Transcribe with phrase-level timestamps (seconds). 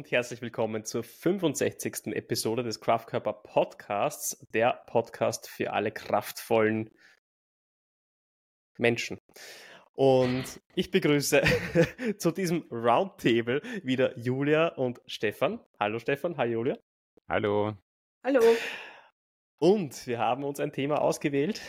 [0.00, 2.06] und herzlich willkommen zur 65.
[2.14, 6.88] Episode des Kraftkörper Podcasts, der Podcast für alle kraftvollen
[8.78, 9.18] Menschen.
[9.92, 11.42] Und ich begrüße
[12.16, 15.60] zu diesem Roundtable wieder Julia und Stefan.
[15.78, 16.78] Hallo Stefan, hallo Julia.
[17.28, 17.76] Hallo.
[18.24, 18.40] Hallo.
[19.58, 21.60] Und wir haben uns ein Thema ausgewählt,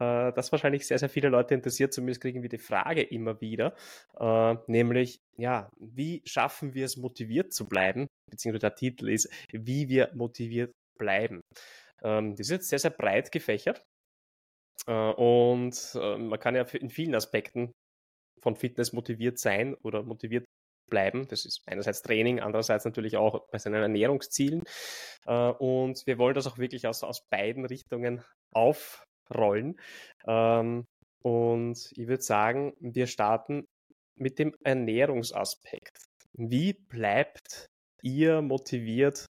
[0.00, 1.92] äh, das wahrscheinlich sehr, sehr viele Leute interessiert.
[1.92, 3.74] Zumindest kriegen wir die Frage immer wieder,
[4.18, 8.06] äh, nämlich, ja, wie schaffen wir es, motiviert zu bleiben?
[8.30, 11.40] Beziehungsweise der Titel ist, wie wir motiviert bleiben.
[12.02, 13.84] Ähm, das ist jetzt sehr, sehr breit gefächert.
[14.86, 17.72] Äh, und äh, man kann ja in vielen Aspekten
[18.42, 20.44] von Fitness motiviert sein oder motiviert
[20.90, 21.26] bleiben.
[21.28, 24.62] Das ist einerseits Training, andererseits natürlich auch bei seinen Ernährungszielen.
[25.26, 28.22] Äh, und wir wollen das auch wirklich aus, aus beiden Richtungen
[29.28, 29.78] aufrollen.
[30.26, 30.86] Ähm,
[31.22, 33.66] und ich würde sagen, wir starten
[34.16, 36.04] mit dem Ernährungsaspekt.
[36.34, 37.70] Wie bleibt
[38.02, 39.26] ihr motiviert,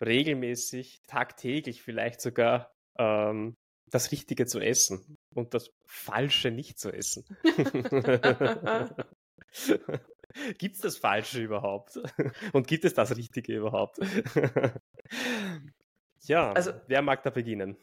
[0.00, 3.54] regelmäßig, tagtäglich vielleicht sogar ähm,
[3.90, 7.24] das Richtige zu essen und das Falsche nicht zu essen.
[10.58, 12.00] gibt es das Falsche überhaupt?
[12.52, 13.98] Und gibt es das Richtige überhaupt?
[16.22, 17.76] ja, also, wer mag da beginnen?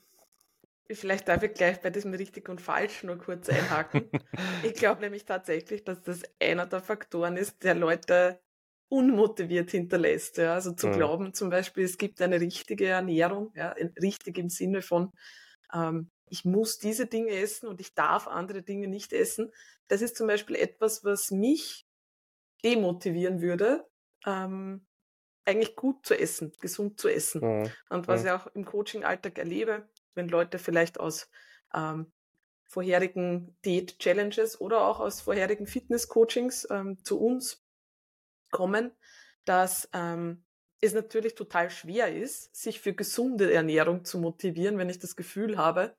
[0.96, 4.10] Vielleicht darf ich gleich bei diesem Richtig und Falsch nur kurz einhaken.
[4.64, 8.40] ich glaube nämlich tatsächlich, dass das einer der Faktoren ist, der Leute
[8.90, 10.38] unmotiviert hinterlässt.
[10.38, 10.54] Ja?
[10.54, 10.94] Also zu mhm.
[10.94, 13.76] glauben zum Beispiel, es gibt eine richtige Ernährung, ja?
[14.02, 15.12] richtig im Sinne von,
[15.74, 19.52] ähm, ich muss diese Dinge essen und ich darf andere Dinge nicht essen.
[19.88, 21.86] Das ist zum Beispiel etwas, was mich
[22.64, 23.86] demotivieren würde,
[24.26, 24.86] ähm,
[25.46, 27.42] eigentlich gut zu essen, gesund zu essen.
[27.42, 27.72] Mhm.
[27.90, 31.30] Und was ich auch im Coaching-Alltag erlebe, wenn Leute vielleicht aus
[31.74, 32.12] ähm,
[32.66, 37.64] vorherigen Diät-Challenges oder auch aus vorherigen Fitness-Coachings ähm, zu uns
[38.52, 38.92] kommen,
[39.46, 40.44] dass ähm,
[40.82, 45.58] es natürlich total schwer ist, sich für gesunde Ernährung zu motivieren, wenn ich das Gefühl
[45.58, 45.96] habe,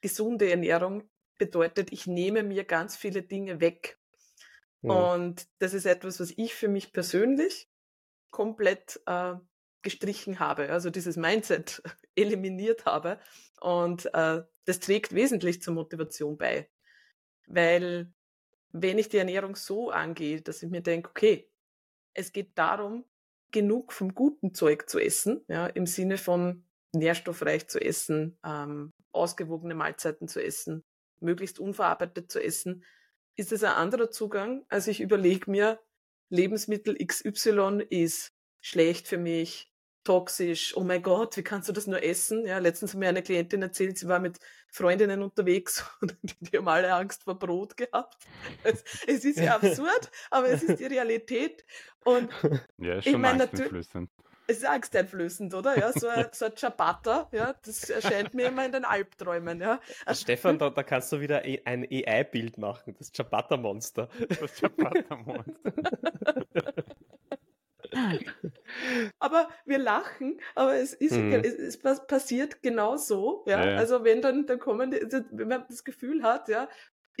[0.00, 1.08] gesunde Ernährung
[1.38, 3.98] bedeutet, ich nehme mir ganz viele Dinge weg.
[4.82, 4.90] Mhm.
[4.90, 7.68] Und das ist etwas, was ich für mich persönlich
[8.30, 9.34] komplett äh,
[9.82, 11.82] gestrichen habe, also dieses Mindset
[12.14, 13.18] eliminiert habe.
[13.60, 16.68] Und äh, das trägt wesentlich zur Motivation bei.
[17.46, 18.12] Weil
[18.72, 21.50] wenn ich die Ernährung so angehe, dass ich mir denke, okay,
[22.14, 23.04] es geht darum,
[23.50, 29.74] genug vom guten Zeug zu essen, ja, im Sinne von nährstoffreich zu essen, ähm, ausgewogene
[29.74, 30.84] Mahlzeiten zu essen,
[31.20, 32.84] möglichst unverarbeitet zu essen,
[33.36, 35.80] ist es ein anderer Zugang, als ich überlege mir,
[36.28, 39.69] Lebensmittel XY ist schlecht für mich,
[40.04, 42.46] toxisch, oh mein Gott, wie kannst du das nur essen?
[42.46, 44.38] Ja, letztens hat mir eine Klientin erzählt, sie war mit
[44.68, 48.16] Freundinnen unterwegs und die haben alle Angst vor Brot gehabt.
[48.62, 51.64] Es, es ist ja absurd, aber es ist die Realität.
[52.04, 52.30] Und
[52.78, 53.88] ja, schon ich meine natürlich,
[54.46, 55.78] es ist angsteinflößend, oder?
[55.78, 59.80] Ja, so ein, so ein Ciabatta, ja, das erscheint mir immer in den Albträumen, ja.
[60.12, 64.08] Stefan, da, da kannst du wieder e, ein AI-Bild machen, das Ciabatta-Monster.
[64.28, 65.54] Das Ciabatta-Monster.
[69.18, 71.32] aber wir lachen, aber es ist, mhm.
[71.32, 73.64] es, es, passiert genau so, ja?
[73.64, 73.76] ja.
[73.76, 76.68] Also wenn dann, dann kommen, also wenn man das Gefühl hat, ja,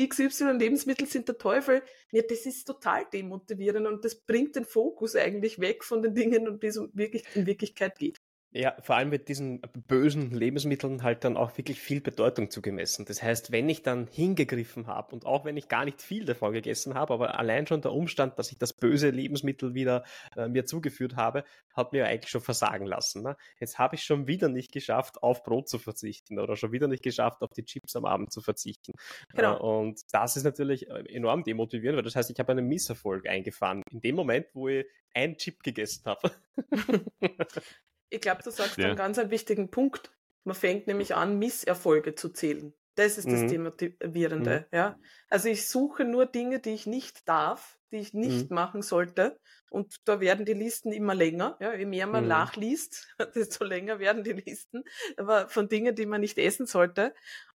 [0.00, 5.16] XY Lebensmittel sind der Teufel, ja, das ist total demotivierend und das bringt den Fokus
[5.16, 8.20] eigentlich weg von den Dingen, um die es wirklich in Wirklichkeit geht.
[8.52, 13.04] Ja, vor allem mit diesen bösen Lebensmitteln halt dann auch wirklich viel Bedeutung zugemessen.
[13.04, 16.52] Das heißt, wenn ich dann hingegriffen habe und auch wenn ich gar nicht viel davon
[16.52, 20.02] gegessen habe, aber allein schon der Umstand, dass ich das böse Lebensmittel wieder
[20.36, 21.44] äh, mir zugeführt habe,
[21.74, 23.22] hat mir eigentlich schon versagen lassen.
[23.22, 23.36] Ne?
[23.60, 27.04] Jetzt habe ich schon wieder nicht geschafft, auf Brot zu verzichten oder schon wieder nicht
[27.04, 28.94] geschafft, auf die Chips am Abend zu verzichten.
[29.32, 29.58] Genau.
[29.58, 33.28] Äh, und das ist natürlich äh, enorm demotivierend, weil das heißt, ich habe einen Misserfolg
[33.28, 33.84] eingefahren.
[33.92, 36.32] In dem Moment, wo ich ein Chip gegessen habe.
[38.10, 38.88] Ich glaube, du sagst ja.
[38.88, 40.12] einen ganz einen wichtigen Punkt.
[40.44, 42.74] Man fängt nämlich an, Misserfolge zu zählen.
[42.96, 43.48] Das ist das mhm.
[43.48, 44.76] Demotivierende, mhm.
[44.76, 44.98] ja.
[45.28, 48.54] Also ich suche nur Dinge, die ich nicht darf, die ich nicht mhm.
[48.54, 49.38] machen sollte.
[49.70, 51.56] Und da werden die Listen immer länger.
[51.60, 52.28] Ja, je mehr man mhm.
[52.28, 54.82] nachliest, desto länger werden die Listen.
[55.16, 57.14] Aber von Dingen, die man nicht essen sollte.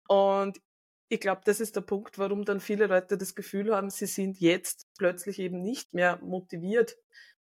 [0.07, 0.61] Und
[1.09, 4.39] ich glaube, das ist der Punkt, warum dann viele Leute das Gefühl haben, sie sind
[4.39, 6.97] jetzt plötzlich eben nicht mehr motiviert,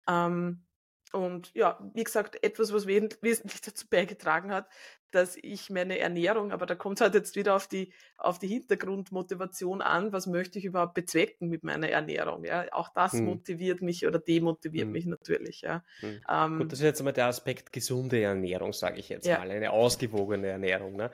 [0.08, 0.64] ähm,
[1.12, 4.68] und ja, wie gesagt, etwas, was wesentlich dazu beigetragen hat,
[5.10, 8.46] dass ich meine Ernährung, aber da kommt es halt jetzt wieder auf die, auf die
[8.46, 12.44] Hintergrundmotivation an, was möchte ich überhaupt bezwecken mit meiner Ernährung.
[12.44, 12.66] Ja?
[12.72, 13.24] Auch das hm.
[13.24, 14.92] motiviert mich oder demotiviert hm.
[14.92, 15.62] mich natürlich.
[15.62, 15.82] Ja?
[16.00, 16.20] Hm.
[16.28, 19.38] Ähm, Gut, das ist jetzt einmal der Aspekt gesunde Ernährung, sage ich jetzt ja.
[19.38, 20.96] mal, eine ausgewogene Ernährung.
[20.96, 21.10] Ne?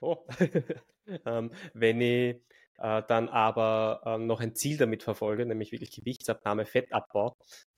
[0.00, 0.26] Oh.
[1.24, 2.36] ähm, wenn ich
[2.78, 7.36] äh, dann aber äh, noch ein Ziel damit verfolge, nämlich wirklich Gewichtsabnahme, Fettabbau,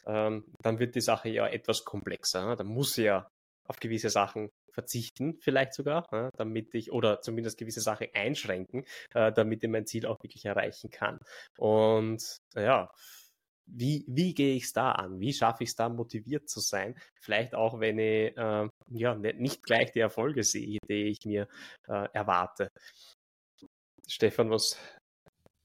[0.09, 2.47] ähm, dann wird die Sache ja etwas komplexer.
[2.47, 2.57] Ne?
[2.57, 3.29] Da muss ja
[3.69, 9.33] auf gewisse Sachen verzichten, vielleicht sogar, ja, damit ich, oder zumindest gewisse Sachen einschränken, äh,
[9.33, 11.19] damit ich mein Ziel auch wirklich erreichen kann.
[11.59, 12.91] Und ja,
[13.67, 15.21] wie, wie gehe ich es da an?
[15.21, 16.99] Wie schaffe ich es da, motiviert zu sein?
[17.21, 21.49] Vielleicht auch, wenn ich äh, ja, nicht gleich die Erfolge sehe, die ich mir
[21.87, 22.71] äh, erwarte.
[24.07, 24.79] Stefan, was,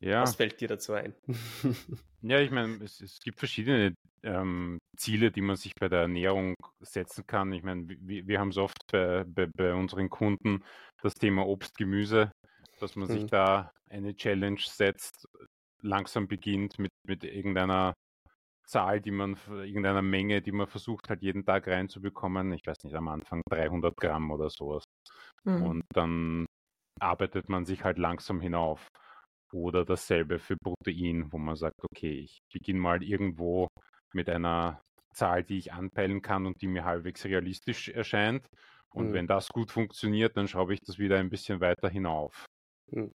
[0.04, 0.22] ja.
[0.22, 1.14] was fällt dir dazu ein?
[2.22, 6.56] ja, ich meine, es, es gibt verschiedene ähm, Ziele, die man sich bei der Ernährung
[6.80, 7.52] setzen kann.
[7.54, 10.64] Ich meine, wir, wir haben es oft bei, bei, bei, unseren Kunden
[11.02, 12.32] das Thema Obst, Gemüse,
[12.80, 13.14] dass man mhm.
[13.14, 15.28] sich da eine Challenge setzt,
[15.82, 17.94] langsam beginnt mit, mit irgendeiner
[18.66, 22.54] Zahl, die man, irgendeiner Menge, die man versucht halt jeden Tag reinzubekommen.
[22.54, 24.84] Ich weiß nicht, am Anfang 300 Gramm oder sowas.
[25.44, 25.64] Mhm.
[25.64, 26.46] Und dann
[27.00, 28.88] arbeitet man sich halt langsam hinauf.
[29.54, 33.68] Oder dasselbe für Protein, wo man sagt, okay, ich beginne mal irgendwo
[34.14, 34.82] mit einer
[35.14, 38.46] Zahl, die ich anpeilen kann und die mir halbwegs realistisch erscheint.
[38.90, 39.14] Und mhm.
[39.14, 42.46] wenn das gut funktioniert, dann schraube ich das wieder ein bisschen weiter hinauf.
[42.92, 43.12] Mhm.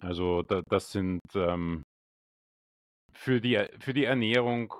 [0.00, 1.82] Also da, das sind ähm,
[3.18, 4.72] für, die, für die Ernährung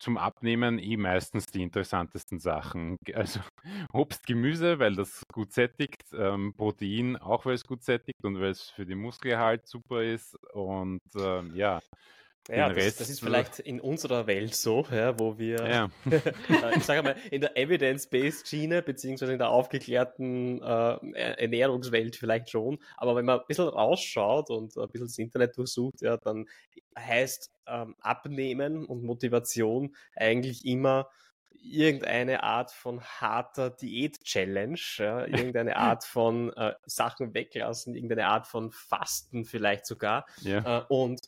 [0.00, 2.96] zum Abnehmen eh meistens die interessantesten Sachen.
[3.14, 3.40] Also
[3.92, 8.50] Obst, Gemüse, weil das gut sättigt, ähm, Protein auch, weil es gut sättigt und weil
[8.50, 10.36] es für den Muskelerhalt super ist.
[10.52, 11.80] Und ähm, ja,
[12.50, 15.90] ja, das, das, ist vielleicht in unserer Welt so, ja, wo wir, ja.
[16.10, 22.50] Äh, ich sage mal, in der Evidence-Based Schiene, beziehungsweise in der aufgeklärten äh, Ernährungswelt vielleicht
[22.50, 26.46] schon, aber wenn man ein bisschen rausschaut und ein bisschen das Internet durchsucht, ja, dann
[26.98, 31.08] heißt ähm, Abnehmen und Motivation eigentlich immer
[31.64, 38.70] irgendeine Art von harter Diät-Challenge, ja, irgendeine Art von äh, Sachen weglassen, irgendeine Art von
[38.70, 40.26] Fasten vielleicht sogar.
[40.42, 40.80] Ja.
[40.80, 41.20] Äh, und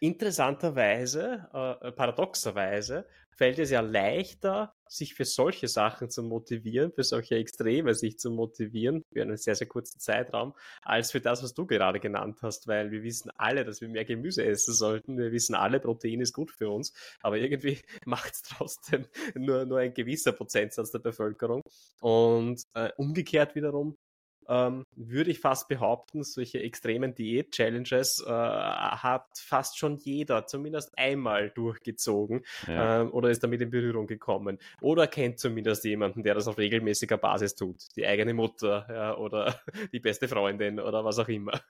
[0.00, 1.48] interessanterweise,
[1.80, 3.06] äh, paradoxerweise,
[3.36, 8.30] fällt es ja leichter, sich für solche Sachen zu motivieren, für solche Extreme sich zu
[8.30, 12.68] motivieren, für einen sehr, sehr kurzen Zeitraum, als für das, was du gerade genannt hast,
[12.68, 15.18] weil wir wissen alle, dass wir mehr Gemüse essen sollten.
[15.18, 16.92] Wir wissen alle, Protein ist gut für uns,
[17.22, 21.62] aber irgendwie macht es trotzdem nur, nur ein gewisser Prozentsatz der Bevölkerung.
[22.00, 23.96] Und äh, umgekehrt wiederum,
[24.48, 31.50] ähm, würde ich fast behaupten, solche extremen Diät-Challenges äh, hat fast schon jeder zumindest einmal
[31.50, 33.02] durchgezogen ja.
[33.02, 37.16] ähm, oder ist damit in Berührung gekommen oder kennt zumindest jemanden, der das auf regelmäßiger
[37.16, 37.76] Basis tut.
[37.96, 39.60] Die eigene Mutter ja, oder
[39.92, 41.60] die beste Freundin oder was auch immer.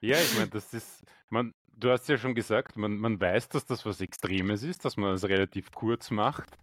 [0.00, 3.66] ja, ich meine, das ist, man, du hast ja schon gesagt, man, man weiß, dass
[3.66, 6.58] das was Extremes ist, dass man es das relativ kurz macht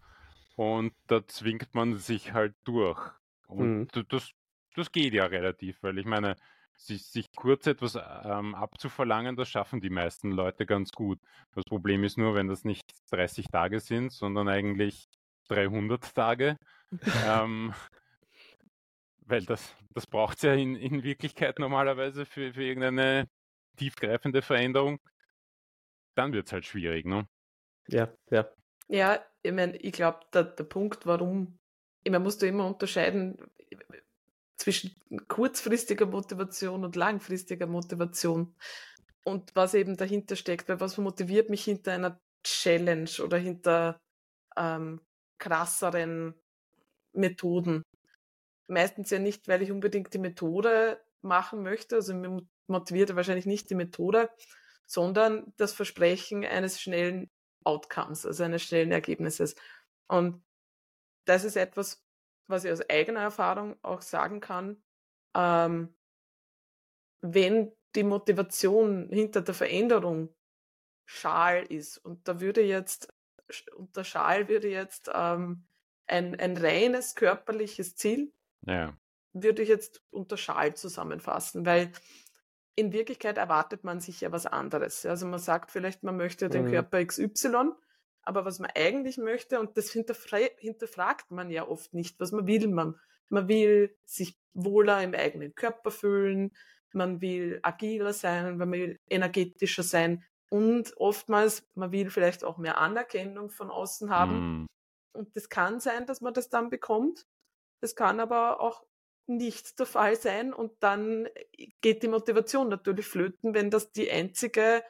[0.55, 2.99] und da zwingt man sich halt durch.
[3.47, 4.03] Und mhm.
[4.09, 4.31] das
[4.73, 6.35] das geht ja relativ, weil ich meine,
[6.77, 11.19] sich, sich kurz etwas ähm, abzuverlangen, das schaffen die meisten Leute ganz gut.
[11.53, 15.07] Das Problem ist nur, wenn das nicht 30 Tage sind, sondern eigentlich
[15.49, 16.57] 300 Tage.
[17.27, 17.73] ähm,
[19.25, 23.29] weil das, das braucht es ja in, in Wirklichkeit normalerweise für, für irgendeine
[23.77, 24.99] tiefgreifende Veränderung.
[26.15, 27.27] Dann wird es halt schwierig, ne?
[27.87, 28.47] Ja, ja.
[28.87, 31.57] Ja, ich meine, ich glaube, der, der Punkt, warum,
[32.03, 33.37] ich meine, musst du immer unterscheiden,
[34.63, 34.95] zwischen
[35.27, 38.55] kurzfristiger Motivation und langfristiger Motivation
[39.25, 43.97] und was eben dahinter steckt, weil was motiviert mich hinter einer Challenge oder hinter
[44.55, 45.01] ähm,
[45.37, 46.33] krasseren
[47.11, 47.83] Methoden.
[48.69, 53.69] Meistens ja nicht, weil ich unbedingt die Methode machen möchte, also mir motiviert wahrscheinlich nicht
[53.69, 54.29] die Methode,
[54.87, 57.27] sondern das Versprechen eines schnellen
[57.65, 59.55] Outcomes, also eines schnellen Ergebnisses.
[60.07, 60.41] Und
[61.25, 62.02] das ist etwas,
[62.47, 64.81] was ich aus eigener Erfahrung auch sagen kann,
[65.35, 65.93] ähm,
[67.21, 70.33] wenn die Motivation hinter der Veränderung
[71.05, 73.13] Schal ist und da würde jetzt,
[73.75, 75.65] unter Schal würde jetzt ähm,
[76.07, 78.33] ein, ein reines körperliches Ziel,
[78.65, 78.97] ja.
[79.33, 81.91] würde ich jetzt unter Schal zusammenfassen, weil
[82.75, 85.05] in Wirklichkeit erwartet man sich ja was anderes.
[85.05, 86.71] Also man sagt vielleicht, man möchte den mhm.
[86.71, 87.73] Körper XY
[88.23, 92.67] aber was man eigentlich möchte, und das hinterfragt man ja oft nicht, was man will.
[92.67, 92.99] Man,
[93.29, 96.51] man will sich wohler im eigenen Körper fühlen,
[96.93, 102.77] man will agiler sein, man will energetischer sein und oftmals, man will vielleicht auch mehr
[102.77, 104.63] Anerkennung von außen haben.
[104.63, 104.67] Mm.
[105.13, 107.25] Und das kann sein, dass man das dann bekommt.
[107.81, 108.83] Das kann aber auch
[109.25, 111.27] nicht der Fall sein und dann
[111.81, 114.83] geht die Motivation natürlich flöten, wenn das die einzige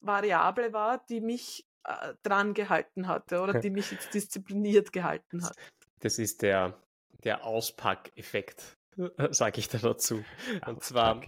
[0.00, 5.56] Variable war, die mich äh, dran gehalten hatte oder die mich jetzt diszipliniert gehalten hat.
[6.00, 6.78] Das ist der,
[7.24, 8.76] der Auspackeffekt
[9.30, 10.24] sage ich da dazu.
[10.66, 11.20] Und zwar,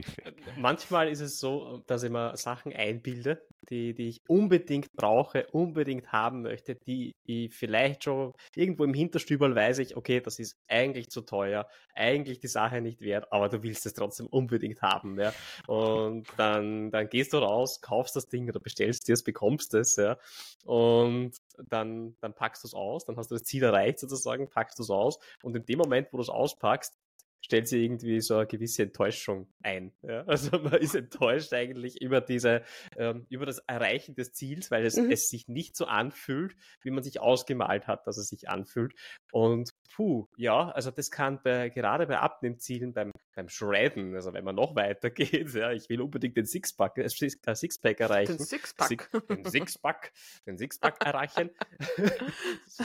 [0.56, 6.12] manchmal ist es so, dass ich mir Sachen einbilde, die, die ich unbedingt brauche, unbedingt
[6.12, 11.10] haben möchte, die ich vielleicht schon irgendwo im Hinterstübel weiß ich, okay, das ist eigentlich
[11.10, 15.32] zu teuer, eigentlich die Sache nicht wert, aber du willst es trotzdem unbedingt haben, ja.
[15.66, 19.96] Und dann, dann gehst du raus, kaufst das Ding oder bestellst dir es, bekommst es,
[19.96, 20.16] ja.
[20.64, 21.32] Und
[21.68, 24.82] dann, dann packst du es aus, dann hast du das Ziel erreicht sozusagen, packst du
[24.82, 26.96] es aus und in dem Moment, wo du es auspackst,
[27.40, 29.92] stellt sich irgendwie so eine gewisse Enttäuschung ein.
[30.02, 30.24] Ja?
[30.36, 32.62] Also man ist enttäuscht eigentlich über diese,
[32.96, 35.10] ähm, über das Erreichen des Ziels, weil es, mhm.
[35.10, 38.94] es sich nicht so anfühlt, wie man sich ausgemalt hat, dass es sich anfühlt.
[39.32, 44.44] Und puh, ja, also das kann bei, gerade bei Abnehmzielen, beim, beim Shredden, also wenn
[44.44, 48.36] man noch weiter geht, ja, ich will unbedingt den Sixpack, äh, Sixpack erreichen.
[48.36, 49.10] Den Sixpack.
[49.28, 50.12] den Sixpack,
[50.46, 51.50] den Sixpack erreichen.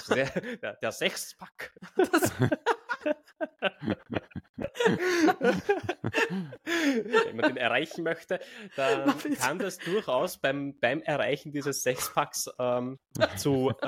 [0.10, 0.25] der,
[0.62, 1.74] der, der Sechspack.
[7.25, 8.39] Wenn man den erreichen möchte,
[8.75, 13.00] dann kann das durchaus beim, beim Erreichen dieses Sechspacks ähm,
[13.38, 13.74] zu,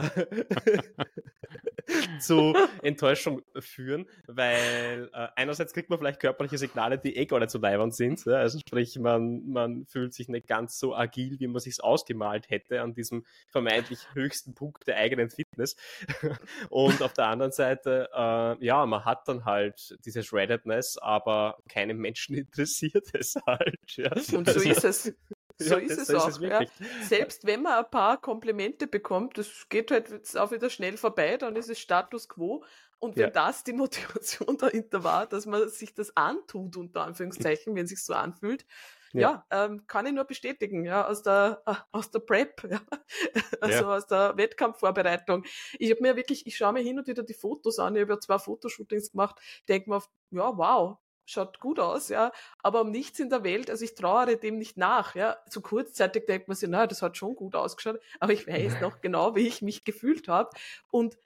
[2.19, 7.51] zu Enttäuschung führen, weil äh, einerseits kriegt man vielleicht körperliche Signale, die eh gar nicht
[7.51, 8.25] so leibend sind.
[8.25, 8.37] Ja?
[8.37, 12.81] Also sprich, man, man fühlt sich nicht ganz so agil, wie man sich ausgemalt hätte
[12.81, 15.75] an diesem vermeintlich höchsten Punkt der eigenen Fitness.
[16.69, 21.97] Und auf der anderen Seite, äh, ja, man hat dann halt diese Shreddedness, aber keinem
[21.97, 23.79] Menschen interessiert es halt.
[23.87, 24.11] Ja?
[24.11, 25.13] Und so also, ist es.
[25.59, 26.27] So ja, ist es auch.
[26.27, 26.61] Ist es ja.
[27.03, 31.37] Selbst wenn man ein paar Komplimente bekommt, das geht halt jetzt auch wieder schnell vorbei,
[31.37, 32.63] dann ist es Status quo.
[32.97, 33.29] Und wenn ja.
[33.29, 38.03] das die Motivation dahinter war, dass man sich das antut, unter Anführungszeichen, wenn es sich
[38.03, 38.65] so anfühlt,
[39.13, 42.81] ja, ja ähm, kann ich nur bestätigen, ja, aus der, äh, aus der Prep, ja,
[43.61, 43.95] also ja.
[43.95, 45.45] aus der Wettkampfvorbereitung.
[45.79, 48.13] Ich habe mir wirklich, ich schaue mir hin und wieder die Fotos an, ich habe
[48.13, 50.01] ja zwei Fotoshootings gemacht, denke mir,
[50.31, 54.35] ja, wow, schaut gut aus, ja, aber um nichts in der Welt, also ich trauere
[54.35, 57.99] dem nicht nach, ja, so kurzzeitig denkt man sich, naja, das hat schon gut ausgeschaut,
[58.19, 60.49] aber ich weiß noch genau, wie ich mich gefühlt habe
[60.91, 61.17] und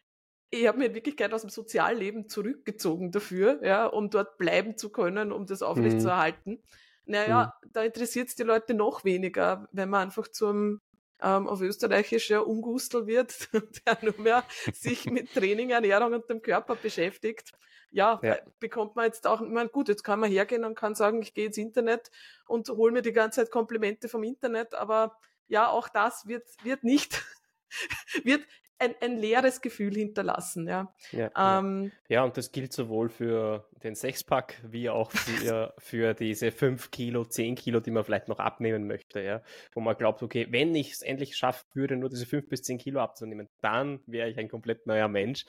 [0.50, 4.90] ich habe mir in Wirklichkeit aus dem Sozialleben zurückgezogen dafür, ja, um dort bleiben zu
[4.92, 6.52] können, um das aufrechtzuerhalten.
[6.52, 6.64] Mhm.
[7.08, 7.72] Naja, mhm.
[7.72, 10.82] da interessiert es die Leute noch weniger, wenn man einfach zum
[11.22, 13.50] ähm, auf Österreichisch ja Ungustel wird,
[13.86, 17.52] der nur mehr sich mit Training, Ernährung und dem Körper beschäftigt.
[17.90, 21.22] Ja, ja, bekommt man jetzt auch, meine, gut, jetzt kann man hergehen und kann sagen,
[21.22, 22.12] ich gehe ins Internet
[22.46, 26.84] und hole mir die ganze Zeit Komplimente vom Internet, aber ja, auch das wird, wird
[26.84, 27.24] nicht,
[28.24, 28.46] wird
[28.80, 30.68] ein, ein leeres Gefühl hinterlassen.
[30.68, 30.94] Ja.
[31.12, 32.24] Ja, ähm, ja.
[32.24, 37.56] und das gilt sowohl für den Sechspack wie auch für, für diese fünf Kilo, zehn
[37.56, 39.22] Kilo, die man vielleicht noch abnehmen möchte.
[39.22, 39.42] Ja.
[39.74, 42.78] Wo man glaubt, okay, wenn ich es endlich schaffen würde, nur diese fünf bis zehn
[42.78, 45.46] Kilo abzunehmen, dann wäre ich ein komplett neuer Mensch.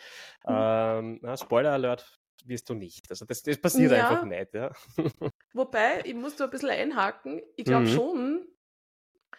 [0.46, 0.54] Mhm.
[0.54, 3.10] Ähm, na, Spoiler Alert, wirst du nicht.
[3.10, 4.08] Also das, das passiert ja.
[4.08, 4.54] einfach nicht.
[4.54, 4.72] Ja.
[5.52, 7.94] Wobei, ich muss da ein bisschen einhaken, ich glaube mhm.
[7.94, 8.46] schon,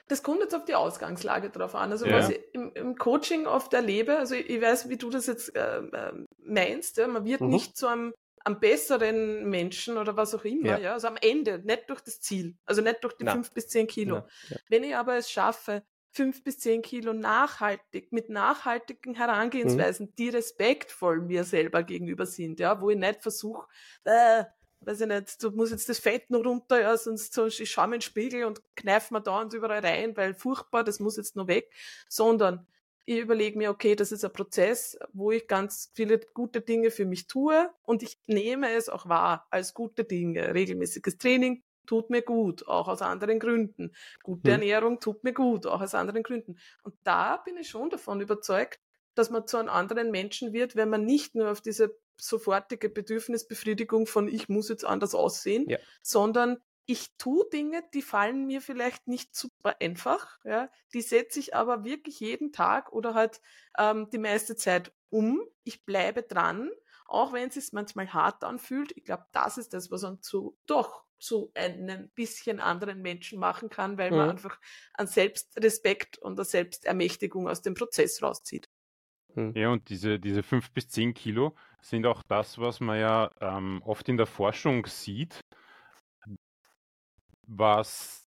[0.09, 1.91] das kommt jetzt auf die Ausgangslage drauf an.
[1.91, 2.17] Also ja.
[2.17, 5.55] was ich im, im, Coaching oft erlebe, also ich, ich weiß, wie du das jetzt
[5.55, 6.13] äh, äh
[6.43, 7.49] meinst, ja, man wird mhm.
[7.49, 8.13] nicht zu einem,
[8.43, 10.79] einem, besseren Menschen oder was auch immer, ja.
[10.79, 10.93] ja.
[10.93, 13.33] also am Ende, nicht durch das Ziel, also nicht durch die Na.
[13.33, 14.23] fünf bis zehn Kilo.
[14.49, 14.57] Ja.
[14.67, 20.15] Wenn ich aber es schaffe, fünf bis zehn Kilo nachhaltig, mit nachhaltigen Herangehensweisen, mhm.
[20.17, 23.67] die respektvoll mir selber gegenüber sind, ja, wo ich nicht versuche,
[24.05, 24.45] äh,
[24.81, 27.87] weiß ich nicht, du musst jetzt das Fett noch runter, ja, sonst so, ich schaue
[27.87, 31.17] mir in den Spiegel und kneife mir da und überall rein, weil furchtbar, das muss
[31.17, 31.71] jetzt noch weg,
[32.07, 32.67] sondern
[33.05, 37.05] ich überlege mir, okay, das ist ein Prozess, wo ich ganz viele gute Dinge für
[37.05, 40.53] mich tue und ich nehme es auch wahr als gute Dinge.
[40.53, 43.93] Regelmäßiges Training tut mir gut, auch aus anderen Gründen.
[44.21, 44.61] Gute hm.
[44.61, 46.59] Ernährung tut mir gut, auch aus anderen Gründen.
[46.83, 48.79] Und da bin ich schon davon überzeugt,
[49.15, 54.07] dass man zu einem anderen Menschen wird, wenn man nicht nur auf diese sofortige Bedürfnisbefriedigung
[54.07, 55.77] von ich muss jetzt anders aussehen, ja.
[56.01, 61.55] sondern ich tue Dinge, die fallen mir vielleicht nicht super einfach, ja, die setze ich
[61.55, 63.41] aber wirklich jeden Tag oder halt
[63.77, 65.39] ähm, die meiste Zeit um.
[65.63, 66.71] Ich bleibe dran,
[67.05, 68.91] auch wenn es sich manchmal hart anfühlt.
[68.95, 73.69] Ich glaube, das ist das, was man zu doch zu einem bisschen anderen Menschen machen
[73.69, 74.31] kann, weil man mhm.
[74.31, 74.59] einfach
[74.93, 78.67] an Selbstrespekt und an Selbstermächtigung aus dem Prozess rauszieht.
[79.35, 79.53] Hm.
[79.55, 83.81] Ja, und diese, diese fünf bis zehn Kilo sind auch das, was man ja ähm,
[83.85, 85.41] oft in der Forschung sieht,
[87.47, 88.27] was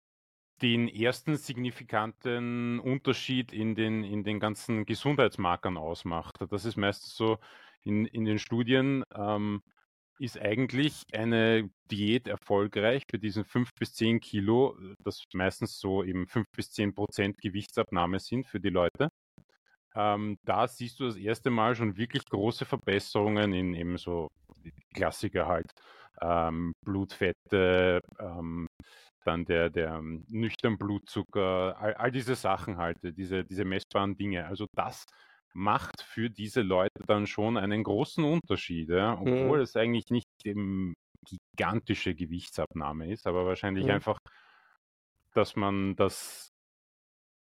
[0.62, 6.38] den ersten signifikanten Unterschied in den, in den ganzen Gesundheitsmarkern ausmacht.
[6.50, 7.38] Das ist meistens so
[7.81, 9.62] in, in den Studien, ähm,
[10.19, 16.27] ist eigentlich eine Diät erfolgreich bei diesen fünf bis zehn Kilo, das meistens so eben
[16.27, 19.09] fünf bis zehn Prozent Gewichtsabnahme sind für die Leute
[19.95, 24.29] ähm, da siehst du das erste Mal schon wirklich große Verbesserungen in eben so
[24.93, 25.71] Klassiker halt.
[26.21, 28.67] Ähm, Blutfette, ähm,
[29.25, 34.45] dann der, der ähm, nüchtern Blutzucker, all, all diese Sachen halt, diese, diese messbaren Dinge.
[34.45, 35.05] Also das
[35.53, 39.13] macht für diese Leute dann schon einen großen Unterschied, ja?
[39.13, 39.63] obwohl mhm.
[39.63, 40.93] es eigentlich nicht eben
[41.25, 43.91] gigantische Gewichtsabnahme ist, aber wahrscheinlich mhm.
[43.91, 44.17] einfach,
[45.33, 46.51] dass man das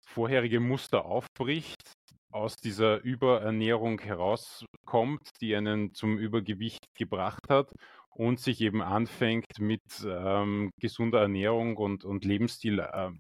[0.06, 1.94] vorherige Muster aufbricht,
[2.32, 7.72] aus dieser Überernährung herauskommt, die einen zum Übergewicht gebracht hat
[8.10, 13.12] und sich eben anfängt mit ähm, gesunder Ernährung und, und Lebensstil äh,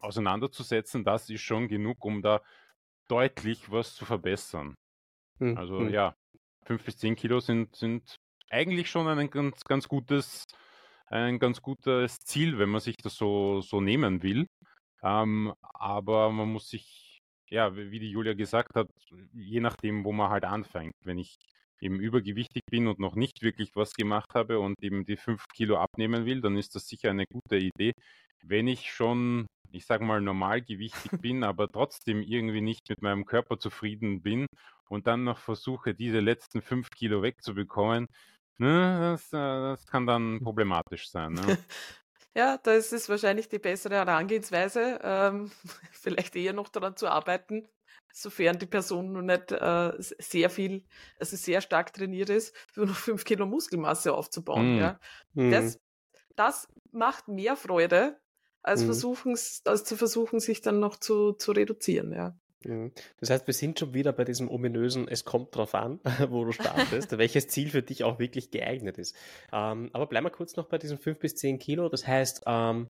[0.00, 2.40] auseinanderzusetzen, das ist schon genug, um da
[3.08, 4.74] deutlich was zu verbessern.
[5.38, 5.56] Mhm.
[5.56, 5.90] Also hm.
[5.90, 6.14] ja,
[6.64, 8.16] fünf bis zehn Kilo sind, sind
[8.50, 10.44] eigentlich schon ein ganz, ganz gutes,
[11.06, 14.46] ein ganz gutes Ziel, wenn man sich das so, so nehmen will.
[15.02, 17.03] Ähm, aber man muss sich,
[17.50, 18.88] ja, wie die Julia gesagt hat,
[19.32, 20.94] je nachdem, wo man halt anfängt.
[21.04, 21.36] Wenn ich
[21.80, 25.76] eben übergewichtig bin und noch nicht wirklich was gemacht habe und eben die fünf Kilo
[25.78, 27.92] abnehmen will, dann ist das sicher eine gute Idee.
[28.42, 33.58] Wenn ich schon, ich sage mal, normalgewichtig bin, aber trotzdem irgendwie nicht mit meinem Körper
[33.58, 34.46] zufrieden bin
[34.88, 38.06] und dann noch versuche, diese letzten fünf Kilo wegzubekommen,
[38.58, 41.34] ne, das, äh, das kann dann problematisch sein.
[41.34, 41.58] Ne?
[42.34, 44.98] Ja, das ist wahrscheinlich die bessere Herangehensweise.
[45.02, 45.50] Ähm,
[45.92, 47.68] vielleicht eher noch daran zu arbeiten,
[48.12, 50.84] sofern die Person noch nicht äh, sehr viel,
[51.18, 54.76] also sehr stark trainiert ist, für noch fünf Kilo Muskelmasse aufzubauen.
[54.76, 54.80] Mm.
[54.80, 55.00] Ja.
[55.34, 55.50] Mm.
[55.50, 55.80] Das,
[56.34, 58.20] das macht mehr Freude,
[58.62, 58.86] als, mm.
[58.86, 62.12] versuchen, als zu versuchen, sich dann noch zu, zu reduzieren.
[62.12, 62.36] Ja.
[62.64, 62.92] Mhm.
[63.18, 66.52] Das heißt, wir sind schon wieder bei diesem ominösen, es kommt drauf an, wo du
[66.52, 69.16] startest, welches Ziel für dich auch wirklich geeignet ist.
[69.52, 71.88] Ähm, aber bleiben wir kurz noch bei diesen fünf bis zehn Kilo.
[71.88, 72.88] Das heißt, ähm,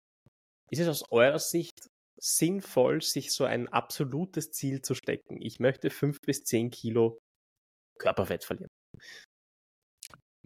[0.71, 1.89] ist es aus eurer Sicht
[2.21, 5.41] sinnvoll, sich so ein absolutes Ziel zu stecken.
[5.41, 7.19] Ich möchte fünf bis zehn Kilo
[7.99, 8.71] Körperfett verlieren.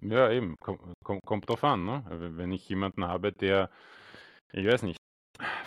[0.02, 1.84] Ja, eben, kommt, kommt, kommt drauf an.
[1.84, 2.04] Ne?
[2.36, 3.70] Wenn ich jemanden habe, der,
[4.52, 4.98] ich weiß nicht,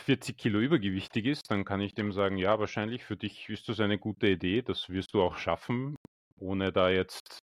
[0.06, 3.80] 40 Kilo übergewichtig ist, dann kann ich dem sagen, ja, wahrscheinlich für dich ist das
[3.80, 5.96] eine gute Idee, das wirst du auch schaffen,
[6.38, 7.40] ohne da jetzt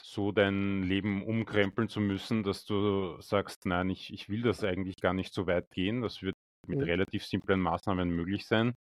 [0.00, 4.96] so dein Leben umkrempeln zu müssen, dass du sagst, nein, ich, ich will das eigentlich
[5.00, 6.02] gar nicht so weit gehen.
[6.02, 6.34] Das wird
[6.68, 6.84] mit mhm.
[6.84, 8.74] relativ simplen Maßnahmen möglich sein,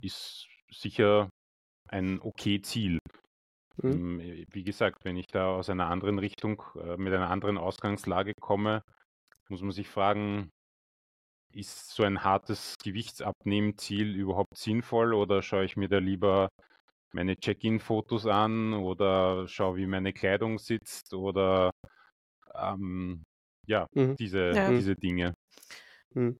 [0.00, 1.28] ist sicher
[1.88, 2.98] ein okay Ziel.
[3.82, 4.20] Mhm.
[4.20, 8.34] Ähm, wie gesagt, wenn ich da aus einer anderen Richtung, äh, mit einer anderen Ausgangslage
[8.40, 8.82] komme,
[9.48, 10.50] muss man sich fragen,
[11.52, 16.48] ist so ein hartes Gewichtsabnehmziel überhaupt sinnvoll oder schaue ich mir da lieber
[17.12, 21.70] meine Check-in-Fotos an oder schaue, wie meine Kleidung sitzt oder
[22.54, 23.24] ähm,
[23.66, 24.16] ja, mhm.
[24.16, 24.70] diese, ja.
[24.70, 25.34] diese Dinge.
[26.14, 26.38] Mhm.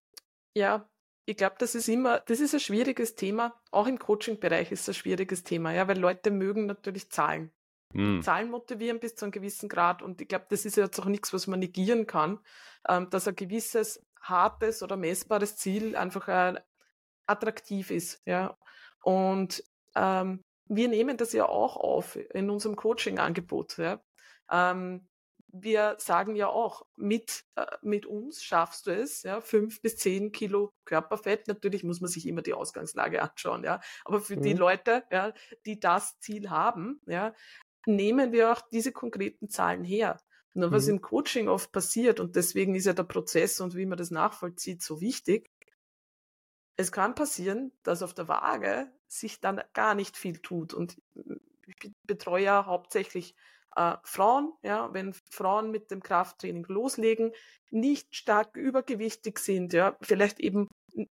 [0.56, 0.88] Ja,
[1.26, 3.60] ich glaube, das ist immer, das ist ein schwieriges Thema.
[3.70, 7.52] Auch im Coaching-Bereich ist es ein schwieriges Thema, ja, weil Leute mögen natürlich Zahlen.
[7.92, 8.22] Mhm.
[8.22, 11.32] Zahlen motivieren bis zu einem gewissen Grad und ich glaube, das ist jetzt auch nichts,
[11.32, 12.38] was man negieren kann,
[12.88, 16.60] ähm, dass ein gewisses hartes oder messbares Ziel einfach äh,
[17.26, 18.56] attraktiv ist, ja.
[19.02, 24.00] Und ähm, wir nehmen das ja auch auf in unserem Coaching-Angebot, ja.
[24.50, 25.08] Ähm,
[25.52, 30.32] wir sagen ja auch, mit, äh, mit uns schaffst du es, ja, fünf bis zehn
[30.32, 31.48] Kilo Körperfett.
[31.48, 33.80] Natürlich muss man sich immer die Ausgangslage anschauen, ja.
[34.04, 34.42] Aber für mhm.
[34.42, 35.32] die Leute, ja,
[35.66, 37.34] die das Ziel haben, ja,
[37.86, 40.20] nehmen wir auch diese konkreten Zahlen her.
[40.52, 40.94] Nur was mhm.
[40.94, 44.82] im Coaching oft passiert, und deswegen ist ja der Prozess und wie man das nachvollzieht
[44.82, 45.50] so wichtig,
[46.76, 50.72] es kann passieren, dass auf der Waage sich dann gar nicht viel tut.
[50.72, 51.00] Und
[51.66, 53.34] ich betreue ja hauptsächlich
[53.76, 57.32] äh, Frauen, ja, wenn Frauen mit dem Krafttraining loslegen,
[57.70, 60.68] nicht stark übergewichtig sind, ja, vielleicht eben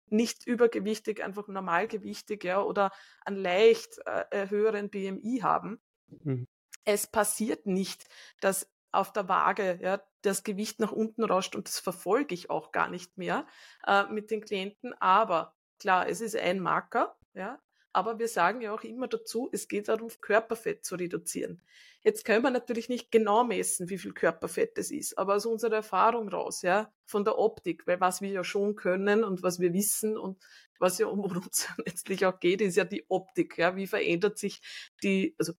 [0.09, 2.91] nicht übergewichtig, einfach normalgewichtig, ja, oder
[3.23, 5.79] einen leicht äh, höheren BMI haben.
[6.23, 6.45] Mhm.
[6.83, 8.05] Es passiert nicht,
[8.41, 12.71] dass auf der Waage ja, das Gewicht nach unten rauscht und das verfolge ich auch
[12.71, 13.45] gar nicht mehr
[13.85, 14.93] äh, mit den Klienten.
[14.99, 17.59] Aber klar, es ist ein Marker, ja,
[17.91, 21.61] aber wir sagen ja auch immer dazu, es geht darum, Körperfett zu reduzieren.
[22.01, 25.77] Jetzt können wir natürlich nicht genau messen, wie viel Körperfett es ist, aber aus unserer
[25.77, 29.73] Erfahrung raus, ja, von der Optik, weil was wir ja schon können und was wir
[29.73, 30.41] wissen und
[30.79, 34.61] was ja um uns letztlich auch geht, ist ja die Optik, ja, wie verändert sich
[35.03, 35.53] die, also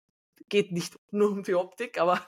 [0.48, 2.26] geht nicht nur um die Optik, aber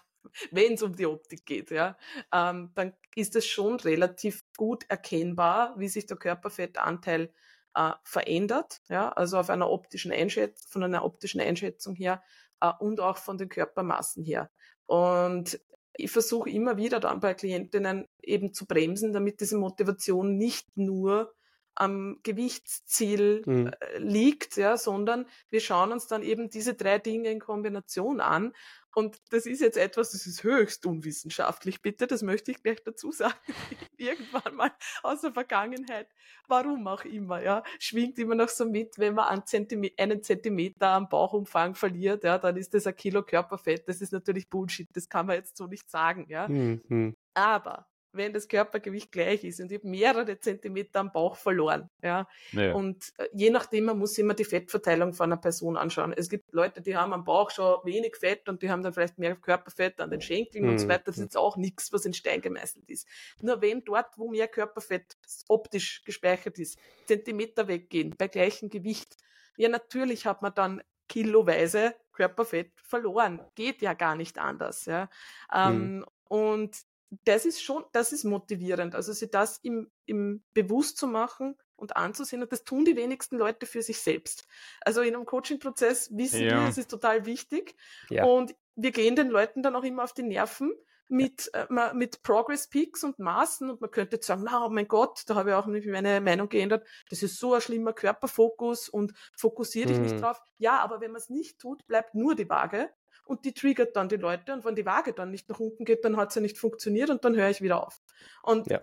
[0.50, 1.96] wenn es um die Optik geht, ja,
[2.32, 7.32] ähm, dann ist es schon relativ gut erkennbar, wie sich der Körperfettanteil
[7.74, 12.22] äh, verändert, ja, also auf einer optischen Einschätzung, von einer optischen Einschätzung her
[12.60, 14.50] äh, und auch von den Körpermassen her.
[14.86, 15.60] Und
[15.94, 21.34] ich versuche immer wieder dann bei Klientinnen eben zu bremsen, damit diese Motivation nicht nur
[21.74, 23.68] am Gewichtsziel mhm.
[23.68, 28.52] Äh, liegt, ja, sondern wir schauen uns dann eben diese drei Dinge in Kombination an
[28.94, 33.10] Und das ist jetzt etwas, das ist höchst unwissenschaftlich, bitte, das möchte ich gleich dazu
[33.10, 33.34] sagen.
[33.96, 36.08] Irgendwann mal aus der Vergangenheit,
[36.48, 40.88] warum auch immer, ja, schwingt immer noch so mit, wenn man einen Zentimeter, einen Zentimeter
[40.88, 43.88] am Bauchumfang verliert, ja, dann ist das ein Kilo Körperfett.
[43.88, 46.48] Das ist natürlich Bullshit, das kann man jetzt so nicht sagen, ja.
[46.48, 47.16] Mhm.
[47.34, 49.60] Aber wenn das Körpergewicht gleich ist.
[49.60, 51.90] Und ich habe mehrere Zentimeter am Bauch verloren.
[52.02, 52.28] Ja.
[52.52, 52.74] ja.
[52.74, 56.12] Und äh, je nachdem, man muss immer die Fettverteilung von einer Person anschauen.
[56.16, 59.18] Es gibt Leute, die haben am Bauch schon wenig Fett und die haben dann vielleicht
[59.18, 60.70] mehr Körperfett an den Schenkeln mhm.
[60.70, 61.04] und so hm, weiter.
[61.06, 61.26] Das ist hm.
[61.26, 63.06] jetzt auch nichts, was in Stein gemeißelt ist.
[63.40, 65.16] Nur wenn dort, wo mehr Körperfett
[65.48, 69.16] optisch gespeichert ist, Zentimeter weggehen, bei gleichem Gewicht,
[69.56, 73.40] ja, natürlich hat man dann kiloweise Körperfett verloren.
[73.54, 74.86] Geht ja gar nicht anders.
[74.86, 75.08] Ja.
[75.52, 76.04] Ähm, mhm.
[76.28, 76.76] Und
[77.24, 78.94] das ist schon, das ist motivierend.
[78.94, 82.42] Also sich das im, im bewusst zu machen und anzusehen.
[82.42, 84.46] Und das tun die wenigsten Leute für sich selbst.
[84.80, 86.60] Also in einem Coaching-Prozess wissen ja.
[86.60, 87.74] wir, es ist total wichtig.
[88.08, 88.24] Ja.
[88.24, 90.72] Und wir gehen den Leuten dann auch immer auf die Nerven
[91.08, 93.68] mit, äh, mit Progress Peaks und Maßen.
[93.68, 96.48] Und man könnte jetzt sagen, na, oh mein Gott, da habe ich auch meine Meinung
[96.48, 96.86] geändert.
[97.10, 100.02] Das ist so ein schlimmer Körperfokus und fokussiere dich hm.
[100.04, 100.40] nicht drauf.
[100.56, 102.90] Ja, aber wenn man es nicht tut, bleibt nur die Waage
[103.26, 106.04] und die triggert dann die Leute und wenn die Waage dann nicht nach unten geht,
[106.04, 108.00] dann hat sie nicht funktioniert und dann höre ich wieder auf.
[108.42, 108.80] Und ja.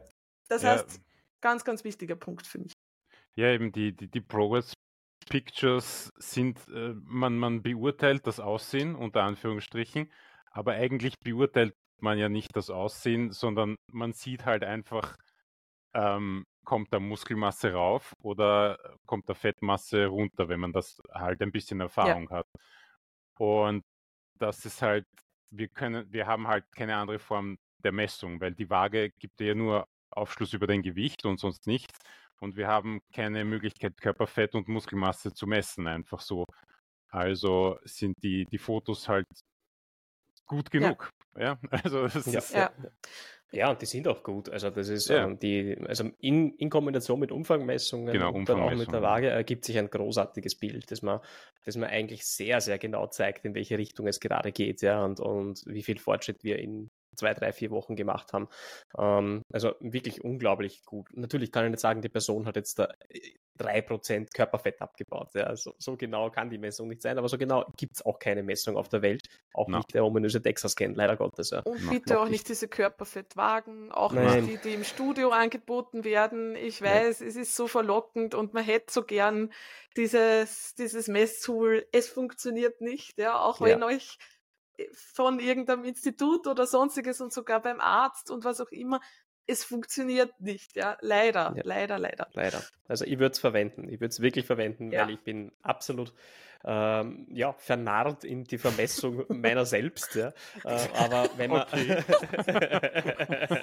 [0.47, 1.03] das heißt, ja.
[1.41, 2.73] ganz, ganz wichtiger Punkt für mich.
[3.35, 4.73] Ja, eben die, die, die Progress
[5.29, 10.11] Pictures sind, äh, man, man beurteilt das Aussehen unter Anführungsstrichen,
[10.51, 15.15] aber eigentlich beurteilt man ja nicht das Aussehen, sondern man sieht halt einfach,
[15.93, 21.51] ähm, kommt da Muskelmasse rauf oder kommt da Fettmasse runter, wenn man das halt ein
[21.51, 22.37] bisschen Erfahrung ja.
[22.37, 22.47] hat.
[23.37, 23.83] Und
[24.39, 25.05] das ist halt,
[25.51, 29.55] wir können, wir haben halt keine andere Form der Messung, weil die Waage gibt ja
[29.55, 31.97] nur Aufschluss über dein Gewicht und sonst nichts.
[32.39, 36.45] Und wir haben keine Möglichkeit, Körperfett und Muskelmasse zu messen, einfach so.
[37.09, 39.27] Also sind die, die Fotos halt
[40.45, 41.09] gut genug.
[41.35, 41.59] Ja, ja?
[41.83, 42.39] also das ja.
[42.39, 42.53] ist.
[42.53, 42.71] Ja.
[43.51, 44.49] Ja, und die sind auch gut.
[44.49, 45.23] Also das ist ja.
[45.23, 49.29] ähm, die, also in, in Kombination mit Umfangmessungen genau, und dann auch mit der Waage
[49.29, 51.19] ergibt sich ein großartiges Bild, das man,
[51.65, 55.19] das man eigentlich sehr, sehr genau zeigt, in welche Richtung es gerade geht, ja, und,
[55.19, 58.47] und wie viel Fortschritt wir in zwei, drei, vier Wochen gemacht haben.
[58.97, 61.07] Ähm, also wirklich unglaublich gut.
[61.13, 62.89] Natürlich kann ich nicht sagen, die Person hat jetzt da
[63.59, 65.29] 3% äh, Körperfett abgebaut.
[65.33, 68.19] Ja, so, so, genau kann die Messung nicht sein, aber so genau gibt es auch
[68.19, 69.27] keine Messung auf der Welt.
[69.53, 69.77] Auch no.
[69.77, 71.51] nicht der ominöse DEXA-Scan, leider Gottes.
[71.51, 71.61] Ja.
[71.61, 72.21] Und bitte no.
[72.21, 74.45] auch nicht diese Körperfettwagen, auch Nein.
[74.45, 76.55] nicht die, die im Studio angeboten werden.
[76.55, 77.29] Ich weiß, Nein.
[77.29, 79.51] es ist so verlockend und man hätte so gern
[79.97, 81.85] dieses, dieses Messtool.
[81.91, 83.85] Es funktioniert nicht, ja, auch wenn ja.
[83.85, 84.17] euch
[84.93, 89.01] von irgendeinem Institut oder sonstiges und sogar beim Arzt und was auch immer.
[89.49, 90.95] Es funktioniert nicht, ja.
[91.01, 91.63] Leider, ja.
[91.63, 92.27] leider, leider.
[92.33, 92.61] Leider.
[92.87, 93.89] Also ich würde es verwenden.
[93.89, 95.01] Ich würde es wirklich verwenden, ja.
[95.01, 96.13] weil ich bin absolut
[96.65, 100.15] ähm, ja, vernarrt in die Vermessung meiner selbst.
[100.15, 100.33] Ja.
[100.65, 101.61] Äh, aber wenn man.
[101.61, 102.03] Okay.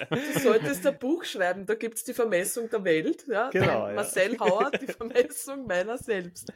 [0.09, 3.25] du solltest ein Buch schreiben, da gibt es die Vermessung der Welt.
[3.27, 3.49] Ja.
[3.51, 4.39] Genau, Marcel ja.
[4.39, 6.51] Hauer, die Vermessung meiner selbst.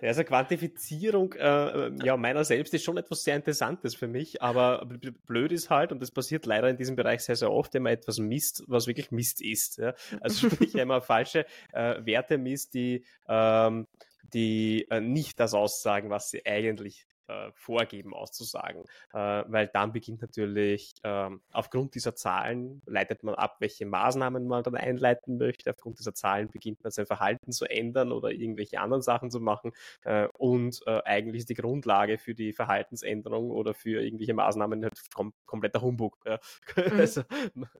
[0.00, 4.86] Ja, also Quantifizierung äh, ja, meiner selbst ist schon etwas sehr Interessantes für mich, aber
[5.26, 7.94] blöd ist halt, und das passiert leider in diesem Bereich sehr, sehr oft, wenn man
[7.94, 9.78] etwas misst, was wirklich Mist ist.
[9.78, 9.94] Ja.
[10.20, 13.86] Also sprich, wenn man falsche äh, Werte misst, die ähm,
[14.32, 20.22] die äh, nicht das aussagen, was sie eigentlich äh, vorgeben auszusagen, äh, weil dann beginnt
[20.22, 25.70] natürlich ähm, aufgrund dieser Zahlen leitet man ab, welche Maßnahmen man dann einleiten möchte.
[25.70, 29.72] Aufgrund dieser Zahlen beginnt man sein Verhalten zu ändern oder irgendwelche anderen Sachen zu machen
[30.02, 34.98] äh, und äh, eigentlich ist die Grundlage für die Verhaltensänderung oder für irgendwelche Maßnahmen halt
[35.14, 36.18] kom kompletter Humbug.
[36.24, 36.38] Ja.
[36.80, 37.00] Mhm.
[37.00, 37.22] Also,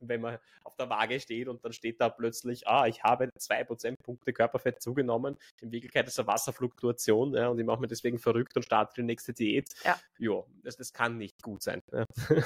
[0.01, 3.65] wenn man auf der Waage steht und dann steht da plötzlich, ah, ich habe zwei
[3.65, 5.37] Prozentpunkte Körperfett zugenommen.
[5.63, 8.95] In Wirklichkeit ist es eine Wasserfluktuation ja, und ich mache mir deswegen verrückt und starte
[8.97, 9.69] die nächste Diät.
[9.85, 9.99] Ja.
[10.19, 11.81] Jo, das, das kann nicht gut sein.
[11.93, 12.05] Ja.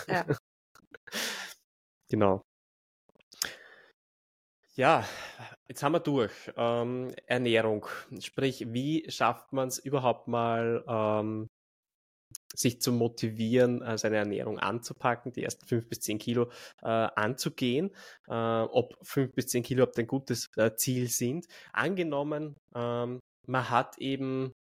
[0.09, 0.27] ja.
[2.09, 2.43] genau.
[4.77, 5.07] Ja,
[5.69, 6.33] jetzt haben wir durch.
[6.57, 7.87] Ähm, Ernährung.
[8.19, 11.49] Sprich, wie schafft man es überhaupt mal, ähm,
[12.57, 16.51] sich zu motivieren, äh, seine Ernährung anzupacken, die ersten fünf bis zehn Kilo
[16.83, 17.91] äh, anzugehen.
[18.29, 21.47] Äh, ob fünf bis zehn Kilo ob ein gutes äh, Ziel sind.
[21.73, 24.53] Angenommen, ähm, man hat eben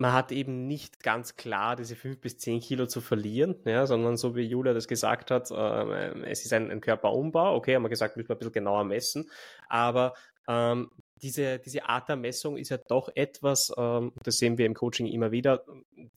[0.00, 4.16] man hat eben nicht ganz klar diese fünf bis zehn Kilo zu verlieren, ja, sondern
[4.16, 7.54] so wie Julia das gesagt hat, äh, es ist ein, ein, Körperumbau.
[7.54, 9.30] Okay, haben wir gesagt, müssen wir ein bisschen genauer messen.
[9.68, 10.14] Aber
[10.48, 10.90] ähm,
[11.22, 15.06] diese, diese Art der Messung ist ja doch etwas, ähm, das sehen wir im Coaching
[15.06, 15.64] immer wieder,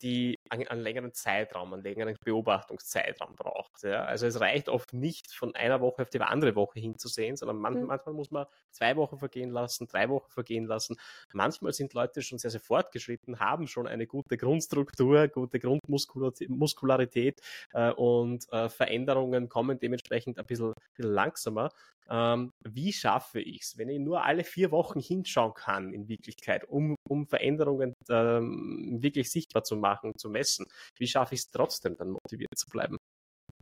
[0.02, 3.84] die einen, einen längeren Zeitraum, einen längeren Beobachtungszeitraum braucht.
[3.84, 4.06] Ja?
[4.06, 7.74] Also es reicht oft nicht von einer Woche auf die andere Woche hinzusehen, sondern man,
[7.74, 7.88] mhm.
[7.88, 10.96] manchmal muss man zwei Wochen vergehen lassen, drei Wochen vergehen lassen.
[11.34, 17.42] Manchmal sind Leute schon sehr, sehr fortgeschritten, haben schon eine gute Grundstruktur, gute Grundmuskularität
[17.74, 21.70] äh, und äh, Veränderungen kommen dementsprechend ein bisschen, bisschen langsamer
[22.10, 26.66] ähm, wie schaffe ich es, wenn ich nur alle vier Wochen hinschauen kann in Wirklichkeit,
[26.66, 30.66] um, um Veränderungen ähm, wirklich sichtbar zu machen, zu messen,
[30.98, 32.98] wie schaffe ich es trotzdem dann motiviert zu bleiben?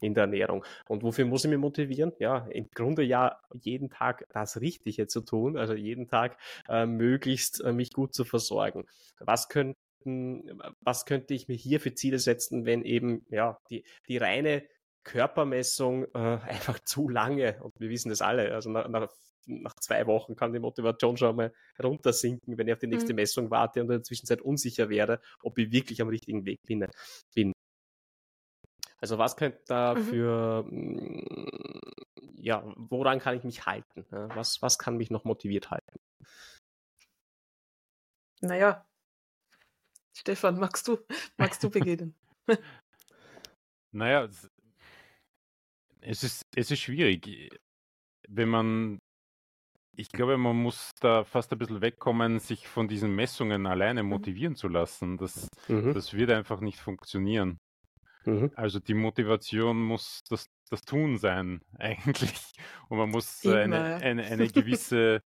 [0.04, 0.66] in der Ernährung.
[0.90, 2.12] Und wofür muss ich mich motivieren?
[2.20, 7.62] Ja, im Grunde ja jeden Tag das Richtige zu tun, also jeden Tag äh, möglichst
[7.62, 8.86] äh, mich gut zu versorgen.
[9.20, 9.76] Was könnten
[10.80, 14.64] was könnte ich mir hier für Ziele setzen, wenn eben ja die, die reine
[15.04, 19.10] Körpermessung äh, einfach zu lange, und wir wissen das alle, also nach, nach,
[19.46, 23.18] nach, zwei Wochen kann die Motivation schon mal runtersinken, wenn ich auf die nächste mhm.
[23.18, 26.88] Messung warte und in der Zwischenzeit unsicher werde, ob ich wirklich am richtigen Weg bin.
[27.34, 27.54] bin.
[28.98, 30.04] Also was könnte da mhm.
[30.04, 31.80] für, mm,
[32.36, 34.06] ja, woran kann ich mich halten?
[34.10, 35.98] Was, was kann mich noch motiviert halten?
[38.42, 38.86] Naja,
[40.22, 40.98] Stefan, magst du,
[41.38, 42.16] magst du beginnen?
[43.92, 44.30] naja,
[46.02, 47.50] es ist, es ist schwierig,
[48.28, 49.00] wenn man,
[50.02, 54.10] ich glaube, man muss da fast ein bisschen wegkommen, sich von diesen Messungen alleine mhm.
[54.10, 55.18] motivieren zu lassen.
[55.18, 55.94] Das, mhm.
[55.94, 57.58] das wird einfach nicht funktionieren.
[58.26, 58.52] Mhm.
[58.56, 62.52] Also die Motivation muss das, das Tun sein, eigentlich.
[62.90, 65.22] Und man muss eine, eine, eine gewisse,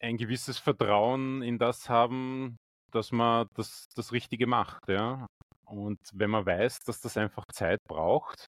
[0.00, 2.56] ein gewisses Vertrauen in das haben,
[2.92, 5.26] dass man das, das Richtige macht, ja.
[5.64, 8.46] Und wenn man weiß, dass das einfach Zeit braucht,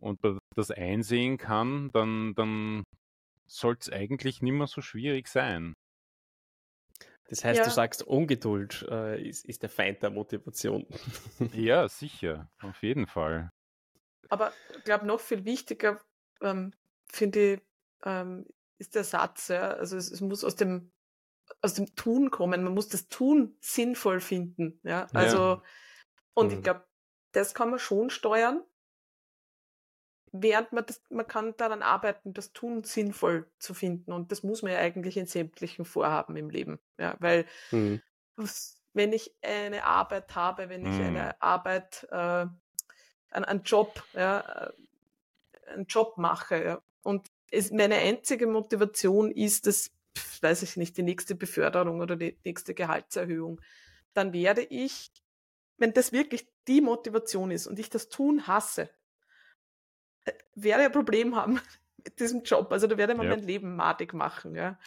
[0.00, 0.18] und
[0.54, 2.82] das einsehen kann, dann, dann
[3.46, 5.74] soll es eigentlich nicht mehr so schwierig sein.
[7.28, 7.64] Das heißt, ja.
[7.64, 10.86] du sagst, Ungeduld äh, ist, ist der Feind der Motivation.
[11.52, 13.50] ja, sicher, auf jeden Fall.
[14.28, 16.00] Aber ich glaube, noch viel wichtiger
[16.42, 16.72] ähm,
[17.06, 17.60] finde ich,
[18.04, 18.46] ähm,
[18.78, 19.70] ist der Satz, ja?
[19.70, 20.92] also es, es, muss aus dem,
[21.62, 24.78] aus dem Tun kommen, man muss das Tun sinnvoll finden.
[24.82, 25.06] Ja?
[25.12, 25.62] Also, ja.
[26.34, 26.58] und mhm.
[26.58, 26.84] ich glaube,
[27.32, 28.62] das kann man schon steuern,
[30.36, 34.12] während man das, man kann daran arbeiten, das Tun sinnvoll zu finden.
[34.12, 36.80] Und das muss man ja eigentlich in sämtlichen Vorhaben im Leben.
[36.98, 38.02] Ja, weil mhm.
[38.94, 41.32] wenn ich eine Arbeit habe, wenn ich eine mhm.
[41.38, 42.46] Arbeit, äh,
[43.30, 49.92] einen, Job, ja, äh, einen Job mache, ja, und es, meine einzige Motivation ist, das,
[50.40, 53.60] weiß ich nicht, die nächste Beförderung oder die nächste Gehaltserhöhung,
[54.14, 55.12] dann werde ich,
[55.76, 58.90] wenn das wirklich die Motivation ist und ich das Tun hasse,
[60.54, 61.60] werde ein Problem haben
[62.04, 62.72] mit diesem Job.
[62.72, 63.36] Also da werde man ja.
[63.36, 64.54] mein Leben madig machen.
[64.54, 64.78] Ja.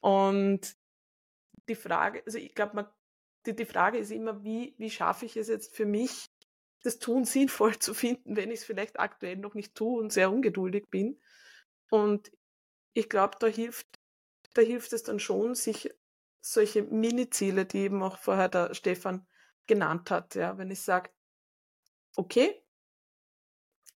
[0.00, 0.76] Und
[1.68, 2.92] die Frage, also ich glaube,
[3.46, 6.30] die, die Frage ist immer, wie, wie schaffe ich es jetzt für mich,
[6.82, 10.30] das Tun sinnvoll zu finden, wenn ich es vielleicht aktuell noch nicht tue und sehr
[10.30, 11.18] ungeduldig bin.
[11.90, 12.30] Und
[12.92, 13.86] ich glaube, da hilft,
[14.52, 15.90] da hilft es dann schon, sich
[16.40, 19.26] solche Mini-Ziele, die eben auch vorher der Stefan
[19.66, 21.10] genannt hat, ja, wenn ich sage,
[22.16, 22.62] okay,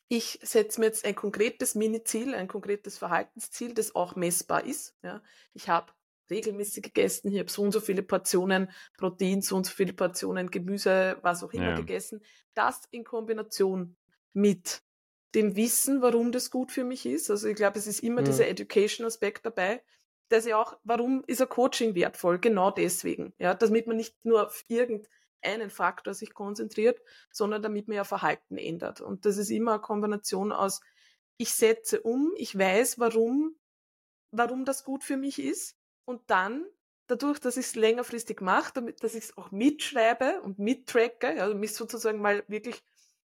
[0.10, 4.96] ich setze mir jetzt ein konkretes Mini-Ziel, ein konkretes Verhaltensziel, das auch messbar ist.
[5.04, 5.22] Ja.
[5.54, 5.92] Ich habe
[6.30, 10.52] regelmäßig gegessen, ich habe so und so viele Portionen Protein, so und so viele Portionen
[10.52, 11.76] Gemüse, was auch immer ja.
[11.76, 12.22] gegessen.
[12.54, 13.96] Das in Kombination
[14.34, 14.82] mit
[15.36, 17.30] dem Wissen, warum das gut für mich ist.
[17.30, 18.26] Also ich glaube, es ist immer mhm.
[18.26, 19.84] dieser Education-Aspekt dabei.
[20.30, 22.40] Das ja auch, warum ist ein Coaching wertvoll?
[22.40, 23.34] Genau deswegen.
[23.38, 25.08] Ja, damit man nicht nur auf irgendein
[25.48, 29.02] einen Faktor sich konzentriert, sondern damit man ja Verhalten ändert.
[29.02, 30.82] Und das ist immer eine Kombination aus,
[31.38, 33.56] ich setze um, ich weiß, warum,
[34.32, 36.66] warum das gut für mich ist und dann
[37.08, 41.56] dadurch, dass ich es längerfristig mache, damit, dass ich es auch mitschreibe und mittracke, also
[41.56, 42.84] mich sozusagen mal wirklich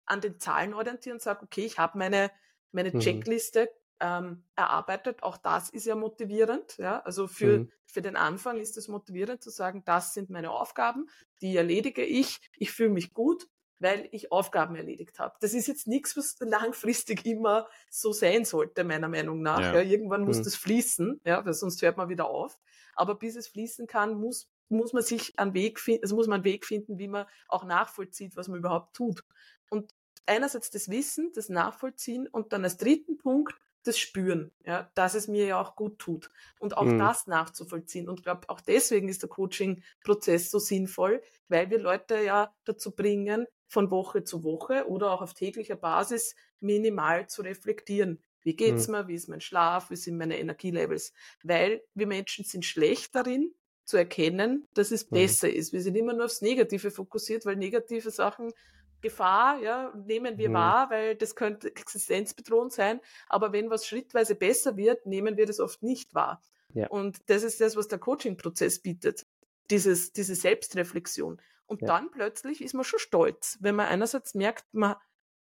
[0.06, 2.30] an den Zahlen orientieren und sage, okay, ich habe meine,
[2.72, 3.00] meine mhm.
[3.00, 3.68] Checkliste
[4.00, 5.22] ähm, erarbeitet.
[5.22, 6.76] Auch das ist ja motivierend.
[6.78, 7.00] Ja?
[7.00, 7.72] Also für, mhm.
[7.86, 11.08] für den Anfang ist es motivierend zu sagen, das sind meine Aufgaben,
[11.40, 12.38] die erledige ich.
[12.56, 15.34] Ich fühle mich gut, weil ich Aufgaben erledigt habe.
[15.40, 19.60] Das ist jetzt nichts, was langfristig immer so sein sollte, meiner Meinung nach.
[19.60, 19.74] Ja.
[19.74, 20.44] Ja, irgendwann muss mhm.
[20.44, 22.58] das fließen, ja, weil sonst hört man wieder auf.
[22.94, 26.36] Aber bis es fließen kann, muss muss man sich einen Weg finden, also muss man
[26.36, 29.22] einen Weg finden, wie man auch nachvollzieht, was man überhaupt tut.
[29.70, 29.94] Und
[30.26, 33.54] einerseits das Wissen, das Nachvollziehen und dann als dritten Punkt
[33.86, 36.98] das Spüren, ja, dass es mir ja auch gut tut und auch mhm.
[36.98, 38.08] das nachzuvollziehen.
[38.08, 42.90] Und ich glaube, auch deswegen ist der Coaching-Prozess so sinnvoll, weil wir Leute ja dazu
[42.90, 48.22] bringen, von Woche zu Woche oder auch auf täglicher Basis minimal zu reflektieren.
[48.42, 48.92] Wie geht's mhm.
[48.92, 49.08] mir?
[49.08, 49.90] Wie ist mein Schlaf?
[49.90, 51.12] Wie sind meine Energielevels?
[51.42, 53.52] Weil wir Menschen sind schlecht darin,
[53.86, 55.14] zu erkennen, dass es mhm.
[55.14, 55.72] besser ist.
[55.72, 58.52] Wir sind immer nur aufs Negative fokussiert, weil negative Sachen
[59.00, 60.54] Gefahr, ja, nehmen wir mhm.
[60.54, 63.00] wahr, weil das könnte existenzbedrohend sein.
[63.28, 66.42] Aber wenn was schrittweise besser wird, nehmen wir das oft nicht wahr.
[66.74, 66.88] Ja.
[66.88, 69.26] Und das ist das, was der Coaching-Prozess bietet.
[69.70, 71.40] Dieses, diese Selbstreflexion.
[71.66, 71.88] Und ja.
[71.88, 74.96] dann plötzlich ist man schon stolz, wenn man einerseits merkt, man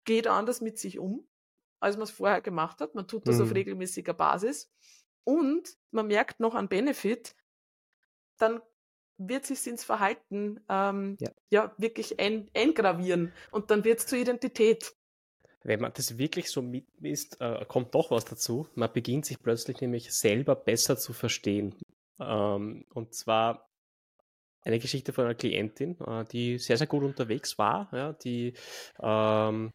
[0.04, 1.26] geht anders mit sich um,
[1.80, 2.94] als man es vorher gemacht hat.
[2.94, 3.44] Man tut das mhm.
[3.44, 4.70] auf regelmäßiger Basis.
[5.24, 7.34] Und man merkt noch einen Benefit,
[8.38, 8.60] dann
[9.18, 11.30] wird sich ins Verhalten ähm, ja.
[11.50, 11.74] ja.
[11.78, 14.94] wirklich ein, eingravieren und dann wird es zur Identität.
[15.62, 18.68] Wenn man das wirklich so mitmisst, äh, kommt doch was dazu.
[18.74, 21.74] Man beginnt sich plötzlich nämlich selber besser zu verstehen.
[22.20, 23.70] Ähm, und zwar
[24.64, 28.54] eine Geschichte von einer Klientin, äh, die sehr, sehr gut unterwegs war, ja, die
[29.00, 29.72] ähm,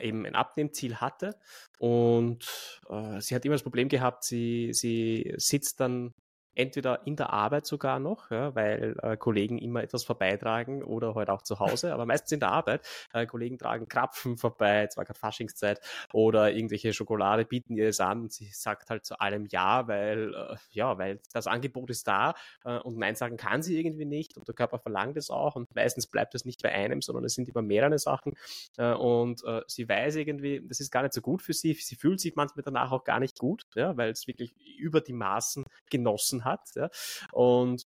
[0.00, 1.38] eben ein Abnehmziel hatte
[1.78, 2.44] und
[2.88, 6.14] äh, sie hat immer das Problem gehabt, sie, sie sitzt dann
[6.54, 11.24] entweder in der Arbeit sogar noch, ja, weil äh, Kollegen immer etwas vorbeitragen oder heute
[11.24, 12.86] halt auch zu Hause, aber meistens in der Arbeit.
[13.12, 15.80] Äh, Kollegen tragen Krapfen vorbei, zwar gerade Faschingszeit,
[16.12, 20.34] oder irgendwelche Schokolade bieten ihr es an und sie sagt halt zu allem Ja, weil,
[20.34, 24.36] äh, ja, weil das Angebot ist da äh, und Nein sagen kann sie irgendwie nicht
[24.36, 27.34] und der Körper verlangt es auch und meistens bleibt es nicht bei einem, sondern es
[27.34, 28.34] sind immer mehrere Sachen
[28.76, 31.96] äh, und äh, sie weiß irgendwie, das ist gar nicht so gut für sie, sie
[31.96, 35.64] fühlt sich manchmal danach auch gar nicht gut, ja, weil es wirklich über die Maßen
[35.90, 36.60] genossen hat.
[36.74, 36.88] Ja?
[37.32, 37.86] Und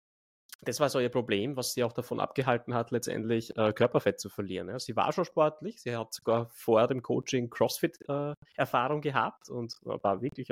[0.61, 4.29] das war so ihr Problem, was sie auch davon abgehalten hat, letztendlich äh, Körperfett zu
[4.29, 4.69] verlieren.
[4.69, 4.79] Ja.
[4.79, 10.21] Sie war schon sportlich, sie hat sogar vor dem Coaching CrossFit-Erfahrung äh, gehabt und war
[10.21, 10.51] wirklich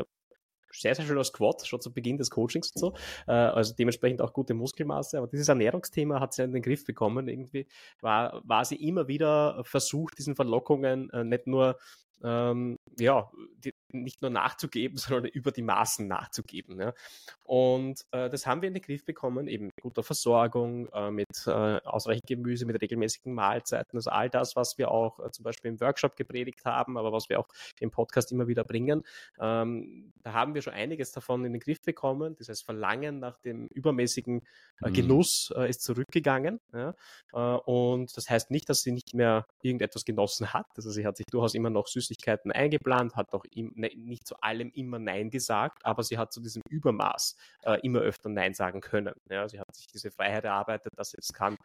[0.75, 2.93] sehr, sehr schöner Squat, schon zu Beginn des Coachings und so.
[3.27, 5.17] Äh, also dementsprechend auch gute Muskelmasse.
[5.17, 7.27] Aber dieses Ernährungsthema hat sie in den Griff bekommen.
[7.27, 7.67] Irgendwie
[8.01, 11.77] war, war sie immer wieder versucht, diesen Verlockungen äh, nicht nur
[12.23, 16.79] ähm, ja, die, nicht nur nachzugeben, sondern über die Maßen nachzugeben.
[16.79, 16.93] Ja.
[17.43, 21.27] Und äh, das haben wir in den Griff bekommen, eben mit guter Versorgung, äh, mit
[21.45, 25.71] äh, ausreichend Gemüse, mit regelmäßigen Mahlzeiten, also all das, was wir auch äh, zum Beispiel
[25.71, 27.47] im Workshop gepredigt haben, aber was wir auch
[27.79, 29.03] im Podcast immer wieder bringen.
[29.39, 32.35] Ähm, da haben wir schon einiges davon in den Griff bekommen.
[32.37, 34.41] Das heißt, Verlangen nach dem übermäßigen
[34.81, 34.93] äh, mhm.
[34.93, 36.59] Genuss äh, ist zurückgegangen.
[36.73, 36.95] Ja.
[37.65, 40.67] und das heißt nicht, dass sie nicht mehr irgendetwas genossen hat.
[40.75, 44.71] Also sie hat sich durchaus immer noch Süßigkeiten eingeplant, hat auch im, nicht zu allem
[44.73, 49.13] immer Nein gesagt, aber sie hat zu diesem Übermaß äh, immer öfter Nein sagen können.
[49.29, 51.57] Ja, sie hat sich diese Freiheit erarbeitet, dass sie es kann.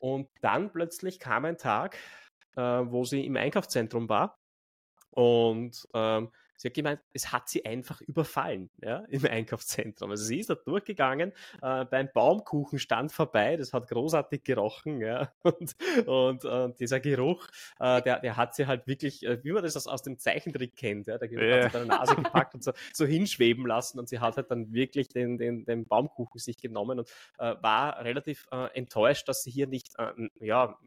[0.00, 1.96] Und dann plötzlich kam ein Tag,
[2.56, 4.38] äh, wo sie im Einkaufszentrum war
[5.10, 10.10] und ähm, Sie hat gemeint, es hat sie einfach überfallen ja, im Einkaufszentrum.
[10.10, 15.00] Also sie ist da durchgegangen, äh, beim Baumkuchenstand vorbei, das hat großartig gerochen.
[15.00, 15.74] Ja, und,
[16.06, 19.86] und, und dieser Geruch, äh, der, der hat sie halt wirklich, äh, wie man das
[19.86, 21.64] aus, dem Zeichentrick kennt, ja, der Geruch yeah.
[21.64, 24.74] hat sie der Nase gepackt und so, so hinschweben lassen und sie hat halt dann
[24.74, 29.50] wirklich den, den, den Baumkuchen sich genommen und äh, war relativ äh, enttäuscht, dass sie
[29.50, 30.78] hier nicht äh, ja,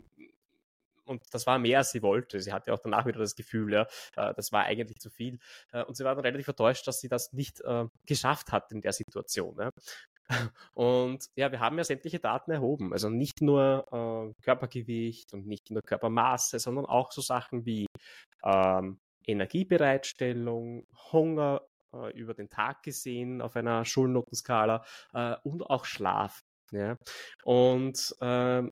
[1.06, 2.40] und das war mehr, als sie wollte.
[2.40, 5.40] Sie hatte auch danach wieder das Gefühl, ja, äh, das war eigentlich zu viel.
[5.72, 8.82] Äh, und sie war dann relativ enttäuscht, dass sie das nicht äh, geschafft hat in
[8.82, 9.58] der Situation.
[9.60, 9.70] Ja.
[10.74, 12.94] Und ja, wir haben ja sämtliche Daten erhoben.
[12.94, 17.88] Also nicht nur äh, Körpergewicht und nicht nur Körpermaße, sondern auch so Sachen wie
[18.44, 21.62] ähm, Energiebereitstellung, Hunger
[21.94, 26.42] äh, über den Tag gesehen auf einer Schulnotenskala äh, und auch Schlaf.
[26.72, 26.98] Ja.
[27.44, 28.72] Und ähm,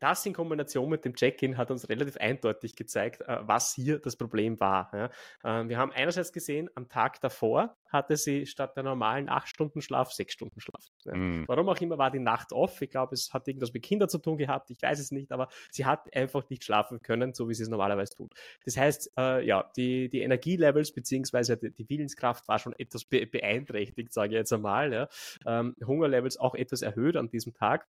[0.00, 4.16] das in Kombination mit dem Check-in hat uns relativ eindeutig gezeigt, äh, was hier das
[4.16, 5.10] Problem war.
[5.44, 9.80] Ähm, wir haben einerseits gesehen, am Tag davor hatte sie statt der normalen acht Stunden
[9.80, 10.84] Schlaf sechs Stunden Schlaf.
[11.04, 11.44] Mhm.
[11.46, 12.80] Warum auch immer war die Nacht off.
[12.82, 14.70] Ich glaube, es hat irgendwas mit Kindern zu tun gehabt.
[14.70, 17.68] Ich weiß es nicht, aber sie hat einfach nicht schlafen können, so wie sie es
[17.68, 18.32] normalerweise tut.
[18.64, 24.12] Das heißt, äh, ja, die, die Energielevels beziehungsweise die, die Willenskraft war schon etwas beeinträchtigt,
[24.12, 24.92] sage ich jetzt einmal.
[24.92, 25.08] Ja.
[25.46, 27.86] Ähm, Hungerlevels auch etwas erhöht an diesem Tag.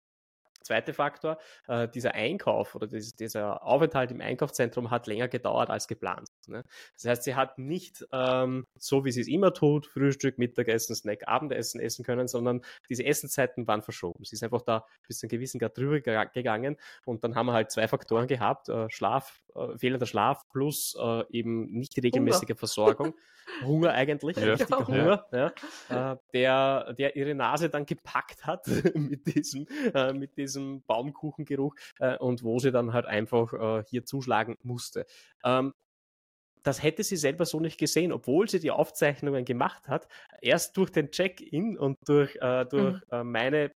[0.66, 5.88] Zweiter Faktor, äh, dieser Einkauf oder dieses, dieser Aufenthalt im Einkaufszentrum hat länger gedauert als
[5.88, 6.28] geplant.
[6.48, 6.64] Ne?
[6.96, 11.28] Das heißt, sie hat nicht ähm, so, wie sie es immer tut, Frühstück, Mittagessen, Snack,
[11.28, 14.24] Abendessen essen können, sondern diese Essenzeiten waren verschoben.
[14.24, 17.54] Sie ist einfach da bis zu einem gewissen Grad drüber gegangen und dann haben wir
[17.54, 22.50] halt zwei Faktoren gehabt, äh, Schlaf, äh, fehlender Schlaf plus äh, eben nicht die regelmäßige
[22.50, 22.58] Hunger.
[22.58, 23.14] Versorgung.
[23.64, 24.54] Hunger eigentlich, ja.
[24.54, 26.14] richtiger Hunger, ja.
[26.14, 30.55] Äh, der, der ihre Nase dann gepackt hat mit diesem, äh, mit diesem
[30.88, 35.06] Baumkuchengeruch äh, und wo sie dann halt einfach hier zuschlagen musste.
[35.44, 35.74] Ähm,
[36.66, 40.08] das hätte sie selber so nicht gesehen, obwohl sie die Aufzeichnungen gemacht hat.
[40.42, 43.02] Erst durch den Check-in und durch, äh, durch mhm.
[43.12, 43.72] äh, meine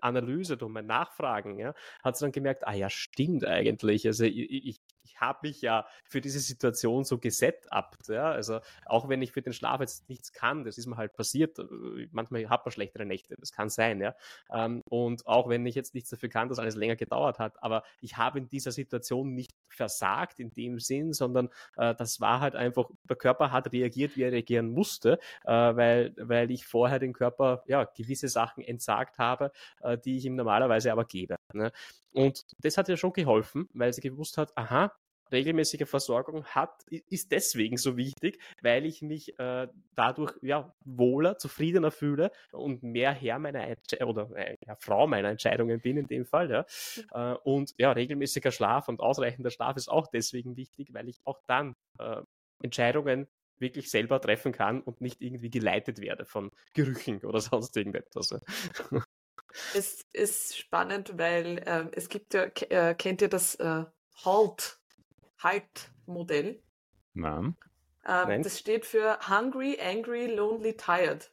[0.00, 1.72] Analyse, durch mein Nachfragen, ja,
[2.02, 4.06] hat sie dann gemerkt, ah ja, stimmt eigentlich.
[4.06, 9.08] Also ich, ich ich habe mich ja für diese Situation so gesetupt, ja, also auch
[9.08, 12.48] wenn ich für den Schlaf jetzt nichts kann, das ist mir halt passiert, äh, manchmal
[12.48, 14.14] hat man schlechtere Nächte, das kann sein, ja,
[14.52, 17.82] ähm, und auch wenn ich jetzt nichts dafür kann, dass alles länger gedauert hat, aber
[18.00, 22.54] ich habe in dieser Situation nicht versagt in dem Sinn, sondern äh, das war halt
[22.54, 27.12] einfach, der Körper hat reagiert, wie er reagieren musste, äh, weil, weil ich vorher den
[27.12, 31.36] Körper, ja, gewisse Sachen entsagt habe, äh, die ich ihm normalerweise aber gebe.
[31.54, 31.72] Ne?
[32.12, 34.92] Und das hat ja schon geholfen, weil sie gewusst hat, aha,
[35.32, 41.90] regelmäßige Versorgung hat, ist deswegen so wichtig, weil ich mich äh, dadurch ja, wohler, zufriedener
[41.90, 46.26] fühle und mehr Herr meiner Entsche oder äh, ja, Frau meiner Entscheidungen bin in dem
[46.26, 46.50] Fall.
[46.50, 46.66] Ja.
[46.96, 47.04] Mhm.
[47.12, 51.40] Äh, und ja, regelmäßiger Schlaf und ausreichender Schlaf ist auch deswegen wichtig, weil ich auch
[51.46, 52.22] dann äh,
[52.62, 53.26] Entscheidungen
[53.58, 58.34] wirklich selber treffen kann und nicht irgendwie geleitet werde von Gerüchen oder sonst irgendetwas.
[59.74, 63.84] Es ist spannend, weil äh, es gibt ja, äh, kennt ihr das äh,
[64.24, 64.78] Halt,
[65.42, 66.62] Halt-Modell?
[67.14, 67.56] Nein.
[68.06, 71.30] Ähm, das steht für Hungry, Angry, Lonely, Tired.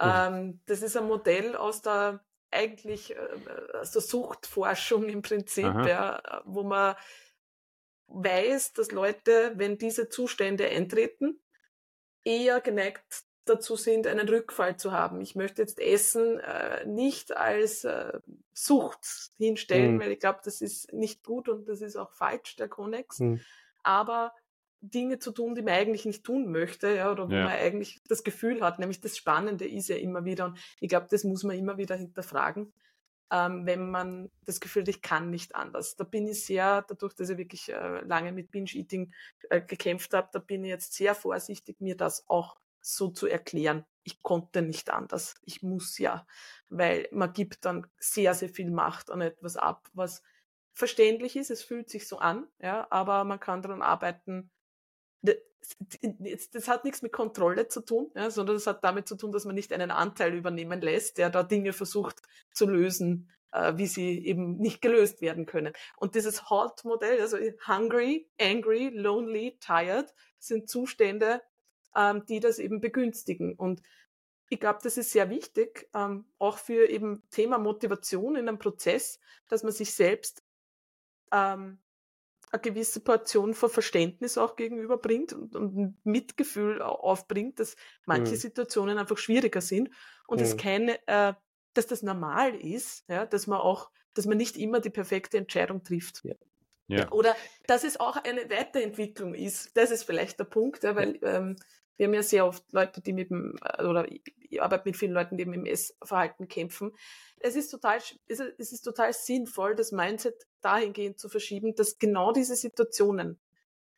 [0.00, 3.38] Ähm, das ist ein Modell aus der eigentlich äh,
[3.74, 6.96] aus der Suchtforschung im Prinzip, ja, wo man
[8.06, 11.40] weiß, dass Leute, wenn diese Zustände eintreten,
[12.24, 15.20] eher geneigt dazu sind, einen Rückfall zu haben.
[15.20, 18.20] Ich möchte jetzt Essen äh, nicht als äh,
[18.52, 20.00] Sucht hinstellen, mhm.
[20.00, 23.20] weil ich glaube, das ist nicht gut und das ist auch falsch, der Konnex.
[23.20, 23.40] Mhm.
[23.82, 24.32] Aber
[24.80, 27.44] Dinge zu tun, die man eigentlich nicht tun möchte, ja, oder wo ja.
[27.44, 31.08] man eigentlich das Gefühl hat, nämlich das Spannende ist ja immer wieder, und ich glaube,
[31.10, 32.72] das muss man immer wieder hinterfragen,
[33.30, 35.96] ähm, wenn man das Gefühl hat, ich kann nicht anders.
[35.96, 39.12] Da bin ich sehr, dadurch, dass ich wirklich äh, lange mit Binge-Eating
[39.50, 42.56] äh, gekämpft habe, da bin ich jetzt sehr vorsichtig, mir das auch
[42.94, 43.84] so zu erklären.
[44.02, 45.34] Ich konnte nicht anders.
[45.44, 46.26] Ich muss ja,
[46.70, 50.22] weil man gibt dann sehr, sehr viel Macht an etwas ab, was
[50.72, 51.50] verständlich ist.
[51.50, 54.50] Es fühlt sich so an, ja, aber man kann daran arbeiten.
[55.20, 59.44] Das hat nichts mit Kontrolle zu tun, ja, sondern das hat damit zu tun, dass
[59.44, 62.22] man nicht einen Anteil übernehmen lässt, der da Dinge versucht
[62.52, 65.74] zu lösen, äh, wie sie eben nicht gelöst werden können.
[65.96, 67.36] Und dieses Halt-Modell, also
[67.66, 71.42] hungry, angry, lonely, tired, sind Zustände,
[71.96, 73.54] ähm, die das eben begünstigen.
[73.54, 73.82] Und
[74.48, 79.20] ich glaube, das ist sehr wichtig, ähm, auch für eben Thema Motivation in einem Prozess,
[79.48, 80.42] dass man sich selbst
[81.32, 81.78] ähm,
[82.50, 87.76] eine gewisse Portion von Verständnis auch gegenüberbringt und, und Mitgefühl aufbringt, dass
[88.06, 88.38] manche mhm.
[88.38, 89.90] Situationen einfach schwieriger sind
[90.26, 90.44] und mhm.
[90.44, 91.34] es keine, äh,
[91.74, 95.84] dass das normal ist, ja, dass man auch, dass man nicht immer die perfekte Entscheidung
[95.84, 96.24] trifft.
[96.24, 96.34] Ja.
[96.88, 97.10] Ja.
[97.12, 97.36] Oder
[97.66, 99.76] dass es auch eine Weiterentwicklung ist.
[99.76, 101.56] Das ist vielleicht der Punkt, ja, weil ähm,
[101.96, 105.12] wir haben ja sehr oft Leute, die mit dem, äh, oder ich arbeite mit vielen
[105.12, 106.92] Leuten, die mit dem Essverhalten kämpfen.
[107.38, 108.40] Es ist total, es
[108.72, 113.38] ist total sinnvoll, das Mindset dahingehend zu verschieben, dass genau diese Situationen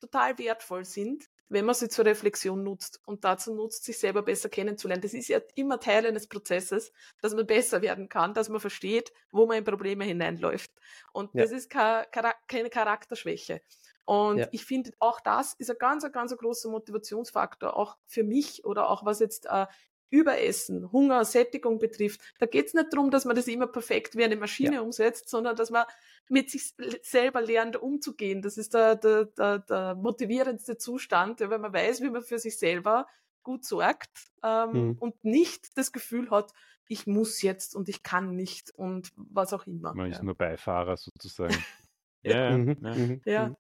[0.01, 4.49] total wertvoll sind, wenn man sie zur Reflexion nutzt und dazu nutzt, sich selber besser
[4.49, 5.03] kennenzulernen.
[5.03, 9.13] Das ist ja immer Teil eines Prozesses, dass man besser werden kann, dass man versteht,
[9.33, 10.71] wo man in Probleme hineinläuft.
[11.13, 11.43] Und ja.
[11.43, 13.61] das ist keine Charakterschwäche.
[14.05, 14.49] Und ja.
[14.51, 19.05] ich finde, auch das ist ein ganz, ganz großer Motivationsfaktor, auch für mich oder auch
[19.05, 19.67] was jetzt äh,
[20.11, 22.21] Überessen, Hunger, Sättigung betrifft.
[22.39, 24.81] Da geht es nicht darum, dass man das immer perfekt wie eine Maschine ja.
[24.81, 25.85] umsetzt, sondern dass man
[26.29, 28.43] mit sich selber lernt, umzugehen.
[28.43, 32.59] Das ist der, der, der, der motivierendste Zustand, wenn man weiß, wie man für sich
[32.59, 33.07] selber
[33.43, 34.97] gut sorgt ähm, mhm.
[34.99, 36.53] und nicht das Gefühl hat,
[36.89, 39.95] ich muss jetzt und ich kann nicht und was auch immer.
[39.95, 40.17] Man ja.
[40.17, 41.57] ist nur Beifahrer sozusagen.
[42.23, 42.77] ja, mhm.
[42.83, 42.95] ja.
[42.95, 43.21] Mhm.
[43.25, 43.49] ja.
[43.49, 43.57] Mhm.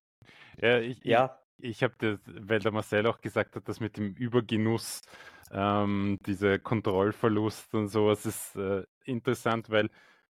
[0.60, 1.40] Ja, ich, ja.
[1.58, 5.02] ich, ich habe das, weil der Marcel auch gesagt hat, dass mit dem Übergenuss,
[5.50, 9.90] ähm, dieser Kontrollverlust und sowas ist äh, interessant, weil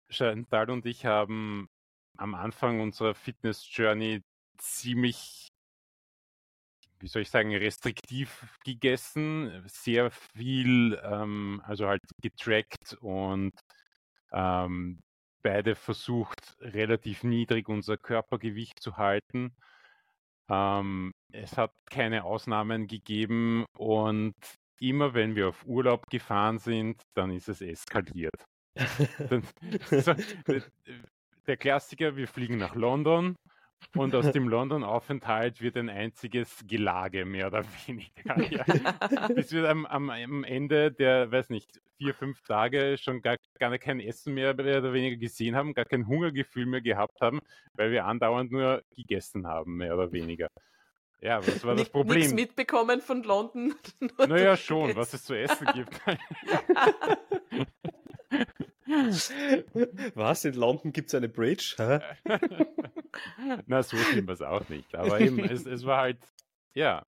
[0.09, 1.69] Chantal und ich haben
[2.17, 4.23] am Anfang unserer Fitness-Journey
[4.59, 5.49] ziemlich,
[7.01, 13.53] wie soll ich sagen, restriktiv gegessen, sehr viel, ähm, also halt getrackt und
[14.33, 15.03] ähm,
[15.43, 19.55] beide versucht, relativ niedrig unser Körpergewicht zu halten.
[20.49, 24.35] Ähm, es hat keine Ausnahmen gegeben und
[24.83, 28.45] immer wenn wir auf Urlaub gefahren sind, dann ist es eskaliert.
[29.31, 29.43] dann,
[29.91, 30.15] so,
[31.47, 33.37] der Klassiker, wir fliegen nach London
[33.97, 38.41] und aus dem London-Aufenthalt wird ein einziges Gelage, mehr oder weniger.
[38.51, 39.29] Ja.
[39.29, 43.77] Bis wir am, am, am, Ende der, weiß nicht, vier, fünf Tage schon gar, gar
[43.79, 47.41] kein Essen mehr, mehr oder weniger gesehen haben, gar kein Hungergefühl mehr gehabt haben,
[47.75, 50.49] weil wir andauernd nur gegessen haben, mehr oder weniger.
[51.23, 52.19] Ja, was war das Problem?
[52.19, 53.75] Nichts mitbekommen von London.
[54.19, 56.01] Naja, schon, was es zu essen gibt.
[60.15, 60.45] Was?
[60.45, 61.75] In London gibt es eine Bridge?
[61.79, 62.01] Hä?
[63.67, 64.95] Na, so schlimm war es auch nicht.
[64.95, 66.19] Aber eben, es, es war halt,
[66.75, 67.07] ja.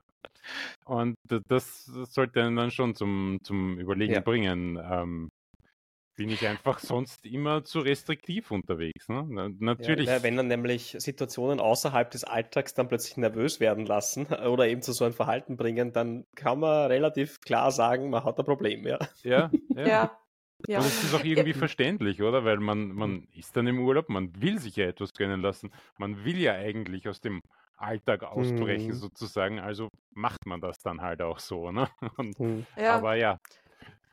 [0.85, 1.15] Und
[1.47, 4.21] das sollte dann schon zum, zum Überlegen ja.
[4.21, 4.79] bringen.
[4.81, 5.29] Ähm,
[6.15, 9.07] bin ich einfach sonst immer zu restriktiv unterwegs.
[9.09, 9.51] Ne?
[9.59, 10.07] Natürlich.
[10.07, 14.81] Ja, wenn dann nämlich Situationen außerhalb des Alltags dann plötzlich nervös werden lassen oder eben
[14.81, 18.87] zu so einem Verhalten bringen, dann kann man relativ klar sagen, man hat ein Problem,
[18.87, 18.99] ja.
[19.23, 19.87] Ja, ja.
[19.87, 20.19] ja.
[20.67, 20.79] Ja.
[20.79, 21.57] Und es ist auch irgendwie ja.
[21.57, 22.43] verständlich, oder?
[22.43, 25.71] Weil man, man ist dann im Urlaub, man will sich ja etwas gönnen lassen.
[25.97, 27.41] Man will ja eigentlich aus dem
[27.77, 28.93] Alltag ausbrechen, mhm.
[28.93, 29.59] sozusagen.
[29.59, 31.87] Also macht man das dann halt auch so, ne?
[32.17, 32.65] Und, mhm.
[32.77, 32.95] ja.
[32.95, 33.39] Aber ja,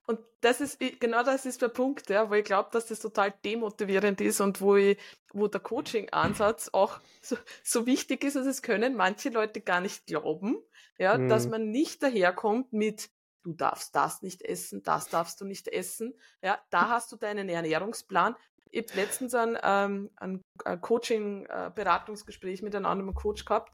[0.06, 3.32] und das ist, genau das ist der Punkt, ja, wo ich glaube, dass das total
[3.44, 4.98] demotivierend ist und wo ich,
[5.32, 10.06] wo der Coaching-Ansatz auch so, so, wichtig ist, dass es können manche Leute gar nicht
[10.06, 10.56] glauben,
[10.98, 11.28] ja, mhm.
[11.28, 13.10] dass man nicht daherkommt mit,
[13.44, 17.48] du darfst das nicht essen, das darfst du nicht essen, ja, da hast du deinen
[17.48, 18.34] Ernährungsplan.
[18.74, 20.40] Ich habe letztens ein, ähm, ein
[20.80, 23.70] Coaching-Beratungsgespräch mit einem anderen Coach gehabt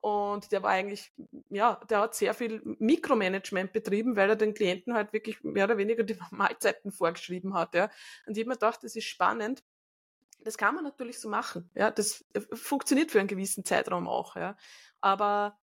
[0.00, 1.12] und der war eigentlich,
[1.50, 5.76] ja, der hat sehr viel Mikromanagement betrieben, weil er den Klienten halt wirklich mehr oder
[5.76, 7.74] weniger die Mahlzeiten vorgeschrieben hat.
[7.74, 7.90] Ja.
[8.26, 9.62] Und ich habe mir gedacht, das ist spannend.
[10.42, 11.70] Das kann man natürlich so machen.
[11.74, 11.90] Ja.
[11.90, 14.36] Das äh, funktioniert für einen gewissen Zeitraum auch.
[14.36, 14.56] Ja.
[15.02, 15.59] Aber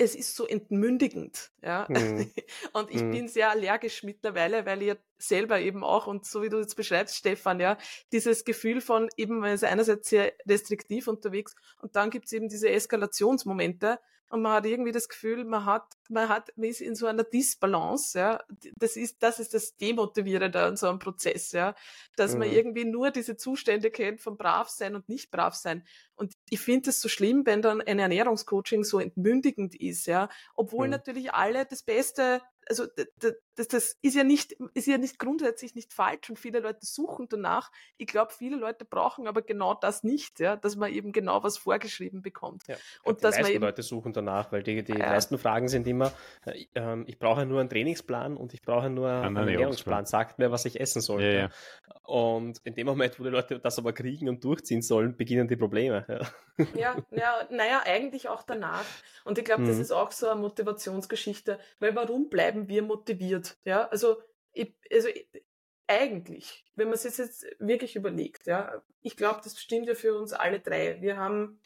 [0.00, 1.86] es ist so entmündigend, ja.
[1.88, 2.30] Mhm.
[2.72, 3.10] Und ich mhm.
[3.10, 7.16] bin sehr allergisch mittlerweile, weil ihr selber eben auch, und so wie du jetzt beschreibst,
[7.16, 7.76] Stefan, ja,
[8.10, 12.70] dieses Gefühl von eben, man ist einerseits sehr restriktiv unterwegs und dann gibt's eben diese
[12.70, 13.98] Eskalationsmomente
[14.30, 17.24] und man hat irgendwie das Gefühl, man hat, man hat, man ist in so einer
[17.24, 18.40] Disbalance, ja.
[18.76, 21.74] Das ist, das ist das Demotivierende an so einem Prozess, ja.
[22.14, 22.38] Dass mhm.
[22.38, 25.84] man irgendwie nur diese Zustände kennt von brav sein und nicht brav sein.
[26.14, 30.28] Und ich finde es so schlimm, wenn dann ein Ernährungscoaching so entmündigend ist, ja.
[30.54, 30.92] Obwohl mhm.
[30.92, 32.40] natürlich alle das Beste
[32.70, 32.86] also
[33.56, 37.26] das, das ist ja nicht, ist ja nicht grundsätzlich nicht falsch und viele Leute suchen
[37.28, 37.70] danach.
[37.98, 41.58] Ich glaube, viele Leute brauchen aber genau das nicht, ja, dass man eben genau was
[41.58, 42.62] vorgeschrieben bekommt.
[42.68, 45.10] Ja, und die dass meisten man eben, Leute suchen danach, weil die, die ja.
[45.10, 46.12] meisten Fragen sind immer,
[46.46, 46.64] äh,
[47.06, 50.06] ich brauche nur einen Trainingsplan und ich brauche nur einen Ernährungsplan.
[50.06, 51.22] Sagt mir, was ich essen soll.
[51.22, 51.50] Ja,
[52.04, 55.56] und in dem Moment, wo die Leute das aber kriegen und durchziehen sollen, beginnen die
[55.56, 56.06] Probleme.
[56.74, 58.84] Ja, ja, naja, eigentlich auch danach.
[59.24, 59.82] Und ich glaube, das mhm.
[59.82, 63.58] ist auch so eine Motivationsgeschichte, weil warum bleiben wir motiviert?
[63.64, 65.28] Ja, also, ich, also ich,
[65.90, 70.32] eigentlich, wenn man es jetzt wirklich überlegt, ja, ich glaube, das stimmt ja für uns
[70.32, 71.00] alle drei.
[71.00, 71.58] Wir haben,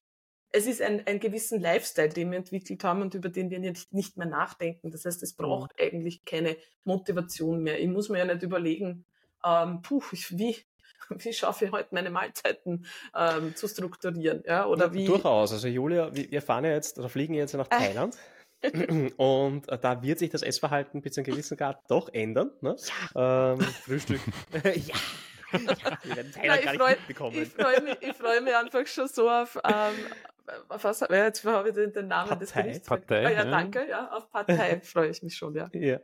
[0.51, 3.93] es ist ein, ein gewissen Lifestyle, den wir entwickelt haben und über den wir nicht,
[3.93, 4.91] nicht mehr nachdenken.
[4.91, 5.85] Das heißt, es braucht mhm.
[5.85, 7.81] eigentlich keine Motivation mehr.
[7.81, 9.05] Ich muss mir ja nicht überlegen,
[9.45, 10.57] ähm, puh, wie,
[11.11, 14.43] wie schaffe ich heute meine Mahlzeiten ähm, zu strukturieren?
[14.47, 15.05] Ja, oder wie?
[15.05, 15.53] Durchaus.
[15.53, 17.77] Also Julia, wir fahren ja jetzt oder fliegen jetzt nach äh.
[17.77, 18.17] Thailand.
[19.17, 22.51] Und äh, da wird sich das Essverhalten bis zu einem gewissen Grad doch ändern.
[22.61, 22.77] Ne?
[23.15, 23.53] Ja.
[23.53, 24.21] Ähm, Frühstück.
[24.53, 24.63] ja.
[24.63, 24.95] ja.
[26.43, 27.17] Na, freu, Ich
[27.49, 29.95] freue mich, freu mich einfach schon so auf, ähm,
[30.69, 32.37] was, jetzt habe ich den, Namen Partei.
[32.37, 32.89] des Gerichts.
[32.89, 33.27] Partei.
[33.27, 35.69] Ah, ja, danke, ja, auf Partei freue ich mich schon, ja.
[35.73, 36.01] ja.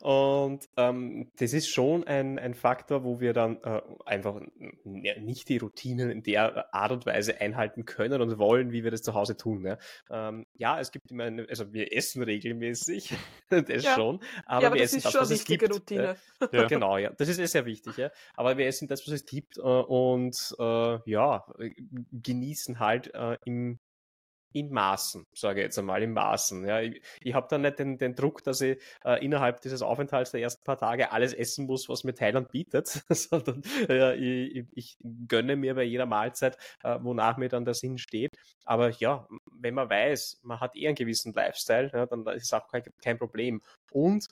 [0.00, 4.40] Und ähm, das ist schon ein, ein Faktor, wo wir dann äh, einfach
[4.84, 9.02] nicht die Routinen in der Art und Weise einhalten können und wollen, wie wir das
[9.02, 9.64] zu Hause tun.
[9.64, 9.78] Ja,
[10.10, 13.14] ähm, ja es gibt immer eine, also wir essen regelmäßig,
[13.48, 13.94] das ja.
[13.94, 15.62] schon, aber, ja, aber wir essen das, was es gibt.
[15.62, 16.16] Routine.
[16.52, 16.66] Ja.
[16.66, 17.96] Genau, ja, das ist sehr wichtig.
[17.96, 18.10] Ja.
[18.34, 21.44] Aber wir essen das, was es gibt äh, und äh, ja,
[22.12, 23.78] genießen halt äh, im
[24.52, 26.64] in Maßen, sage ich jetzt einmal, in Maßen.
[26.66, 30.30] Ja, ich, ich habe dann nicht den, den Druck, dass ich äh, innerhalb dieses Aufenthalts
[30.30, 34.98] der ersten paar Tage alles essen muss, was mir Thailand bietet, sondern äh, ich, ich,
[35.28, 38.36] gönne mir bei jeder Mahlzeit, äh, wonach mir dann der Sinn steht.
[38.64, 42.52] Aber ja, wenn man weiß, man hat eh einen gewissen Lifestyle, ja, dann ist es
[42.52, 43.62] auch kein, kein Problem.
[43.90, 44.28] Und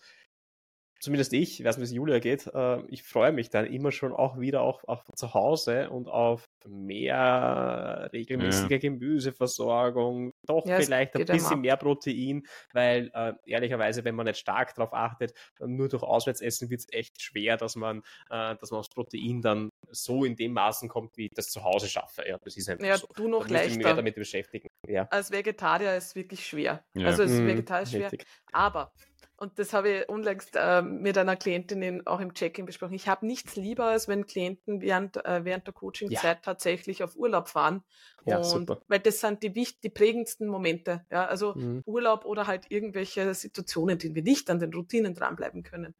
[1.00, 3.90] zumindest ich, ich weiß nicht, wie es Julia geht, äh, ich freue mich dann immer
[3.90, 8.78] schon auch wieder auch, auch zu Hause und auf mehr regelmäßige ja.
[8.78, 12.42] Gemüseversorgung, doch ja, vielleicht ein bisschen mehr Protein,
[12.72, 17.20] weil äh, ehrlicherweise, wenn man nicht stark darauf achtet, nur durch Auswärtsessen wird es echt
[17.20, 21.26] schwer, dass man, äh, dass man aufs Protein dann so in dem Maßen kommt, wie
[21.26, 22.24] ich das zu Hause schaffe.
[22.28, 23.06] Ja, das ist einfach ja, so.
[23.16, 23.78] du noch da leichter.
[23.78, 24.68] mehr damit beschäftigen.
[24.86, 25.06] Ja.
[25.10, 26.84] Als Vegetarier ist es wirklich schwer.
[26.94, 27.06] Ja.
[27.06, 28.12] Also es ist mhm, vegetarisch schwer.
[28.12, 28.26] Richtig.
[28.52, 28.92] Aber
[29.40, 32.92] und das habe ich unlängst äh, mit einer Klientin in, auch im Check-in besprochen.
[32.92, 36.42] Ich habe nichts lieber, als wenn Klienten während, äh, während der Coaching-Zeit ja.
[36.42, 37.82] tatsächlich auf Urlaub fahren.
[38.26, 38.82] Ja, und, super.
[38.86, 41.06] Weil das sind die, wichtig, die prägendsten Momente.
[41.10, 41.24] Ja?
[41.24, 41.82] Also mhm.
[41.86, 45.94] Urlaub oder halt irgendwelche Situationen, die wir nicht an den Routinen dranbleiben können.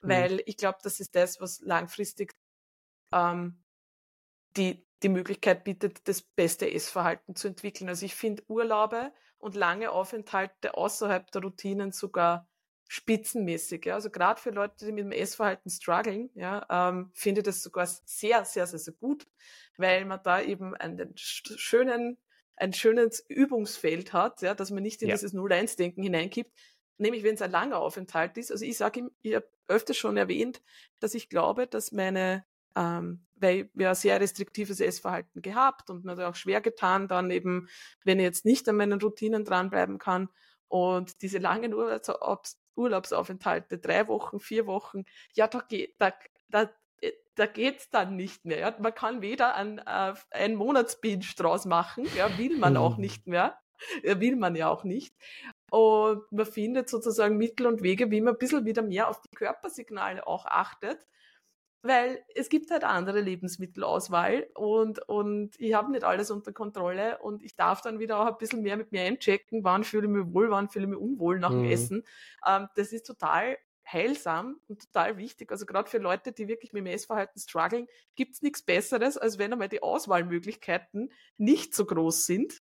[0.00, 0.08] Mhm.
[0.08, 2.32] Weil ich glaube, das ist das, was langfristig
[3.12, 3.62] ähm,
[4.56, 7.90] die, die Möglichkeit bietet, das beste Essverhalten zu entwickeln.
[7.90, 12.48] Also ich finde Urlaube und lange Aufenthalte außerhalb der Routinen sogar
[12.88, 13.84] spitzenmäßig.
[13.84, 13.94] Ja.
[13.94, 17.86] Also gerade für Leute, die mit dem Essverhalten strugglen, ja, ähm, finde ich das sogar
[17.86, 19.26] sehr, sehr, sehr, sehr gut,
[19.76, 22.18] weil man da eben einen schönen,
[22.56, 25.14] ein schönes Übungsfeld hat, ja, dass man nicht in ja.
[25.14, 26.52] dieses Null-Eins-Denken hineinkippt,
[26.96, 28.50] nämlich wenn es ein langer Aufenthalt ist.
[28.50, 30.62] Also ich sage ihm, ich habe öfters schon erwähnt,
[30.98, 36.12] dass ich glaube, dass meine ähm, weil wir ein sehr restriktives Essverhalten gehabt und mir
[36.12, 37.68] hat auch schwer getan, dann eben,
[38.04, 40.28] wenn ich jetzt nicht an meinen Routinen dranbleiben kann
[40.68, 41.72] und diese langen
[42.78, 45.04] Urlaubsaufenthalte, drei Wochen, vier Wochen,
[45.34, 46.12] ja, da geht, da,
[46.48, 46.70] da,
[47.34, 48.58] da geht's dann nicht mehr.
[48.58, 48.76] Ja.
[48.78, 53.00] Man kann weder ein, äh, ein Monatsbinge draus machen, ja, will man auch hm.
[53.00, 53.58] nicht mehr,
[54.02, 55.14] ja, will man ja auch nicht.
[55.70, 59.36] Und man findet sozusagen Mittel und Wege, wie man ein bisschen wieder mehr auf die
[59.36, 61.06] Körpersignale auch achtet
[61.82, 67.42] weil es gibt halt andere Lebensmittelauswahl und, und ich habe nicht alles unter Kontrolle und
[67.42, 70.34] ich darf dann wieder auch ein bisschen mehr mit mir einchecken, wann fühle ich mich
[70.34, 71.70] wohl, wann fühle ich mich unwohl nach dem mhm.
[71.70, 72.04] Essen.
[72.46, 73.56] Ähm, das ist total
[73.90, 75.50] heilsam und total wichtig.
[75.50, 79.38] Also gerade für Leute, die wirklich mit dem Essverhalten strugglen, gibt es nichts Besseres, als
[79.38, 82.60] wenn einmal die Auswahlmöglichkeiten nicht so groß sind.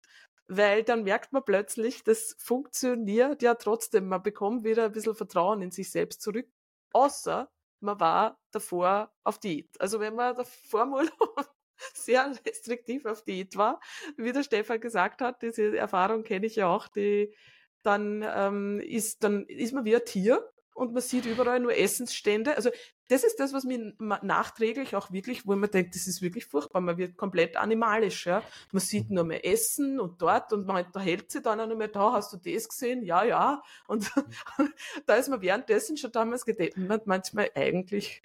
[0.47, 4.07] Weil dann merkt man plötzlich, das funktioniert ja trotzdem.
[4.09, 6.47] Man bekommt wieder ein bisschen Vertrauen in sich selbst zurück.
[6.91, 7.49] Außer
[7.84, 9.69] man war davor auf Diät.
[9.79, 11.07] Also wenn man davor mal
[11.93, 13.79] sehr restriktiv auf Diät war,
[14.17, 17.36] wie der Stefan gesagt hat, diese Erfahrung kenne ich ja auch, die
[17.84, 22.55] dann ähm, ist dann ist man wie ein Tier und man sieht überall nur Essensstände.
[22.55, 22.69] Also
[23.07, 26.82] das ist das, was mir nachträglich auch wirklich, wo man denkt, das ist wirklich furchtbar.
[26.82, 28.26] Man wird komplett animalisch.
[28.26, 28.43] Ja?
[28.71, 31.89] Man sieht nur mehr Essen und dort und man unterhält sich dann auch nur mehr
[31.89, 32.13] da.
[32.13, 33.03] Hast du das gesehen?
[33.03, 33.61] Ja, ja.
[33.88, 34.11] Und
[35.05, 36.71] da ist man währenddessen schon damals gedacht,
[37.05, 38.24] manchmal eigentlich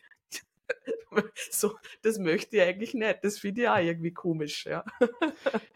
[1.51, 3.19] so, das möchte ich eigentlich nicht.
[3.23, 4.85] Das finde ich auch irgendwie komisch, ja.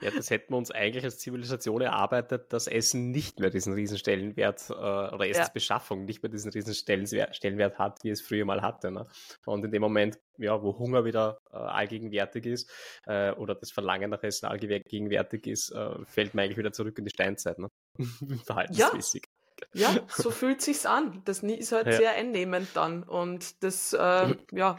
[0.01, 3.99] Ja, das hätten wir uns eigentlich als Zivilisation erarbeitet, dass Essen nicht mehr diesen riesen
[3.99, 6.05] Stellenwert äh, oder Essensbeschaffung ja.
[6.07, 8.90] nicht mehr diesen riesen Stellenwert hat, wie es früher mal hatte.
[8.90, 9.07] Ne?
[9.47, 12.70] Und in dem Moment, ja, wo Hunger wieder äh, allgegenwärtig ist
[13.07, 17.05] äh, oder das Verlangen nach Essen allgegenwärtig ist, äh, fällt man eigentlich wieder zurück in
[17.05, 17.59] die Steinzeit.
[17.59, 17.68] Ne?
[18.45, 19.24] Verhaltensmäßig.
[19.73, 19.95] Ja.
[20.09, 21.23] So fühlt sich's an.
[21.25, 21.93] Das ist halt ja.
[21.93, 23.03] sehr einnehmend dann.
[23.03, 24.77] Und das, äh, ja,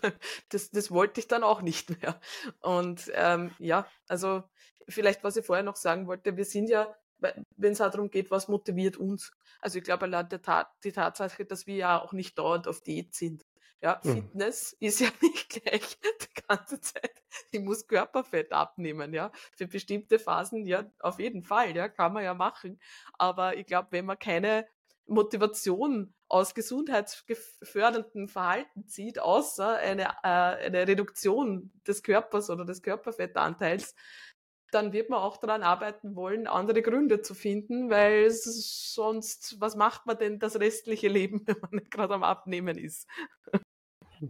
[0.50, 2.20] das, das wollte ich dann auch nicht mehr.
[2.60, 4.42] Und ähm, ja, also
[4.88, 8.48] vielleicht, was ich vorher noch sagen wollte, wir sind ja, wenn es darum geht, was
[8.48, 9.32] motiviert uns.
[9.60, 13.14] Also ich glaube, allein Tat, die Tatsache, dass wir ja auch nicht dauernd auf Diät
[13.14, 13.45] sind.
[13.82, 14.14] Ja, mhm.
[14.14, 17.22] Fitness ist ja nicht gleich die ganze Zeit.
[17.50, 19.30] Ich muss Körperfett abnehmen, ja.
[19.56, 22.80] Für bestimmte Phasen, ja, auf jeden Fall, ja, kann man ja machen.
[23.14, 24.66] Aber ich glaube, wenn man keine
[25.06, 33.94] Motivation aus gesundheitsgeförderndem Verhalten zieht, außer eine, äh, eine Reduktion des Körpers oder des Körperfettanteils,
[34.70, 40.06] dann wird man auch daran arbeiten wollen, andere Gründe zu finden, weil sonst, was macht
[40.06, 43.08] man denn das restliche Leben, wenn man nicht gerade am Abnehmen ist?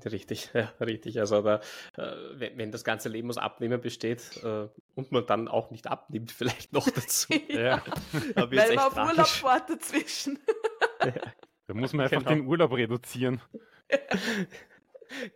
[0.05, 1.20] Richtig, ja, richtig.
[1.20, 1.61] Also da,
[1.97, 5.87] äh, wenn, wenn, das ganze Leben aus Abnehmen besteht äh, und man dann auch nicht
[5.87, 7.32] abnimmt, vielleicht noch dazu.
[7.49, 7.61] ja.
[7.61, 7.82] ja.
[8.34, 10.41] Weil man auf Urlaub fährt dazwischen.
[11.05, 11.12] ja.
[11.68, 12.30] Da muss man einfach genau.
[12.30, 13.41] den Urlaub reduzieren.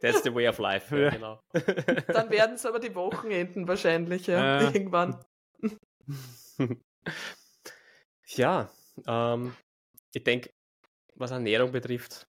[0.00, 1.42] That's the way of life, ja, genau.
[1.52, 4.64] Dann werden es aber die Wochenenden wahrscheinlich, ja, äh.
[4.64, 5.24] irgendwann.
[8.26, 8.70] ja,
[9.06, 9.54] ähm,
[10.12, 10.50] ich denke,
[11.14, 12.26] was Ernährung betrifft,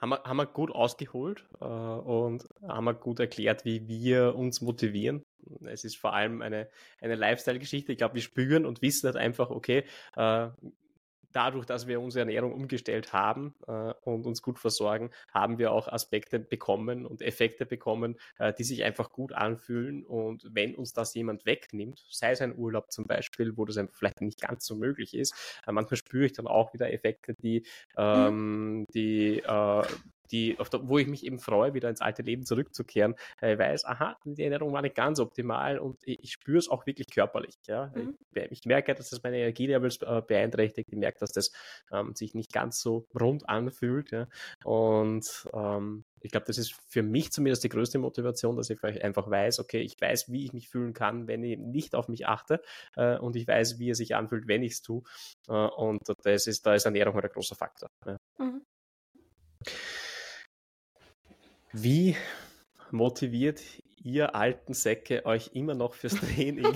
[0.00, 4.60] haben wir, haben wir gut ausgeholt äh, und haben wir gut erklärt, wie wir uns
[4.60, 5.24] motivieren.
[5.64, 6.68] Es ist vor allem eine,
[7.00, 7.92] eine Lifestyle-Geschichte.
[7.92, 9.84] Ich glaube, wir spüren und wissen halt einfach, okay,
[10.16, 10.48] äh,
[11.32, 15.88] dadurch, dass wir unsere Ernährung umgestellt haben äh, und uns gut versorgen, haben wir auch
[15.88, 20.04] Aspekte bekommen und Effekte bekommen, äh, die sich einfach gut anfühlen.
[20.04, 24.20] Und wenn uns das jemand wegnimmt, sei es ein Urlaub zum Beispiel, wo das vielleicht
[24.20, 25.34] nicht ganz so möglich ist,
[25.66, 27.60] äh, manchmal spüre ich dann auch wieder Effekte, die,
[27.96, 27.96] mhm.
[27.96, 29.82] ähm, die äh,
[30.30, 34.16] die, der, wo ich mich eben freue, wieder ins alte Leben zurückzukehren, ich weiß, aha,
[34.24, 37.56] die Ernährung war nicht ganz optimal und ich, ich spüre es auch wirklich körperlich.
[37.66, 37.92] Ja?
[37.94, 38.16] Mhm.
[38.34, 41.52] Ich, ich, merke, dass das meine Energielevels äh, beeinträchtigt, ich merke, dass das
[41.92, 44.10] ähm, sich nicht ganz so rund anfühlt.
[44.10, 44.26] Ja?
[44.64, 49.30] Und ähm, ich glaube, das ist für mich zumindest die größte Motivation, dass ich einfach
[49.30, 52.62] weiß, okay, ich weiß, wie ich mich fühlen kann, wenn ich nicht auf mich achte
[52.96, 55.02] äh, und ich weiß, wie es sich anfühlt, wenn ich es tue.
[55.48, 57.88] Äh, und das ist, da ist Ernährung halt ein großer Faktor.
[58.04, 58.16] Ja.
[58.38, 58.62] Mhm.
[61.72, 62.16] Wie
[62.90, 63.60] motiviert
[64.02, 66.66] ihr alten Säcke euch immer noch fürs Training?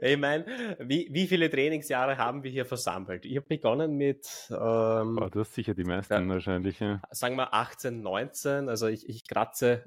[0.00, 3.24] ich meine, wie, wie viele Trainingsjahre haben wir hier versammelt?
[3.24, 4.26] Ich habe begonnen mit.
[4.50, 6.80] Ähm, oh, du hast sicher die meisten ja, wahrscheinlich.
[6.80, 7.02] Ja.
[7.10, 8.68] Sagen wir 18, 19.
[8.68, 9.84] Also ich, ich kratze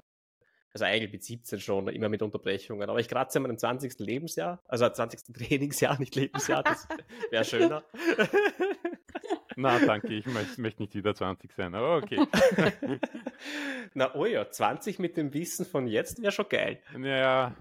[0.72, 2.88] also eigentlich mit 17 schon, immer mit Unterbrechungen.
[2.88, 3.98] Aber ich kratze in meinem 20.
[3.98, 5.20] Lebensjahr, also 20.
[5.34, 6.86] Trainingsjahr, nicht Lebensjahr, das
[7.30, 7.82] wäre schöner.
[9.60, 12.20] Na, danke, ich möchte, möchte nicht wieder 20 sein, aber okay.
[13.94, 16.80] Na, oh ja, 20 mit dem Wissen von jetzt wäre schon geil.
[16.96, 17.56] Naja,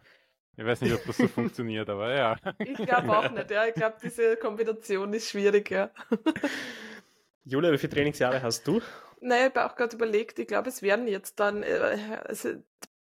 [0.58, 2.36] ich weiß nicht, ob das so funktioniert, aber ja.
[2.60, 3.66] Ich glaube auch nicht, ja.
[3.66, 5.90] Ich glaube, diese Kombination ist schwierig, ja.
[7.44, 8.80] Julia, wie viele Trainingsjahre hast du?
[9.20, 12.50] Naja, ich habe auch gerade überlegt, ich glaube, es werden jetzt dann, also,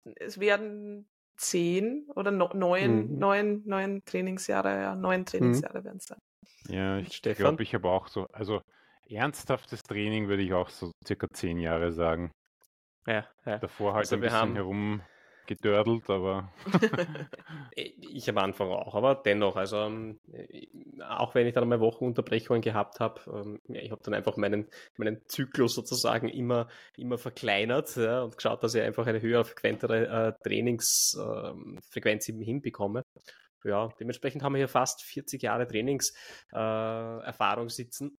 [0.05, 3.18] es werden zehn oder no, neun, mhm.
[3.18, 5.26] neun, neun Trainingsjahre, ja, neun mhm.
[5.26, 5.84] Trainingsjahre mhm.
[5.84, 6.18] werden es sein.
[6.68, 8.62] Ja, ich glaube, ich habe auch so, also
[9.09, 12.33] ernsthaftes Training würde ich auch so circa zehn Jahre sagen.
[13.07, 13.59] Ja, ja.
[13.59, 14.55] Davor halt also ein bisschen haben...
[14.55, 15.03] herum
[15.47, 16.53] gedördelt, aber.
[17.75, 20.21] ich am Anfang auch, aber dennoch, also ähm,
[21.09, 25.23] auch wenn ich dann mal Wochenunterbrechungen gehabt habe, ähm, ich habe dann einfach meinen, meinen
[25.29, 30.33] Zyklus sozusagen immer, immer verkleinert ja, und geschaut, dass ich einfach eine höhere, frequentere äh,
[30.43, 33.03] Trainingsfrequenz ähm, hinbekomme.
[33.65, 38.17] Ja, dementsprechend haben wir hier fast 40 Jahre Trainingserfahrung äh, sitzen.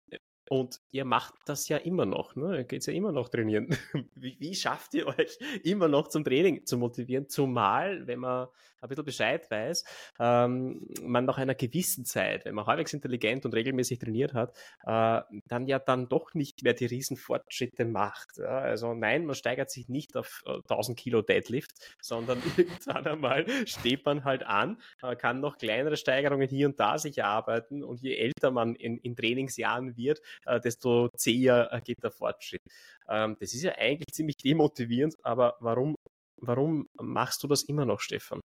[0.49, 2.59] Und ihr macht das ja immer noch, ne?
[2.59, 3.69] Ihr geht ja immer noch trainieren.
[4.15, 7.29] Wie, wie, schafft ihr euch immer noch zum Training zu motivieren?
[7.29, 8.49] Zumal, wenn man
[8.81, 9.85] ein bisschen Bescheid weiß,
[10.21, 15.23] ähm, man nach einer gewissen Zeit, wenn man halbwegs intelligent und regelmäßig trainiert hat, äh,
[15.47, 18.39] dann ja dann doch nicht mehr die Riesenfortschritte macht.
[18.39, 18.59] Ja?
[18.59, 24.05] Also nein, man steigert sich nicht auf äh, 1000 Kilo Deadlift, sondern irgendwann einmal steht
[24.05, 28.17] man halt an, äh, kann noch kleinere Steigerungen hier und da sich erarbeiten und je
[28.17, 30.23] älter man in, in Trainingsjahren wird, äh,
[30.63, 32.63] desto zäher äh, geht der Fortschritt.
[33.09, 35.97] Ähm, das ist ja eigentlich ziemlich demotivierend, aber warum
[36.39, 38.41] Warum machst du das immer noch, Stefan?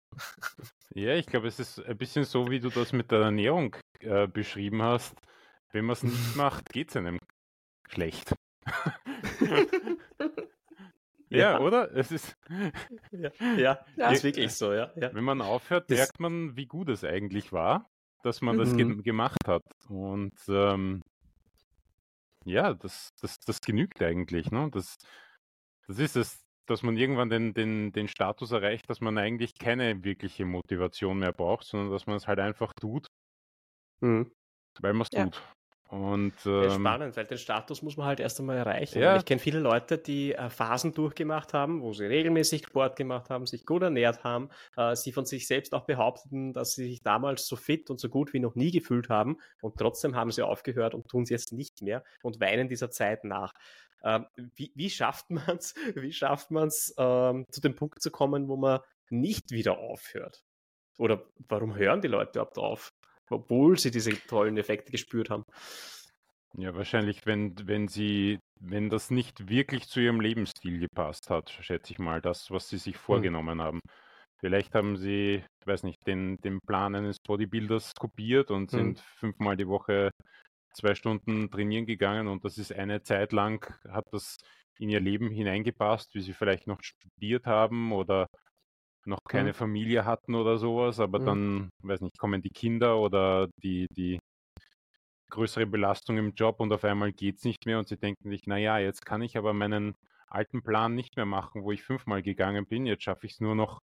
[0.95, 4.29] Ja, ich glaube, es ist ein bisschen so, wie du das mit der Ernährung äh,
[4.29, 5.15] beschrieben hast.
[5.73, 7.19] Wenn man es nicht macht, geht es einem
[7.89, 8.33] schlecht.
[11.29, 11.95] ja, ja, oder?
[11.97, 12.37] Es ist.
[13.11, 14.11] Ja, ja, ja.
[14.11, 14.93] ist wirklich so, ja.
[14.97, 15.13] ja.
[15.15, 17.89] Wenn man aufhört, merkt man, wie gut es eigentlich war,
[18.23, 19.03] dass man das ge mhm.
[19.03, 19.63] gemacht hat.
[19.89, 21.03] Und ähm,
[22.45, 24.51] ja, das, das, das genügt eigentlich.
[24.51, 24.71] Ne?
[24.73, 24.97] Das,
[25.87, 30.05] das ist es, dass man irgendwann den, den, den Status erreicht, dass man eigentlich keine
[30.05, 33.07] wirkliche Motivation mehr braucht, sondern dass man es halt einfach tut,
[34.01, 34.31] mhm.
[34.81, 35.25] weil man es ja.
[35.25, 35.43] tut.
[35.91, 39.01] Und, ähm, ja, spannend, weil den Status muss man halt erst einmal erreichen.
[39.01, 39.17] Ja.
[39.17, 43.45] Ich kenne viele Leute, die äh, Phasen durchgemacht haben, wo sie regelmäßig Sport gemacht haben,
[43.47, 47.45] sich gut ernährt haben, äh, sie von sich selbst auch behaupteten, dass sie sich damals
[47.45, 50.95] so fit und so gut wie noch nie gefühlt haben und trotzdem haben sie aufgehört
[50.95, 53.53] und tun es jetzt nicht mehr und weinen dieser Zeit nach.
[54.05, 58.13] Ähm, wie, wie, schafft man es, wie schafft man es, ähm, zu dem Punkt zu
[58.13, 58.79] kommen, wo man
[59.09, 60.45] nicht wieder aufhört?
[60.99, 62.93] Oder warum hören die Leute überhaupt auf?
[63.31, 65.45] Obwohl sie diese tollen Effekte gespürt haben.
[66.57, 71.93] Ja, wahrscheinlich, wenn, wenn sie, wenn das nicht wirklich zu ihrem Lebensstil gepasst hat, schätze
[71.93, 73.01] ich mal, das, was sie sich hm.
[73.01, 73.63] vorgenommen mhm.
[73.63, 73.81] haben.
[74.41, 78.79] Vielleicht haben sie, ich weiß nicht, den, den Plan eines Bodybuilders kopiert und hm.
[78.79, 80.11] sind fünfmal die Woche
[80.75, 84.39] zwei Stunden trainieren gegangen und das ist eine Zeit lang, hat das
[84.79, 88.29] in ihr Leben hineingepasst, wie sie vielleicht noch studiert haben oder
[89.07, 89.55] noch keine mhm.
[89.55, 91.25] Familie hatten oder sowas, aber mhm.
[91.25, 94.19] dann, weiß nicht, kommen die Kinder oder die, die
[95.31, 98.47] größere Belastung im Job und auf einmal geht es nicht mehr und sie denken sich,
[98.47, 99.95] naja, jetzt kann ich aber meinen
[100.27, 103.55] alten Plan nicht mehr machen, wo ich fünfmal gegangen bin, jetzt schaffe ich es nur
[103.55, 103.81] noch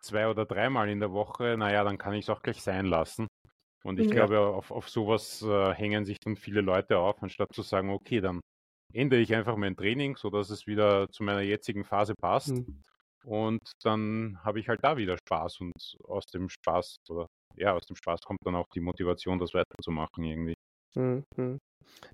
[0.00, 3.26] zwei oder dreimal in der Woche, naja, dann kann ich es auch gleich sein lassen.
[3.82, 4.14] Und ich ja.
[4.14, 8.20] glaube, auf, auf sowas äh, hängen sich dann viele Leute auf, anstatt zu sagen, okay,
[8.20, 8.40] dann
[8.92, 12.52] ändere ich einfach mein Training, sodass es wieder zu meiner jetzigen Phase passt.
[12.52, 12.82] Mhm.
[13.24, 15.72] Und dann habe ich halt da wieder Spaß und
[16.04, 20.24] aus dem Spaß oder ja, aus dem Spaß kommt dann auch die Motivation, das weiterzumachen
[20.24, 20.54] irgendwie.
[20.94, 21.58] Mhm.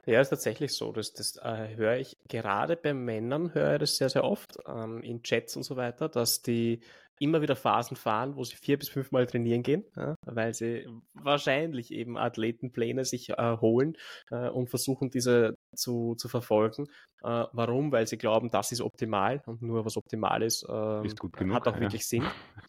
[0.07, 0.93] Ja, ist tatsächlich so.
[0.93, 5.03] Das, das äh, höre ich gerade bei Männern, höre ich das sehr, sehr oft ähm,
[5.03, 6.81] in Chats und so weiter, dass die
[7.21, 11.93] immer wieder Phasen fahren, wo sie vier bis fünfmal trainieren gehen, ja, weil sie wahrscheinlich
[11.93, 13.97] eben Athletenpläne sich äh, holen
[14.31, 16.87] äh, und versuchen, diese zu, zu verfolgen.
[17.23, 17.93] Äh, warum?
[17.93, 21.79] Weil sie glauben, das ist optimal und nur was optimal ist, ist ähm, hat auch
[21.79, 22.25] wirklich Sinn.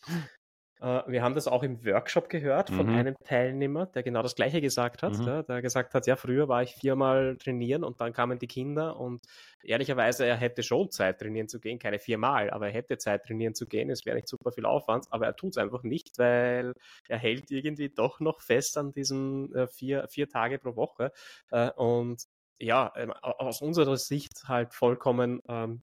[0.82, 2.96] Äh, wir haben das auch im Workshop gehört von mhm.
[2.96, 5.18] einem Teilnehmer, der genau das Gleiche gesagt hat.
[5.18, 5.28] Mhm.
[5.28, 9.00] Ja, der gesagt hat, ja, früher war ich viermal trainieren und dann kamen die Kinder
[9.00, 9.22] und
[9.64, 13.54] ehrlicherweise, er hätte schon Zeit trainieren zu gehen, keine viermal, aber er hätte Zeit trainieren
[13.54, 13.90] zu gehen.
[13.90, 16.74] Es wäre nicht super viel Aufwand, aber er tut es einfach nicht, weil
[17.08, 21.12] er hält irgendwie doch noch fest an diesen äh, vier, vier Tage pro Woche.
[21.52, 22.24] Äh, und
[22.60, 25.82] ja, ähm, aus unserer Sicht halt vollkommen ähm,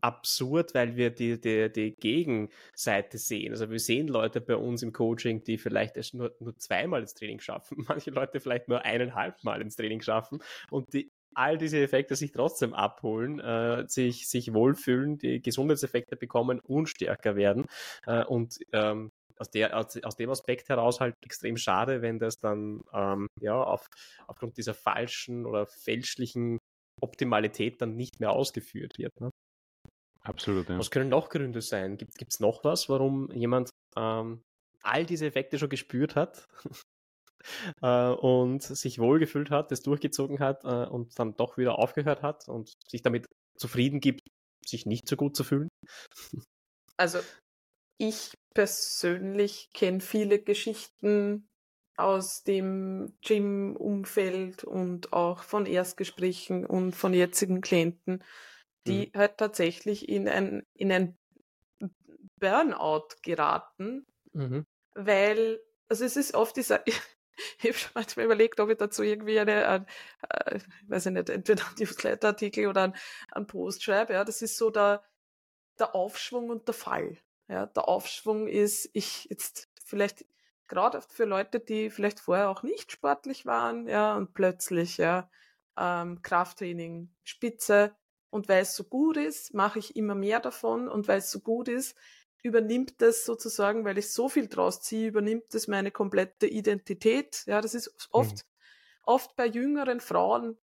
[0.00, 3.52] absurd, weil wir die, die, die Gegenseite sehen.
[3.52, 7.14] Also wir sehen Leute bei uns im Coaching, die vielleicht erst nur, nur zweimal ins
[7.14, 10.40] Training schaffen, manche Leute vielleicht nur eineinhalb Mal ins Training schaffen
[10.70, 16.58] und die all diese Effekte sich trotzdem abholen, äh, sich, sich wohlfühlen, die Gesundheitseffekte bekommen
[16.58, 17.66] und stärker werden.
[18.06, 22.40] Äh, und ähm, aus, der, aus, aus, dem Aspekt heraus halt extrem schade, wenn das
[22.40, 23.86] dann ähm, ja, auf,
[24.26, 26.58] aufgrund dieser falschen oder fälschlichen
[27.00, 29.20] Optimalität dann nicht mehr ausgeführt wird.
[29.20, 29.30] Ne?
[30.28, 30.68] Absolut.
[30.68, 30.78] Ja.
[30.78, 31.96] Was können noch Gründe sein?
[31.96, 34.42] Gibt es noch was, warum jemand ähm,
[34.82, 36.46] all diese Effekte schon gespürt hat
[37.82, 42.48] äh, und sich wohlgefühlt hat, das durchgezogen hat äh, und dann doch wieder aufgehört hat
[42.48, 43.26] und sich damit
[43.56, 44.20] zufrieden gibt,
[44.64, 45.68] sich nicht so gut zu fühlen?
[46.96, 47.18] Also
[47.96, 51.48] ich persönlich kenne viele Geschichten
[51.96, 58.22] aus dem Gym-Umfeld und auch von Erstgesprächen und von jetzigen Klienten,
[58.86, 59.18] die mhm.
[59.18, 61.18] halt tatsächlich in ein, in ein
[62.38, 64.66] Burnout geraten, mhm.
[64.94, 67.00] weil, also es ist oft dieser, ich,
[67.62, 69.86] habe schon manchmal überlegt, ob ich dazu irgendwie eine, ein,
[70.28, 72.96] äh, weiß ich nicht, entweder ein Newsletter-Artikel oder ein,
[73.32, 75.02] ein Post schreibe, ja, das ist so der,
[75.78, 77.18] der Aufschwung und der Fall.
[77.48, 80.26] Ja, der Aufschwung ist, ich jetzt vielleicht
[80.66, 85.30] gerade für Leute, die vielleicht vorher auch nicht sportlich waren, ja, und plötzlich, ja,
[85.78, 87.96] ähm, Krafttraining, Spitze,
[88.30, 91.40] und weil es so gut ist, mache ich immer mehr davon und weil es so
[91.40, 91.96] gut ist,
[92.42, 97.42] übernimmt das sozusagen, weil ich so viel draus ziehe, übernimmt das meine komplette Identität.
[97.46, 99.02] Ja, das ist oft, mhm.
[99.04, 100.56] oft bei jüngeren Frauen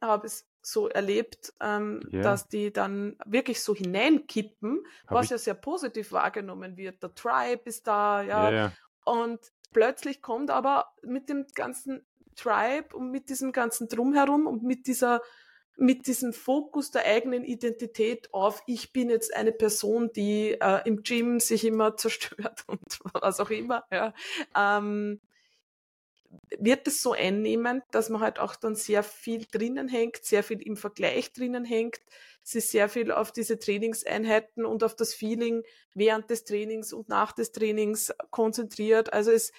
[0.00, 2.22] habe ich es so erlebt, ähm, yeah.
[2.22, 7.02] dass die dann wirklich so hineinkippen, Hab was ja sehr positiv wahrgenommen wird.
[7.02, 8.50] Der Tribe ist da, ja.
[8.50, 8.72] Yeah.
[9.04, 9.40] Und
[9.72, 12.06] plötzlich kommt aber mit dem ganzen
[12.36, 15.20] Tribe und mit diesem ganzen Drumherum und mit dieser
[15.76, 21.02] mit diesem Fokus der eigenen Identität auf, ich bin jetzt eine Person, die äh, im
[21.02, 24.14] Gym sich immer zerstört und was auch immer, ja,
[24.56, 25.20] ähm,
[26.58, 30.62] wird es so einnehmen, dass man halt auch dann sehr viel drinnen hängt, sehr viel
[30.62, 32.00] im Vergleich drinnen hängt,
[32.42, 35.62] sich sehr viel auf diese Trainingseinheiten und auf das Feeling
[35.94, 39.12] während des Trainings und nach des Trainings konzentriert.
[39.12, 39.52] Also es,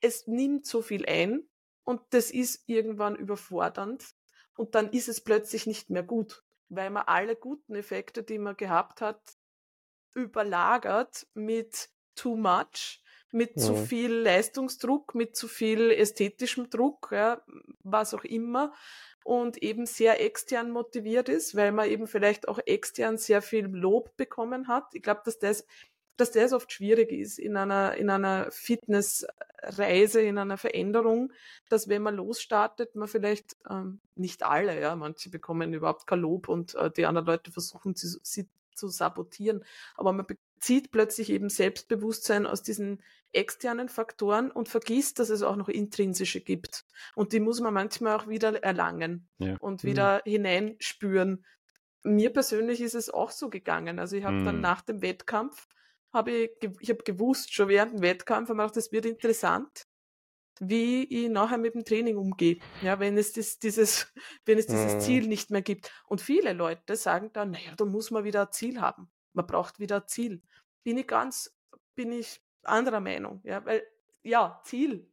[0.00, 1.48] es nimmt so viel ein
[1.84, 4.14] und das ist irgendwann überfordernd
[4.60, 8.58] und dann ist es plötzlich nicht mehr gut, weil man alle guten Effekte, die man
[8.58, 9.20] gehabt hat,
[10.14, 13.02] überlagert mit too much
[13.32, 13.62] mit ja.
[13.62, 17.42] zu viel Leistungsdruck, mit zu viel ästhetischem Druck, ja,
[17.82, 18.74] was auch immer,
[19.24, 24.16] und eben sehr extern motiviert ist, weil man eben vielleicht auch extern sehr viel Lob
[24.16, 24.94] bekommen hat.
[24.94, 25.66] Ich glaube, dass das,
[26.20, 31.32] dass das oft schwierig ist in einer, in einer Fitnessreise, in einer Veränderung,
[31.68, 36.48] dass wenn man losstartet, man vielleicht ähm, nicht alle, ja, manche bekommen überhaupt kein Lob
[36.48, 39.64] und äh, die anderen Leute versuchen sie, sie zu sabotieren,
[39.94, 40.26] aber man
[40.58, 43.02] zieht plötzlich eben Selbstbewusstsein aus diesen
[43.32, 46.84] externen Faktoren und vergisst, dass es auch noch intrinsische gibt.
[47.14, 49.56] Und die muss man manchmal auch wieder erlangen ja.
[49.58, 49.88] und mhm.
[49.88, 50.30] wieder mhm.
[50.30, 51.44] hineinspüren.
[52.02, 53.98] Mir persönlich ist es auch so gegangen.
[53.98, 54.44] Also ich habe mhm.
[54.44, 55.68] dann nach dem Wettkampf,
[56.12, 56.50] habe ich,
[56.80, 59.86] ich habe gewusst, schon während dem Wettkampf, habe gedacht, das wird interessant,
[60.60, 62.58] wie ich nachher mit dem Training umgehe.
[62.82, 64.12] Ja, wenn es das, dieses,
[64.44, 65.00] wenn es dieses mhm.
[65.00, 65.90] Ziel nicht mehr gibt.
[66.06, 69.10] Und viele Leute sagen dann, naja, da muss man wieder ein Ziel haben.
[69.32, 70.42] Man braucht wieder ein Ziel.
[70.82, 71.56] Bin ich ganz,
[71.94, 73.82] bin ich anderer Meinung, ja, weil,
[74.22, 75.10] ja, Ziel.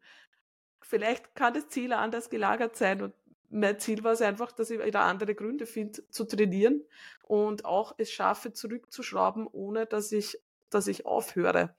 [0.82, 3.14] Vielleicht kann das Ziel anders gelagert sein und
[3.50, 6.84] mein Ziel war es einfach, dass ich wieder andere Gründe finde, zu trainieren
[7.24, 10.38] und auch es schaffe, zurückzuschrauben, ohne dass ich,
[10.70, 11.76] dass ich aufhöre.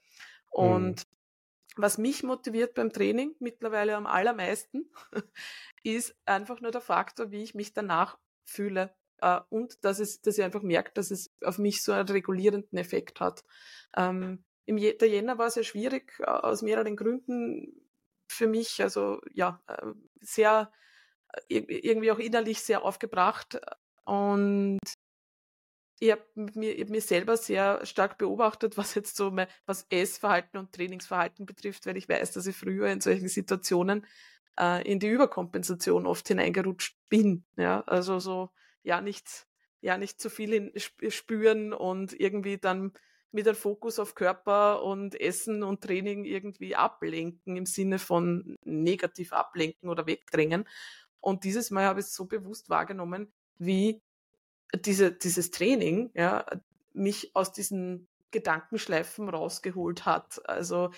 [0.51, 1.82] Und mhm.
[1.82, 4.91] was mich motiviert beim Training mittlerweile am allermeisten,
[5.82, 8.95] ist einfach nur der Faktor, wie ich mich danach fühle.
[9.20, 12.78] Uh, und dass, es, dass ich einfach merke, dass es auf mich so einen regulierenden
[12.78, 13.45] Effekt hat.
[13.97, 17.84] Ähm, Im Je der Jänner war sehr schwierig, uh, aus mehreren Gründen
[18.28, 18.80] für mich.
[18.80, 20.70] Also ja, uh, sehr,
[21.49, 23.61] irgendwie auch innerlich sehr aufgebracht.
[24.05, 24.78] Und
[26.01, 30.59] ich habe mir, hab mir selber sehr stark beobachtet, was jetzt so mein, was Essverhalten
[30.59, 34.07] und Trainingsverhalten betrifft, weil ich weiß, dass ich früher in solchen Situationen
[34.84, 37.44] in die Überkompensation oft hineingerutscht bin.
[37.57, 38.51] Ja, also so
[38.82, 39.46] ja nicht,
[39.80, 40.72] ja nicht zu viel
[41.09, 42.92] spüren und irgendwie dann
[43.30, 49.32] mit dem Fokus auf Körper und Essen und Training irgendwie ablenken im Sinne von negativ
[49.32, 50.66] ablenken oder wegdrängen.
[51.20, 54.03] Und dieses Mal habe ich es so bewusst wahrgenommen, wie
[54.75, 56.45] diese, dieses Training ja,
[56.93, 60.41] mich aus diesen Gedankenschleifen rausgeholt hat.
[60.49, 60.91] Also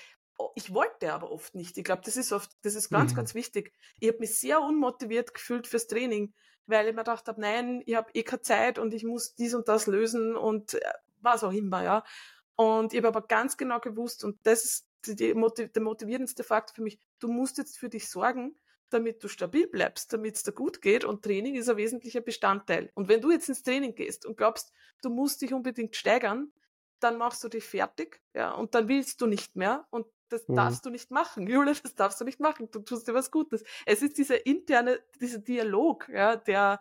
[0.55, 1.77] ich wollte aber oft nicht.
[1.79, 3.16] Ich glaube, das ist oft, das ist ganz, mhm.
[3.16, 3.73] ganz wichtig.
[3.99, 6.33] Ich habe mich sehr unmotiviert gefühlt fürs Training,
[6.66, 9.55] weil ich mir gedacht habe, nein, ich habe eh keine Zeit und ich muss dies
[9.55, 10.81] und das lösen und äh,
[11.21, 12.05] was auch immer, ja.
[12.57, 16.71] Und ich habe aber ganz genau gewusst, und das ist die, die, der motivierendste Fakt
[16.71, 18.55] für mich, du musst jetzt für dich sorgen,
[18.91, 22.91] damit du stabil bleibst, damit es dir gut geht und Training ist ein wesentlicher Bestandteil.
[22.95, 24.72] Und wenn du jetzt ins Training gehst und glaubst,
[25.03, 26.53] du musst dich unbedingt steigern,
[27.01, 30.57] dann machst du dich fertig, ja, und dann willst du nicht mehr und das mhm.
[30.57, 33.64] darfst du nicht machen, Jule, das darfst du nicht machen, du tust dir was Gutes.
[33.86, 36.80] Es ist dieser interne, dieser Dialog, ja, der,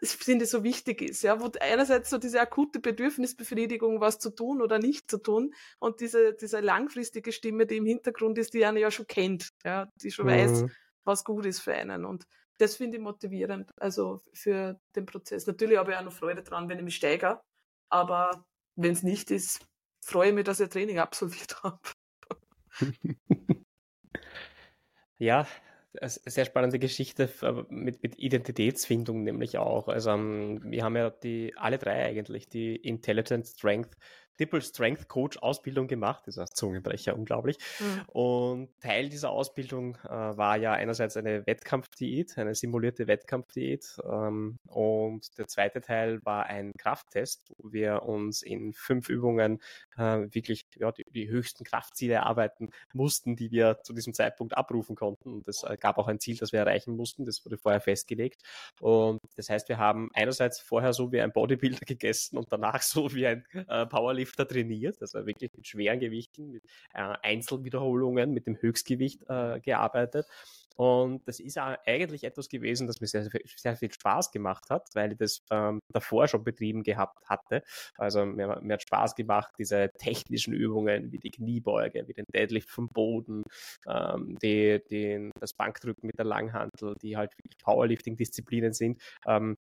[0.00, 4.60] ich finde, so wichtig ist, ja, wo einerseits so diese akute Bedürfnisbefriedigung, was zu tun
[4.60, 8.80] oder nicht zu tun, und diese, diese langfristige Stimme, die im Hintergrund ist, die einer
[8.80, 10.30] ja schon kennt, ja, die schon mhm.
[10.30, 10.64] weiß,
[11.04, 12.04] was gut ist für einen.
[12.04, 12.26] Und
[12.58, 15.46] das finde ich motivierend, also für den Prozess.
[15.46, 17.42] Natürlich habe ich auch noch Freude dran, wenn ich mich steigere,
[17.88, 18.44] aber
[18.76, 19.66] wenn es nicht ist,
[20.00, 21.80] freue ich mich, dass ich Training absolviert habe.
[25.18, 25.46] ja,
[26.00, 27.28] sehr spannende Geschichte
[27.68, 29.88] mit, mit Identitätsfindung nämlich auch.
[29.88, 33.96] Also ähm, wir haben ja die alle drei eigentlich die Intelligent Strength
[34.36, 36.24] Triple Strength Coach Ausbildung gemacht.
[36.26, 37.58] Ein Zungenbrecher, unglaublich.
[37.78, 38.02] Mhm.
[38.08, 43.98] Und Teil dieser Ausbildung äh, war ja einerseits eine Wettkampfdiät, eine simulierte Wettkampfdiät.
[44.04, 49.60] Ähm, und der zweite Teil war ein Krafttest, wo wir uns in fünf Übungen
[49.96, 54.96] äh, wirklich ja, die, die, höchsten Kraftziele erarbeiten mussten, die wir zu diesem Zeitpunkt abrufen
[54.96, 55.32] konnten.
[55.32, 57.24] Und es äh, gab auch ein Ziel, das wir erreichen mussten.
[57.24, 58.42] Das wurde vorher festgelegt.
[58.80, 63.14] Und das heißt, wir haben einerseits vorher so wie ein Bodybuilder gegessen und danach so
[63.14, 66.64] wie ein äh, Powerlifter Powerlifter trainiert, also wirklich mit schweren Gewichten, mit
[66.94, 70.26] äh, Einzelwiederholungen, mit dem Höchstgewicht äh, gearbeitet.
[70.76, 75.12] Und das ist eigentlich etwas gewesen, das mir sehr, sehr viel Spaß gemacht hat, weil
[75.12, 77.62] ich das ähm, davor schon betrieben gehabt hatte.
[77.98, 82.70] Also mir, mir, hat Spaß gemacht, diese technischen Übungen wie die Kniebeuge, wie den Deadlift
[82.70, 83.42] vom Boden,
[83.86, 89.56] ähm, die, die, das Bankdrücken mit der Langhantel, die halt Powerlifting-Disziplinen sind, ähm,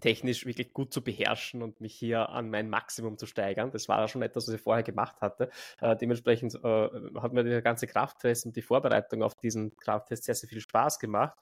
[0.00, 3.70] technisch wirklich gut zu beherrschen und mich hier an mein Maximum zu steigern.
[3.70, 5.50] Das war ja schon etwas, was ich vorher gemacht hatte.
[5.80, 6.88] Äh, dementsprechend äh,
[7.20, 10.98] hat mir der ganze Krafttest und die Vorbereitung auf diesen Krafttest sehr, sehr viel Spaß
[10.98, 11.38] gemacht.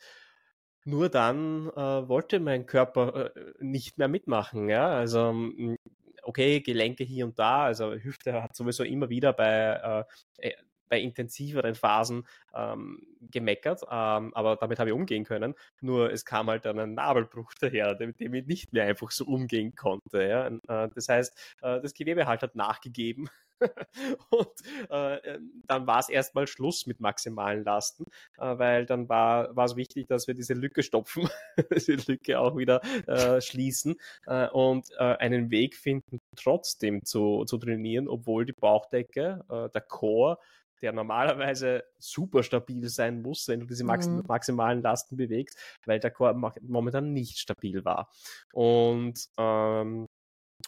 [0.85, 4.69] Nur dann äh, wollte mein Körper äh, nicht mehr mitmachen.
[4.69, 4.89] Ja?
[4.89, 5.77] Also mm,
[6.23, 10.07] okay, Gelenke hier und da, also Hüfte hat sowieso immer wieder bei
[10.41, 10.55] äh, äh,
[10.93, 15.55] bei intensiveren Phasen ähm, gemeckert, ähm, aber damit habe ich umgehen können.
[15.81, 19.25] Nur es kam halt dann ein Nabelbruch daher, mit dem ich nicht mehr einfach so
[19.25, 20.23] umgehen konnte.
[20.23, 20.49] Ja?
[20.49, 23.31] Äh, das heißt, äh, das Gewebe halt hat nachgegeben.
[24.31, 24.49] und
[24.91, 28.05] äh, ähm, dann war es erstmal Schluss mit maximalen Lasten,
[28.39, 31.29] äh, weil dann war es wichtig, dass wir diese Lücke stopfen,
[31.75, 37.57] diese Lücke auch wieder äh, schließen äh, und äh, einen Weg finden, trotzdem zu, zu
[37.57, 40.39] trainieren, obwohl die Bauchdecke, äh, der Core
[40.83, 44.25] der normalerweise super stabil sein muss, wenn du diese max mhm.
[44.27, 48.11] maximalen Lasten bewegst, weil der Core momentan nicht stabil war.
[48.53, 50.09] Und ähm,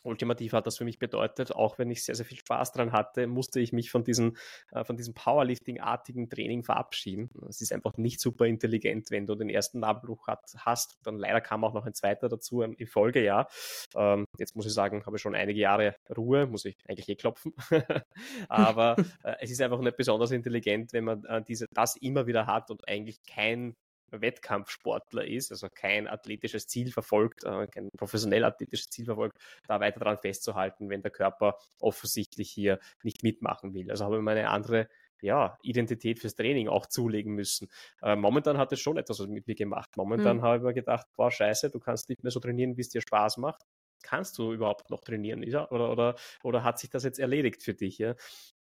[0.03, 3.27] ultimativ hat das für mich bedeutet, auch wenn ich sehr, sehr viel Spaß dran hatte,
[3.27, 4.37] musste ich mich von, diesen,
[4.73, 7.31] äh, von diesem Powerlifting-artigen Training verabschieden.
[7.49, 10.99] Es ist einfach nicht super intelligent, wenn du den ersten Nabelbruch hat, hast.
[11.03, 13.49] Dann leider kam auch noch ein zweiter dazu im, im Folgejahr.
[13.95, 17.17] Ähm, jetzt muss ich sagen, habe ich schon einige Jahre Ruhe, muss ich eigentlich eh
[17.17, 17.55] klopfen.
[18.49, 22.47] Aber äh, es ist einfach nicht besonders intelligent, wenn man äh, diese, das immer wieder
[22.47, 23.77] hat und eigentlich kein
[24.21, 29.37] Wettkampfsportler ist, also kein athletisches Ziel verfolgt, äh, kein professionell athletisches Ziel verfolgt,
[29.67, 33.91] da weiter daran festzuhalten, wenn der Körper offensichtlich hier nicht mitmachen will.
[33.91, 34.89] Also habe ich meine andere
[35.25, 37.69] ja, Identität fürs Training auch zulegen müssen.
[38.03, 39.97] Äh, momentan hat es schon etwas mit mir gemacht.
[39.97, 40.43] Momentan mhm.
[40.43, 43.01] habe ich mir gedacht, boah, scheiße, du kannst nicht mehr so trainieren, wie es dir
[43.01, 43.63] Spaß macht.
[44.03, 45.43] Kannst du überhaupt noch trainieren?
[45.43, 45.69] Ja?
[45.71, 47.97] Oder, oder, oder hat sich das jetzt erledigt für dich?
[47.99, 48.15] Ja?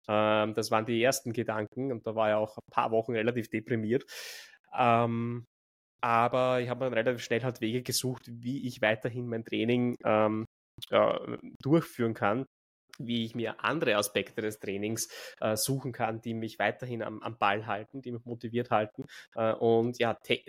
[0.07, 3.49] Ähm, das waren die ersten Gedanken und da war ja auch ein paar Wochen relativ
[3.49, 4.05] deprimiert.
[4.77, 5.45] Ähm,
[6.03, 10.45] aber ich habe dann relativ schnell halt Wege gesucht, wie ich weiterhin mein Training ähm,
[10.89, 12.45] äh, durchführen kann,
[12.99, 15.07] wie ich mir andere Aspekte des Trainings
[15.39, 19.05] äh, suchen kann, die mich weiterhin am, am, Ball halten, die mich motiviert halten.
[19.35, 20.43] Äh, und ja, te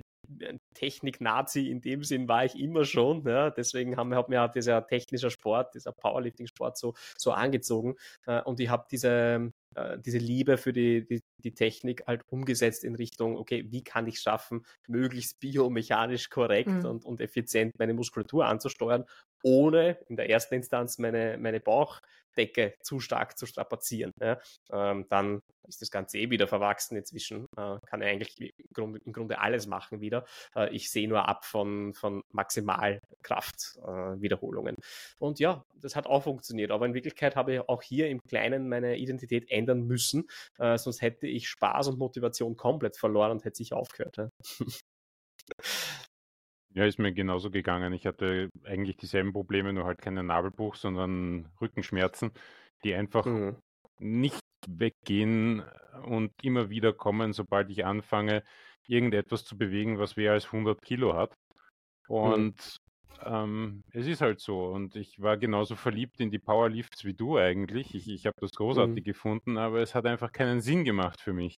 [0.72, 3.26] Technik-Nazi in dem Sinn war ich immer schon.
[3.28, 3.50] Ja.
[3.50, 7.94] Deswegen haben, hat mir dieser technische Sport, dieser Powerlifting-Sport so, so angezogen.
[8.26, 12.84] Äh, und ich habe diese, äh, diese Liebe für die, die, die Technik halt umgesetzt
[12.84, 16.84] in Richtung, okay, wie kann ich es schaffen, möglichst biomechanisch korrekt mhm.
[16.86, 19.04] und, und effizient meine Muskulatur anzusteuern,
[19.44, 24.10] ohne in der ersten Instanz meine, meine Bauchdecke zu stark zu strapazieren.
[24.20, 24.40] Ja?
[24.72, 26.96] Ähm, dann ist das Ganze eh wieder verwachsen.
[26.96, 30.24] Inzwischen äh, kann er eigentlich im Grunde, im Grunde alles machen wieder.
[30.56, 34.76] Äh, ich sehe nur ab von, von Maximalkraftwiederholungen.
[34.76, 34.80] Äh,
[35.18, 36.70] und ja, das hat auch funktioniert.
[36.70, 40.26] Aber in Wirklichkeit habe ich auch hier im Kleinen meine Identität ändern müssen.
[40.58, 44.16] Äh, sonst hätte ich Spaß und Motivation komplett verloren und hätte sich aufgehört.
[44.16, 44.30] Ja?
[46.74, 47.92] Ja, ist mir genauso gegangen.
[47.92, 52.32] Ich hatte eigentlich dieselben Probleme, nur halt keinen Nabelbruch, sondern Rückenschmerzen,
[52.82, 53.56] die einfach mhm.
[54.00, 55.62] nicht weggehen
[56.04, 58.42] und immer wieder kommen, sobald ich anfange,
[58.88, 61.32] irgendetwas zu bewegen, was mehr als 100 Kilo hat.
[62.08, 62.14] Mhm.
[62.16, 62.78] Und
[63.20, 63.24] mhm.
[63.24, 64.66] ähm, es ist halt so.
[64.66, 67.94] Und ich war genauso verliebt in die Powerlifts wie du eigentlich.
[67.94, 69.04] Ich, ich habe das großartig mhm.
[69.04, 71.54] gefunden, aber es hat einfach keinen Sinn gemacht für mich.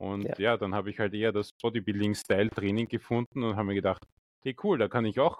[0.00, 4.02] Und ja, ja dann habe ich halt eher das Bodybuilding-Style-Training gefunden und habe mir gedacht,
[4.42, 5.38] hey cool, da kann ich auch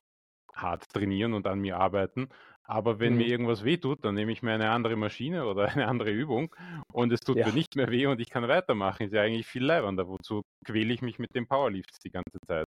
[0.55, 2.29] hart trainieren und an mir arbeiten.
[2.65, 3.19] Aber wenn mhm.
[3.19, 6.55] mir irgendwas wehtut, dann nehme ich mir eine andere Maschine oder eine andere Übung
[6.93, 7.47] und es tut ja.
[7.47, 9.07] mir nicht mehr weh und ich kann weitermachen.
[9.07, 10.07] Ist ja eigentlich viel leibender.
[10.07, 12.67] Wozu quäle ich mich mit den Powerlifts die ganze Zeit?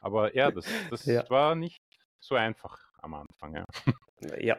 [0.00, 1.28] Aber ja, das, das ja.
[1.30, 1.80] war nicht
[2.20, 3.56] so einfach am Anfang.
[3.56, 3.64] Ja.
[4.38, 4.56] ja.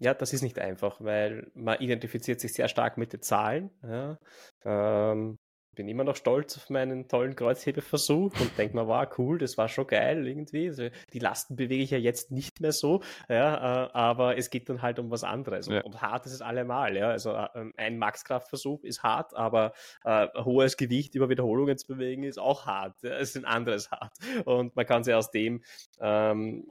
[0.00, 3.70] Ja, das ist nicht einfach, weil man identifiziert sich sehr stark mit den Zahlen.
[3.82, 4.18] Ja.
[4.64, 5.38] Ähm,
[5.74, 9.68] bin immer noch stolz auf meinen tollen Kreuzhebeversuch und denke mir, wow, cool, das war
[9.68, 10.68] schon geil irgendwie.
[10.68, 14.68] Also die Lasten bewege ich ja jetzt nicht mehr so, ja, äh, aber es geht
[14.68, 15.66] dann halt um was anderes.
[15.66, 15.82] Ja.
[15.82, 16.96] Und, hart ist es allemal.
[16.96, 17.08] Ja.
[17.08, 19.72] Also äh, ähm, ein Maxkraftversuch ist hart, aber
[20.04, 23.02] äh, hohes Gewicht über Wiederholungen zu bewegen ist auch hart.
[23.02, 23.16] Ja.
[23.16, 24.12] Es ist ein anderes hart.
[24.44, 25.62] Und man kann sich aus dem
[26.00, 26.66] ähm,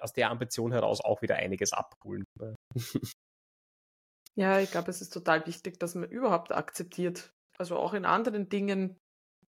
[0.00, 2.24] aus der Ambition heraus auch wieder einiges abholen.
[4.36, 8.48] Ja, ich glaube, es ist total wichtig, dass man überhaupt akzeptiert, also auch in anderen
[8.48, 8.98] Dingen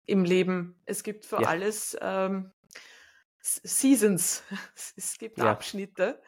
[0.05, 0.79] im Leben.
[0.85, 1.49] Es gibt für ja.
[1.49, 2.53] alles ähm,
[3.41, 4.45] Seasons,
[4.97, 5.51] es gibt ja.
[5.51, 6.23] Abschnitte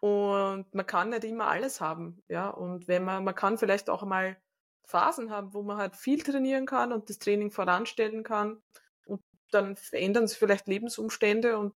[0.00, 2.48] und man kann nicht immer alles haben, ja.
[2.48, 4.40] Und wenn man, man kann vielleicht auch mal
[4.86, 8.62] Phasen haben, wo man halt viel trainieren kann und das Training voranstellen kann
[9.04, 11.74] und dann verändern sich vielleicht Lebensumstände und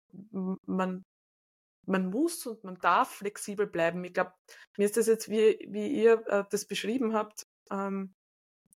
[0.66, 1.05] man
[1.86, 4.03] man muss und man darf flexibel bleiben.
[4.05, 4.32] Ich glaube,
[4.78, 8.14] mir ist das jetzt, wie, wie ihr äh, das beschrieben habt, ähm,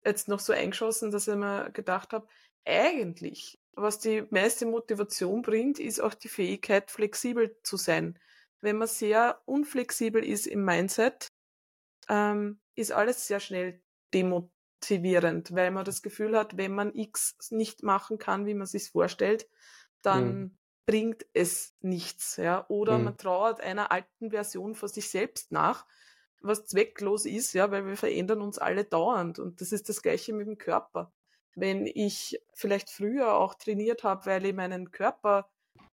[0.06, 2.28] jetzt noch so eingeschossen, dass ich mir gedacht habe,
[2.66, 8.20] eigentlich, was die meiste Motivation bringt, ist auch die Fähigkeit, flexibel zu sein.
[8.62, 11.28] Wenn man sehr unflexibel ist im Mindset,
[12.10, 13.82] ähm, ist alles sehr schnell
[14.14, 18.90] demotivierend, weil man das Gefühl hat, wenn man X nicht machen kann, wie man sich
[18.90, 19.48] vorstellt,
[20.02, 20.58] dann hm.
[20.86, 22.66] bringt es nichts, ja.
[22.70, 23.04] Oder hm.
[23.06, 25.86] man trauert einer alten Version von sich selbst nach,
[26.42, 30.34] was zwecklos ist, ja, weil wir verändern uns alle dauernd und das ist das Gleiche
[30.34, 31.12] mit dem Körper.
[31.56, 35.50] Wenn ich vielleicht früher auch trainiert habe, weil ich meinen Körper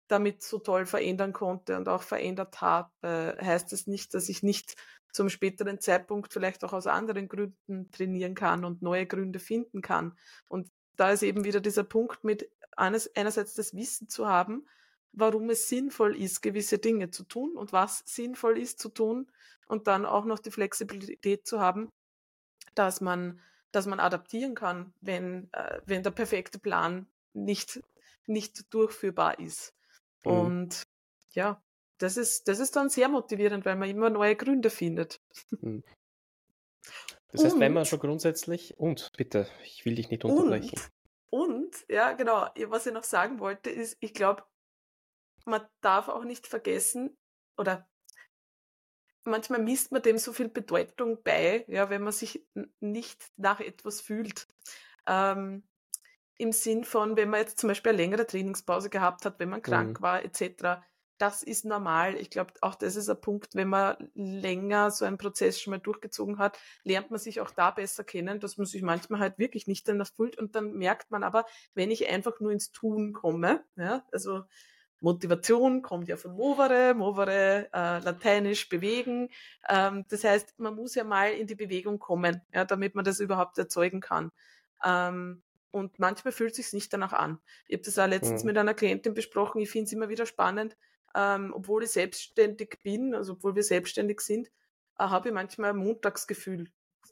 [0.07, 4.75] damit so toll verändern konnte und auch verändert habe, heißt das nicht, dass ich nicht
[5.13, 10.17] zum späteren Zeitpunkt vielleicht auch aus anderen Gründen trainieren kann und neue Gründe finden kann.
[10.47, 14.65] Und da ist eben wieder dieser Punkt mit einerseits das Wissen zu haben,
[15.13, 19.29] warum es sinnvoll ist, gewisse Dinge zu tun und was sinnvoll ist zu tun
[19.71, 21.89] und dann auch noch die Flexibilität zu haben,
[22.75, 23.39] dass man,
[23.71, 27.81] dass man adaptieren kann, wenn, äh, wenn der perfekte Plan nicht,
[28.27, 29.73] nicht durchführbar ist.
[30.25, 30.31] Mhm.
[30.31, 30.83] Und
[31.31, 31.63] ja,
[31.99, 35.21] das ist, das ist dann sehr motivierend, weil man immer neue Gründe findet.
[35.61, 35.83] Mhm.
[37.33, 40.77] Das heißt, und, wenn man schon grundsätzlich, und bitte, ich will dich nicht unterbrechen.
[41.29, 44.43] Und, und, ja, genau, was ich noch sagen wollte, ist, ich glaube,
[45.45, 47.17] man darf auch nicht vergessen,
[47.57, 47.87] oder
[49.25, 52.45] manchmal misst man dem so viel Bedeutung bei, ja, wenn man sich
[52.79, 54.47] nicht nach etwas fühlt.
[55.07, 55.63] Ähm,
[56.37, 59.61] Im Sinn von, wenn man jetzt zum Beispiel eine längere Trainingspause gehabt hat, wenn man
[59.61, 60.03] krank mhm.
[60.03, 60.81] war, etc.,
[61.21, 62.15] das ist normal.
[62.15, 65.79] Ich glaube, auch das ist ein Punkt, wenn man länger so einen Prozess schon mal
[65.79, 69.67] durchgezogen hat, lernt man sich auch da besser kennen, dass man sich manchmal halt wirklich
[69.67, 71.45] nicht danach fühlt und dann merkt man aber,
[71.75, 74.41] wenn ich einfach nur ins Tun komme, ja, also
[75.01, 79.29] Motivation kommt ja von movere, movere, äh, lateinisch bewegen.
[79.67, 83.19] Ähm, das heißt, man muss ja mal in die Bewegung kommen, ja, damit man das
[83.19, 84.31] überhaupt erzeugen kann.
[84.83, 85.41] Ähm,
[85.71, 87.39] und manchmal fühlt es sich nicht danach an.
[87.67, 88.47] Ich habe das auch letztens mhm.
[88.47, 89.61] mit einer Klientin besprochen.
[89.61, 90.77] Ich finde es immer wieder spannend,
[91.15, 94.49] ähm, obwohl ich selbstständig bin, also obwohl wir selbstständig sind,
[94.99, 96.67] äh, habe ich manchmal ein Montagsgefühl.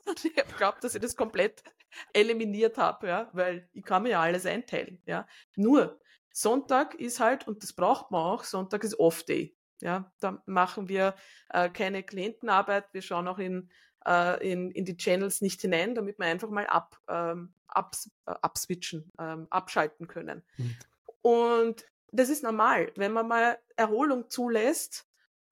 [0.24, 1.64] ich glaube, dass ich das komplett
[2.14, 5.02] eliminiert habe, ja, weil ich kann mir ja alles einteilen.
[5.06, 5.28] Ja.
[5.56, 6.00] Nur,
[6.34, 9.56] Sonntag ist halt, und das braucht man auch, Sonntag ist Off-Day.
[9.82, 11.16] Ja, da machen wir
[11.50, 13.70] äh, keine Klientenarbeit, wir schauen auch in,
[14.06, 18.34] äh, in, in die Channels nicht hinein, damit wir einfach mal ab, ähm, abs, äh,
[18.42, 20.44] abswitchen, ähm, abschalten können.
[20.58, 20.76] Mhm.
[21.22, 22.92] Und das ist normal.
[22.96, 25.08] Wenn man mal Erholung zulässt,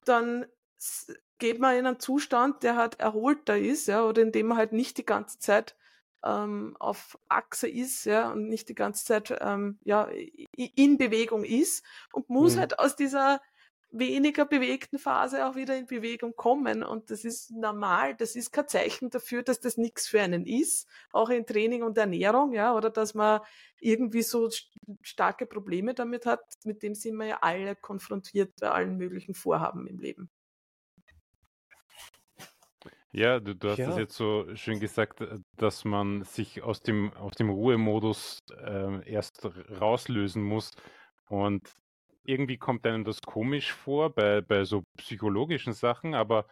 [0.06, 0.46] dann
[1.38, 4.74] geht man in einen Zustand, der halt erholter ist, ja, oder in dem man halt
[4.74, 5.76] nicht die ganze Zeit
[6.24, 10.10] ähm, auf Achse ist, ja, und nicht die ganze Zeit ähm, ja,
[10.56, 12.60] in Bewegung ist und muss mhm.
[12.60, 13.42] halt aus dieser
[13.92, 16.84] weniger bewegten Phase auch wieder in Bewegung kommen.
[16.84, 18.16] Und das ist normal.
[18.16, 20.88] Das ist kein Zeichen dafür, dass das nichts für einen ist.
[21.12, 23.42] Auch in Training und Ernährung, ja, oder dass man
[23.80, 24.50] irgendwie so
[25.02, 26.42] starke Probleme damit hat.
[26.64, 30.30] Mit dem sind wir ja alle konfrontiert bei allen möglichen Vorhaben im Leben.
[33.18, 33.90] Ja, du, du hast Ja.
[33.90, 39.12] es jetzt so schön gesagt, äh, dass man sich aus dem, aus dem Ruhemodus äh,
[39.12, 39.44] erst
[39.82, 40.70] rauslösen muss.
[41.28, 41.68] Und
[42.26, 46.46] irgendwie kommt einem das komisch vor bei, bei so psychologischen Sachen, aber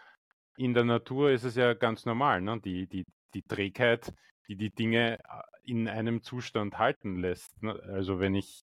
[0.58, 2.60] in der Natur ist es ja ganz normal, ne?
[2.62, 3.06] Die, die,
[3.36, 4.12] die Trägheit,
[4.48, 7.62] die die Dinge äh, in einem Zustand halten lässt.
[7.62, 7.80] Ne?
[7.94, 8.64] Also wenn ich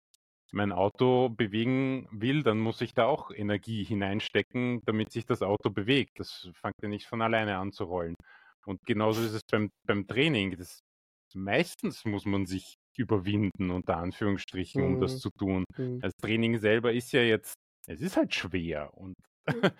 [0.53, 5.69] mein Auto bewegen will, dann muss ich da auch Energie hineinstecken, damit sich das Auto
[5.69, 6.19] bewegt.
[6.19, 8.15] Das fängt ja nicht von alleine an zu rollen.
[8.65, 10.57] Und genauso ist es beim, beim Training.
[10.57, 10.79] Das,
[11.33, 15.19] meistens muss man sich überwinden, unter Anführungsstrichen, um das Mhm.
[15.19, 15.65] zu tun.
[15.75, 16.01] Hm.
[16.01, 17.53] Das Training selber ist ja jetzt,
[17.87, 19.13] es ist halt schwer und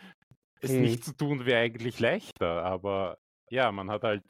[0.62, 0.82] es Mhm.
[0.82, 3.18] nicht zu tun wäre eigentlich leichter, aber
[3.50, 4.24] ja, man hat halt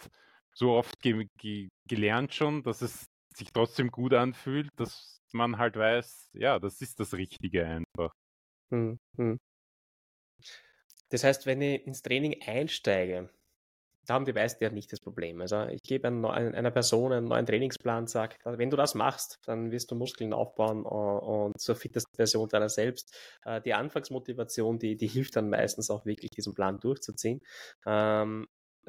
[0.53, 3.05] so oft ge ge gelernt schon, dass es
[3.35, 8.11] sich trotzdem gut anfühlt, dass man halt weiß, ja, das ist das Richtige einfach.
[8.71, 9.37] Hm, hm.
[11.09, 13.29] Das heißt, wenn ich ins Training einsteige,
[14.05, 15.41] da haben die meisten ja nicht das Problem.
[15.41, 19.91] Also ich gebe einer Person einen neuen Trainingsplan, sage, wenn du das machst, dann wirst
[19.91, 23.17] du Muskeln aufbauen und zur fittesten Version deiner selbst.
[23.43, 27.41] Äh, Die Anfangsmotivation, die, die hilft dann meistens auch wirklich, diesen Plan durchzuziehen.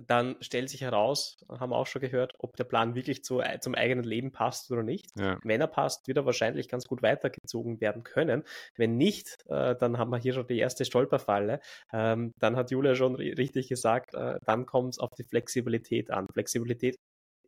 [0.06, 3.74] Dann stellt sich heraus, haben wir auch schon gehört, ob der Plan wirklich zu, zum
[3.74, 5.06] eigenen Leben passt oder nicht.
[5.18, 5.38] Ja.
[5.42, 8.44] Wenn er passt, wird er wahrscheinlich ganz gut weitergezogen werden können.
[8.76, 11.60] Wenn nicht, äh, dann haben wir hier schon die erste Stolperfalle.
[11.92, 16.10] Ähm, dann hat Julia schon ri- richtig gesagt, äh, dann kommt es auf die Flexibilität
[16.10, 16.26] an.
[16.32, 16.96] Flexibilität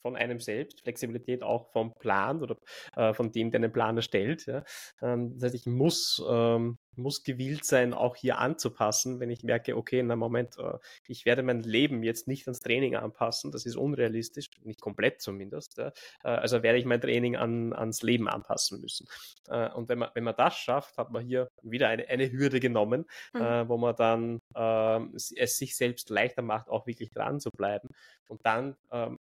[0.02, 2.56] von einem selbst, Flexibilität auch vom Plan oder
[2.96, 4.46] äh, von dem, der einen Plan erstellt.
[4.46, 4.64] Ja.
[5.02, 9.76] Ähm, das heißt, ich muss, ähm, muss gewillt sein, auch hier anzupassen, wenn ich merke,
[9.76, 13.76] okay, na Moment, äh, ich werde mein Leben jetzt nicht ans Training anpassen, das ist
[13.76, 15.78] unrealistisch, nicht komplett zumindest.
[15.78, 15.92] Ja.
[16.24, 19.06] Äh, also werde ich mein Training an, ans Leben anpassen müssen.
[19.48, 22.60] Äh, und wenn man, wenn man das schafft, hat man hier wieder eine, eine Hürde
[22.60, 23.40] genommen, Mhm.
[23.40, 27.50] äh, wo man dann ähm, es es sich selbst leichter macht, auch wirklich dran zu
[27.50, 27.88] bleiben.
[28.28, 29.18] Und dann ähm,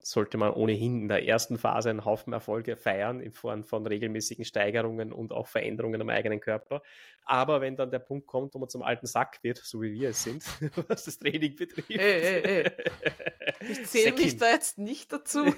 [0.00, 4.44] sollte man ohnehin in der ersten Phase einen Haufen Erfolge feiern in Form von regelmäßigen
[4.44, 6.82] Steigerungen und auch Veränderungen am eigenen Körper.
[7.24, 10.10] Aber wenn dann der Punkt kommt, wo man zum alten Sack wird, so wie wir
[10.10, 10.44] es sind,
[10.88, 11.90] was das Training betrifft.
[11.90, 12.72] Ey, ey, ey.
[13.70, 15.44] Ich zähle mich da jetzt nicht dazu.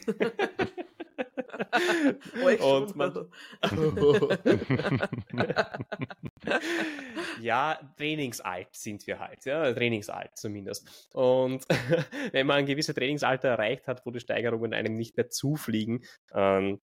[2.60, 3.30] Und man-
[7.40, 11.08] ja, trainingsalt sind wir halt, ja, trainingsalt zumindest.
[11.14, 11.64] Und
[12.32, 16.80] wenn man ein gewisses Trainingsalter erreicht hat, wo die Steigerungen einem nicht mehr zufliegen, ähm,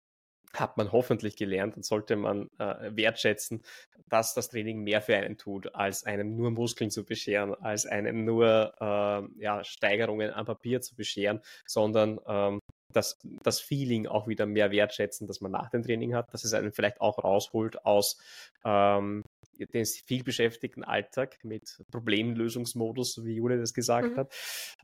[0.54, 3.62] hat man hoffentlich gelernt und sollte man äh, wertschätzen,
[4.08, 8.24] dass das Training mehr für einen tut, als einem nur Muskeln zu bescheren, als einem
[8.24, 12.60] nur ähm, ja, Steigerungen am Papier zu bescheren, sondern ähm,
[12.94, 16.54] das, das Feeling auch wieder mehr wertschätzen, das man nach dem Training hat, dass es
[16.54, 18.18] einen vielleicht auch rausholt aus
[18.64, 19.22] ähm,
[19.58, 24.16] den viel beschäftigten Alltag mit Problemlösungsmodus, wie Julia das gesagt Mhm.
[24.16, 24.34] hat,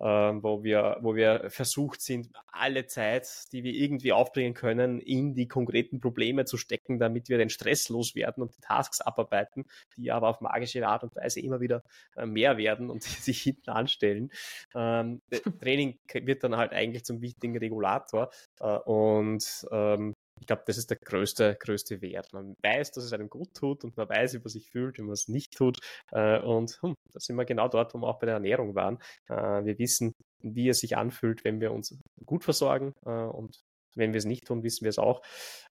[0.01, 5.35] ähm, wo, wir, wo wir versucht sind, alle Zeit, die wir irgendwie aufbringen können, in
[5.35, 9.65] die konkreten Probleme zu stecken, damit wir den Stress loswerden und die Tasks abarbeiten,
[9.97, 11.83] die aber auf magische Art und Weise immer wieder
[12.17, 14.31] äh, mehr werden und sich hinten anstellen.
[14.75, 15.21] Ähm,
[15.61, 18.31] Training wird dann halt eigentlich zum wichtigen Regulator
[18.61, 22.33] äh, und ähm, ich glaube, das ist der größte, größte Wert.
[22.33, 25.05] Man weiß, dass es einem gut tut und man weiß, wie man sich fühlt, wenn
[25.05, 25.79] man es nicht tut.
[26.13, 28.99] Äh, und hm, da sind wir genau dort, wo wir auch bei der Ernährung waren.
[29.29, 33.61] Äh, wir wissen, wie es sich anfühlt, wenn wir uns gut versorgen äh, und
[33.97, 35.21] wenn wir es nicht tun, wissen wir es auch.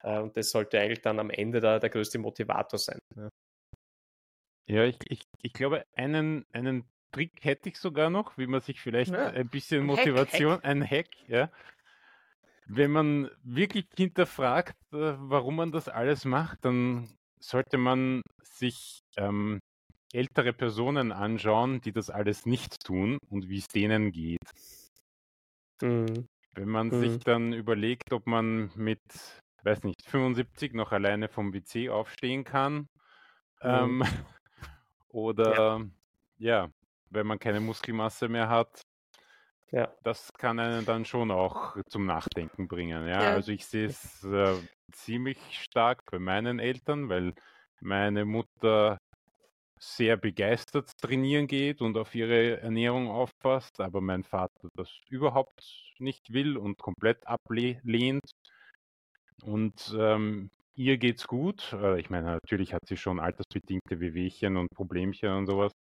[0.03, 2.99] Äh, und das sollte eigentlich dann am Ende der, der größte Motivator sein.
[3.15, 3.29] Ja.
[4.69, 8.79] Ja, ich, ich, ich glaube, einen, einen Trick hätte ich sogar noch, wie man sich
[8.79, 9.29] vielleicht Ja.
[9.29, 11.49] ein bisschen Ein Hack, Motivation, ein Hack, ja.
[12.71, 17.09] Wenn man wirklich hinterfragt, äh, warum man das alles macht, dann
[17.41, 19.59] sollte man sich ähm,
[20.13, 24.39] ältere Personen anschauen, die das alles nicht tun und wie es denen geht.
[25.81, 26.27] Mhm.
[26.55, 26.91] Wenn man Mhm.
[26.91, 28.99] sich dann überlegt, ob man mit,
[29.63, 32.87] weiß nicht, 75 noch alleine vom WC aufstehen kann,
[33.63, 33.93] Mhm.
[33.93, 34.03] ähm,
[35.09, 35.89] oder
[36.37, 36.71] ja.
[37.09, 38.81] wenn man keine Muskelmasse mehr hat,
[39.71, 39.93] Ja.
[40.03, 43.07] das kann einen dann schon auch zum Nachdenken bringen.
[43.07, 43.33] Ja, Ja.
[43.33, 44.55] also ich sehe es äh,
[44.91, 47.33] ziemlich stark bei meinen Eltern, weil
[47.81, 48.97] meine Mutter
[49.79, 55.63] sehr begeistert trainieren geht und auf ihre Ernährung aufpasst, aber mein Vater das überhaupt
[55.99, 58.31] nicht will und komplett ablehnt.
[59.43, 61.71] Und ähm, ihr geht's gut.
[61.73, 65.71] Äh, ich meine, natürlich hat sie schon altersbedingte Wehwehchen und Problemchen und sowas.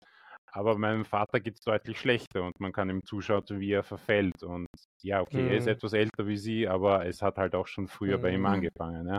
[0.53, 4.43] Aber meinem Vater geht's deutlich schlechter und man kann ihm zuschauen, wie er verfällt.
[4.43, 4.67] Und
[5.03, 5.69] ja, okay, er ist Mhm.
[5.69, 8.47] etwas älter wie sie, aber es hat halt auch schon früher bei ihm Mhm.
[8.47, 9.09] angefangen.
[9.09, 9.19] Ja.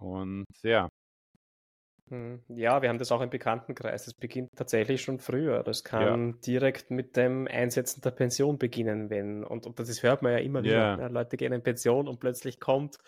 [0.00, 0.88] Und ja,
[2.48, 4.04] ja, wir haben das auch im Bekanntenkreis.
[4.04, 5.62] Das beginnt tatsächlich schon früher.
[5.62, 6.34] Das kann ja.
[6.44, 10.62] direkt mit dem Einsetzen der Pension beginnen, wenn, und, und das hört man ja immer
[10.62, 10.74] wieder.
[10.74, 10.98] Ja.
[10.98, 12.98] Ja, Leute gehen in Pension und plötzlich kommt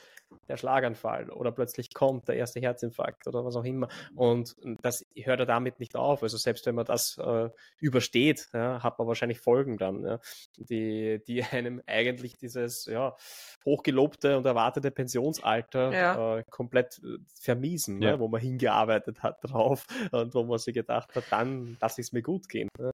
[0.48, 3.88] der Schlaganfall oder plötzlich kommt der erste Herzinfarkt oder was auch immer.
[4.14, 6.22] Und das hört er damit nicht auf.
[6.22, 7.48] Also selbst wenn man das äh,
[7.80, 10.20] übersteht, ja, hat man wahrscheinlich Folgen dann, ja,
[10.56, 13.16] die, die einem eigentlich dieses ja,
[13.64, 16.38] hochgelobte und erwartete Pensionsalter ja.
[16.38, 21.14] äh, komplett äh, vermiesen, ne, wo man hingearbeitet hat drauf und wo man sich gedacht
[21.14, 22.68] hat, dann lasse ich es mir gut gehen.
[22.78, 22.90] Ne.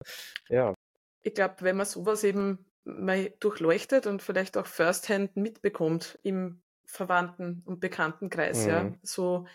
[0.49, 0.75] Ja.
[1.23, 7.63] Ich glaube, wenn man sowas eben mal durchleuchtet und vielleicht auch firsthand mitbekommt im Verwandten-
[7.67, 8.71] und Bekanntenkreis, mhm.
[8.71, 8.93] ja.
[9.03, 9.47] So,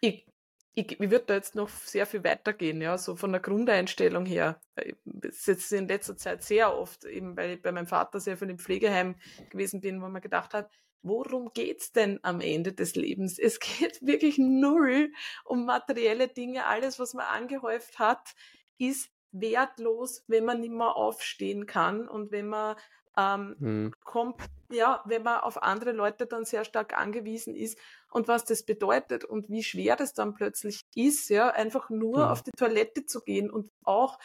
[0.00, 0.26] ich,
[0.74, 4.60] ich, ich würde da jetzt noch sehr viel weitergehen, ja, so von der Grundeinstellung her.
[4.74, 8.36] Es ist jetzt in letzter Zeit sehr oft, eben weil ich bei meinem Vater sehr
[8.36, 9.16] viel im Pflegeheim
[9.50, 10.70] gewesen bin, wo man gedacht hat,
[11.02, 13.38] worum geht's denn am Ende des Lebens?
[13.38, 15.12] Es geht wirklich null
[15.44, 16.66] um materielle Dinge.
[16.66, 18.34] Alles, was man angehäuft hat,
[18.78, 22.76] ist wertlos, wenn man nicht mehr aufstehen kann und wenn man
[23.16, 23.94] ähm, hm.
[24.04, 24.40] kommt,
[24.70, 27.78] ja, wenn man auf andere Leute dann sehr stark angewiesen ist
[28.10, 32.30] und was das bedeutet und wie schwer das dann plötzlich ist, ja, einfach nur hm.
[32.30, 34.18] auf die Toilette zu gehen und auch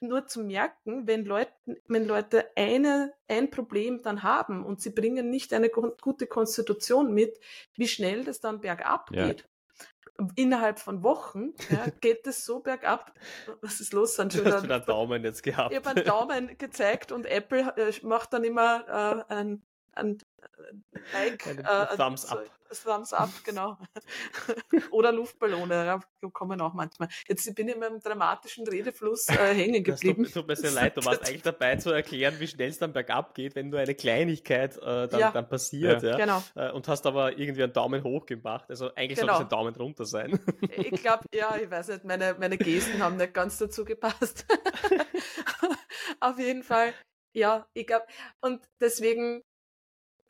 [0.00, 1.52] nur zu merken, wenn Leute,
[1.86, 7.38] wenn Leute eine, ein Problem dann haben und sie bringen nicht eine gute Konstitution mit,
[7.74, 9.28] wie schnell das dann bergab ja.
[9.28, 9.48] geht
[10.36, 13.12] innerhalb von Wochen ja, geht es so bergab.
[13.60, 14.16] Was ist los?
[14.16, 15.72] Dann schon du hast einen Daumen jetzt gehabt.
[15.72, 19.62] Ich habe einen Daumen gezeigt und Apple äh, macht dann immer äh, ein,
[19.92, 20.18] ein
[21.12, 22.44] Like, äh, Thumbs up.
[22.84, 23.76] Thumbs up, genau.
[24.90, 26.00] Oder Luftballone, ja,
[26.32, 27.08] kommen auch manchmal.
[27.28, 30.24] Jetzt bin ich in meinem dramatischen Redefluss äh, hängen geblieben.
[30.24, 32.78] Es tut, tut, mir sehr leid, du warst eigentlich dabei zu erklären, wie schnell es
[32.78, 35.30] dann bergab geht, wenn nur eine Kleinigkeit äh, dann, ja.
[35.30, 36.02] dann, passiert.
[36.02, 36.10] Ja.
[36.10, 36.16] ja.
[36.16, 36.42] Genau.
[36.54, 38.70] Äh, und hast aber irgendwie einen Daumen hoch gemacht.
[38.70, 39.34] Also eigentlich genau.
[39.34, 40.40] soll es ein Daumen runter sein.
[40.70, 44.46] ich glaube, ja, ich weiß nicht, meine, meine Gesten haben nicht ganz dazu gepasst.
[46.20, 46.94] Auf jeden Fall,
[47.34, 48.06] ja, ich glaube,
[48.40, 49.42] und deswegen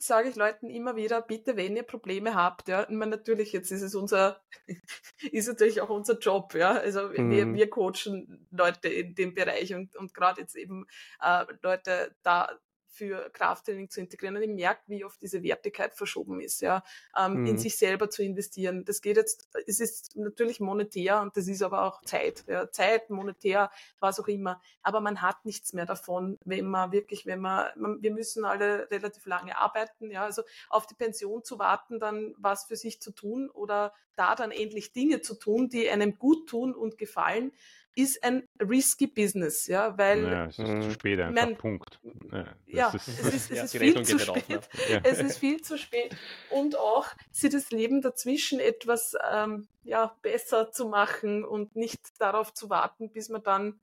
[0.03, 3.71] sage ich Leuten immer wieder, bitte, wenn ihr Probleme habt, ja, ich meine, natürlich, jetzt
[3.71, 4.41] ist es unser,
[5.33, 7.31] ist natürlich auch unser Job, ja, also mhm.
[7.31, 10.87] wir, wir coachen Leute in dem Bereich und, und gerade jetzt eben
[11.21, 12.49] äh, Leute da
[12.93, 14.37] für Krafttraining zu integrieren.
[14.37, 16.85] Und ich merke, wie oft diese Wertigkeit verschoben ist, ja,
[17.19, 17.47] ähm, mhm.
[17.47, 18.85] in sich selber zu investieren.
[18.85, 23.11] Das geht jetzt, es ist natürlich monetär und das ist aber auch Zeit, ja, Zeit,
[23.11, 24.61] monetär, was auch immer.
[24.83, 28.91] Aber man hat nichts mehr davon, wenn man wirklich, wenn man, man wir müssen alle
[28.91, 33.11] relativ lange arbeiten, ja, also auf die Pension zu warten, dann was für sich zu
[33.11, 37.53] tun oder da dann endlich Dinge zu tun, die einem gut tun und gefallen,
[37.95, 42.01] ist ein risky Business, ja, weil ja, es ist zu spät einfach, mein, Punkt.
[42.31, 44.59] Ja, ja ist, es ist, es ist viel zu spät.
[44.59, 45.01] Auf, ja.
[45.05, 46.17] Es ist viel zu spät
[46.51, 52.55] und auch sie das Leben dazwischen etwas ähm, ja besser zu machen und nicht darauf
[52.55, 53.81] zu warten, bis man dann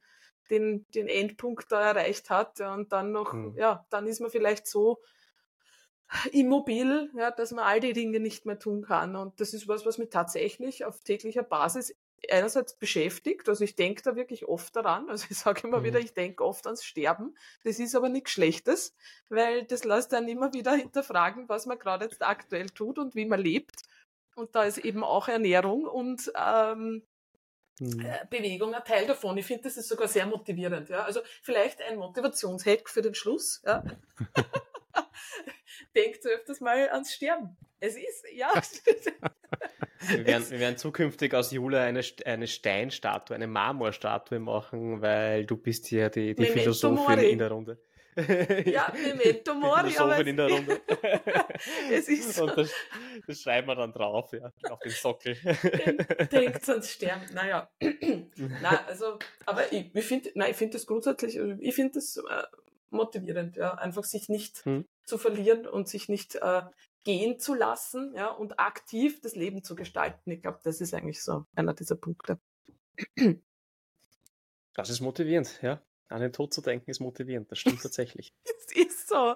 [0.49, 3.55] den, den Endpunkt da erreicht hat ja, und dann noch, hm.
[3.55, 4.99] ja, dann ist man vielleicht so
[6.31, 9.15] immobil, ja, dass man all die Dinge nicht mehr tun kann.
[9.15, 11.95] Und das ist was, was mir tatsächlich auf täglicher Basis
[12.29, 15.83] einerseits beschäftigt, also ich denke da wirklich oft daran, also ich sage immer mhm.
[15.85, 18.95] wieder, ich denke oft ans Sterben, das ist aber nichts Schlechtes,
[19.29, 23.25] weil das lässt dann immer wieder hinterfragen, was man gerade jetzt aktuell tut und wie
[23.25, 23.83] man lebt
[24.39, 27.03] und da ist eben auch Ernährung und ähm,
[27.79, 27.99] mhm.
[27.99, 29.37] Äh, Bewegung ein Teil davon.
[29.37, 30.89] Ich finde, das ist sogar sehr motivierend.
[30.89, 31.03] Ja?
[31.03, 33.61] Also vielleicht ein Motivationshack für den Schluss.
[33.65, 33.83] Ja?
[35.95, 37.57] Denkt öfters mal ans Sterben.
[37.79, 38.51] Es ist, ja.
[40.07, 45.57] Wir werden, wir werden zukünftig aus Jule eine, eine Steinstatue, eine Marmorstatue machen, weil du
[45.57, 47.29] bist hier die, die Philosophin Mori.
[47.31, 47.77] in der Runde.
[48.65, 49.91] ja, Memento Mori.
[49.91, 50.81] Philosophin in der Runde.
[51.91, 52.45] es ist so.
[52.45, 52.71] Und das,
[53.27, 55.35] das, schreiben wir dann drauf, ja, auf den Sockel.
[56.31, 57.25] Denkt ans Sterben.
[57.33, 57.69] Naja.
[58.61, 62.43] na, also, aber ich, ich finde, nein, ich finde das grundsätzlich, ich finde das äh,
[62.91, 64.85] motivierend, ja, einfach sich nicht hm.
[65.05, 66.63] zu verlieren und sich nicht äh,
[67.03, 70.31] gehen zu lassen ja, und aktiv das Leben zu gestalten.
[70.31, 72.39] Ich glaube, das ist eigentlich so einer dieser Punkte.
[74.73, 75.81] Das ist motivierend, ja.
[76.09, 78.33] An den Tod zu denken ist motivierend, das stimmt tatsächlich.
[78.69, 79.35] Es ist so.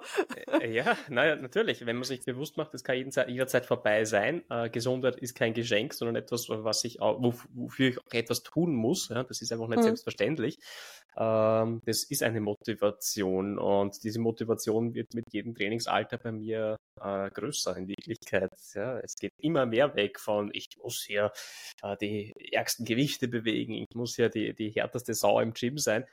[0.60, 1.84] Äh, ja, naja, natürlich.
[1.88, 4.44] Wenn man sich bewusst macht, es kann jederzeit vorbei sein.
[4.48, 8.76] Äh, Gesundheit ist kein Geschenk, sondern etwas, was ich auch, wofür ich auch etwas tun
[8.76, 9.10] muss.
[9.10, 9.86] Ja, das ist einfach nicht hm.
[9.86, 10.60] selbstverständlich.
[11.18, 17.30] Ähm, das ist eine Motivation und diese Motivation wird mit jedem Trainingsalter bei mir äh,
[17.30, 18.52] größer in Wirklichkeit.
[18.74, 21.32] Ja, es geht immer mehr weg von, ich muss hier
[21.82, 26.06] äh, die ärgsten Gewichte bewegen, ich muss hier die, die härteste Sau im Gym sein,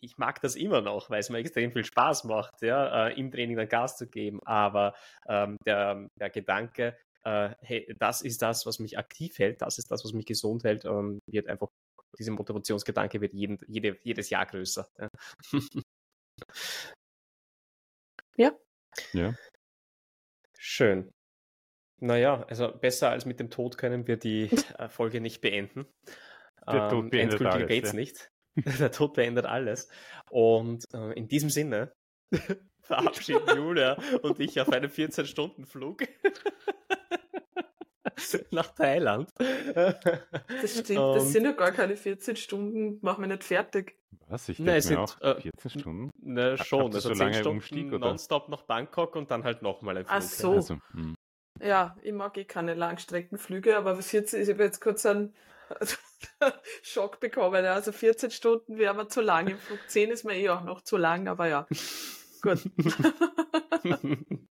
[0.00, 3.30] ich mag das immer noch, weil es mir extrem viel Spaß macht, ja, äh, im
[3.30, 4.40] Training dann Gas zu geben.
[4.44, 4.94] Aber
[5.28, 9.90] ähm, der, der Gedanke, äh, hey, das ist das, was mich aktiv hält, das ist
[9.90, 11.68] das, was mich gesund hält, ähm, wird einfach,
[12.18, 14.88] dieser Motivationsgedanke wird jeden, jede, jedes Jahr größer.
[14.98, 15.08] Ja.
[18.36, 18.52] ja.
[19.12, 19.34] Ja.
[20.58, 21.10] Schön.
[21.98, 24.48] Naja, also besser als mit dem Tod können wir die
[24.90, 25.86] Folge nicht beenden.
[26.66, 27.96] Der Tod Ähm, beendet endgültiger geht's ja.
[27.96, 28.30] nicht.
[28.78, 29.88] Der Tod beendet alles.
[30.30, 31.92] Und äh, in diesem Sinne
[32.82, 36.02] verabschieden Julia und ich auf einen 14-Stunden-Flug
[38.50, 39.30] nach Thailand.
[39.36, 43.98] Das stimmt, das Und- sind ja gar keine 14 Stunden, machen wir nicht fertig.
[44.28, 44.48] Was?
[44.48, 46.10] Ich Nein, denke mir sind, auch äh, 14 Stunden?
[46.20, 47.98] Na, schon, also so 10 lange Stunden Umstieg, oder?
[47.98, 50.16] nonstop nach Bangkok und dann halt nochmal ein Flug.
[50.16, 50.50] Ach so.
[50.50, 50.56] ja.
[50.56, 51.14] Also, hm.
[51.62, 55.02] Ja, ich mag eh keine Langstreckenflüge, aber 14, ich habe jetzt kurz
[56.82, 57.64] Schock bekommen.
[57.64, 57.74] Ja.
[57.74, 59.48] Also 14 Stunden wäre mir zu lang.
[59.48, 61.66] Im Flug 10 ist mir eh auch noch zu lang, aber ja.
[62.42, 62.70] Gut.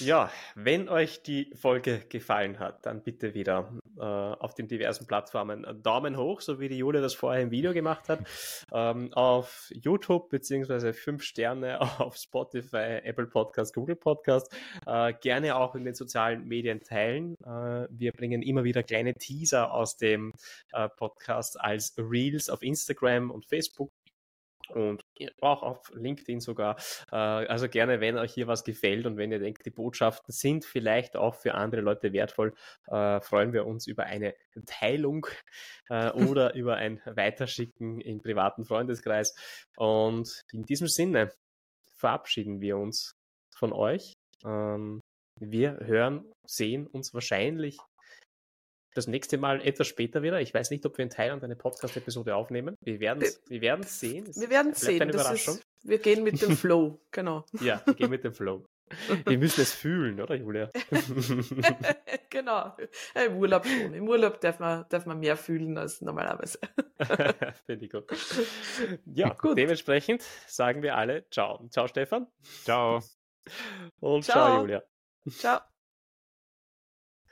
[0.00, 5.64] ja, wenn euch die Folge gefallen hat, dann bitte wieder äh, auf den diversen Plattformen
[5.82, 8.20] Daumen hoch, so wie die Julia das vorher im Video gemacht hat.
[8.72, 14.52] Ähm, auf YouTube beziehungsweise 5 Sterne auf Spotify, Apple Podcast, Google Podcast.
[14.86, 17.36] Äh, gerne auch in den sozialen Medien teilen.
[17.44, 20.32] Äh, wir bringen immer wieder kleine Teaser aus dem
[20.72, 23.90] äh, Podcast als Reels auf Instagram und Facebook
[24.70, 25.04] und
[25.40, 26.76] auch auf LinkedIn sogar.
[27.12, 30.64] Äh, Also gerne, wenn euch hier was gefällt und wenn ihr denkt, die Botschaften sind
[30.64, 32.54] vielleicht auch für andere Leute wertvoll,
[32.88, 34.34] äh, freuen wir uns über eine
[34.66, 35.26] Teilung
[35.88, 39.34] äh, oder über ein Weiterschicken im privaten Freundeskreis.
[39.76, 41.32] Und in diesem Sinne
[41.96, 43.14] verabschieden wir uns
[43.56, 44.12] von euch.
[44.44, 45.00] Ähm,
[45.40, 47.78] Wir hören, sehen uns wahrscheinlich
[48.94, 50.40] das nächste Mal etwas später wieder.
[50.40, 52.76] Ich weiß nicht, ob wir in Thailand eine Podcast-Episode aufnehmen.
[52.80, 54.26] Wir werden es wir werden's sehen.
[54.28, 55.02] Es Wir werden bleibt sehen.
[55.02, 55.54] Eine Das Überraschung.
[55.56, 57.44] ist, wir gehen mit dem Flow, genau.
[57.60, 58.64] Ja, wir gehen mit dem Flow.
[59.26, 60.70] Wir müssen es fühlen, oder Julia?
[62.30, 62.76] genau.
[63.26, 63.94] Im Urlaub schon.
[63.94, 66.58] Im Urlaub darf man, darf man mehr fühlen als normalerweise.
[67.66, 68.04] Finde ich gut.
[69.06, 69.56] Ja, Gut.
[69.56, 71.66] dementsprechend sagen wir alle Ciao.
[71.70, 72.26] Ciao, Stefan.
[72.64, 73.00] Ciao.
[74.00, 74.60] Und ciao, Ciao.
[74.60, 74.82] Julia.
[75.30, 75.60] Ciao.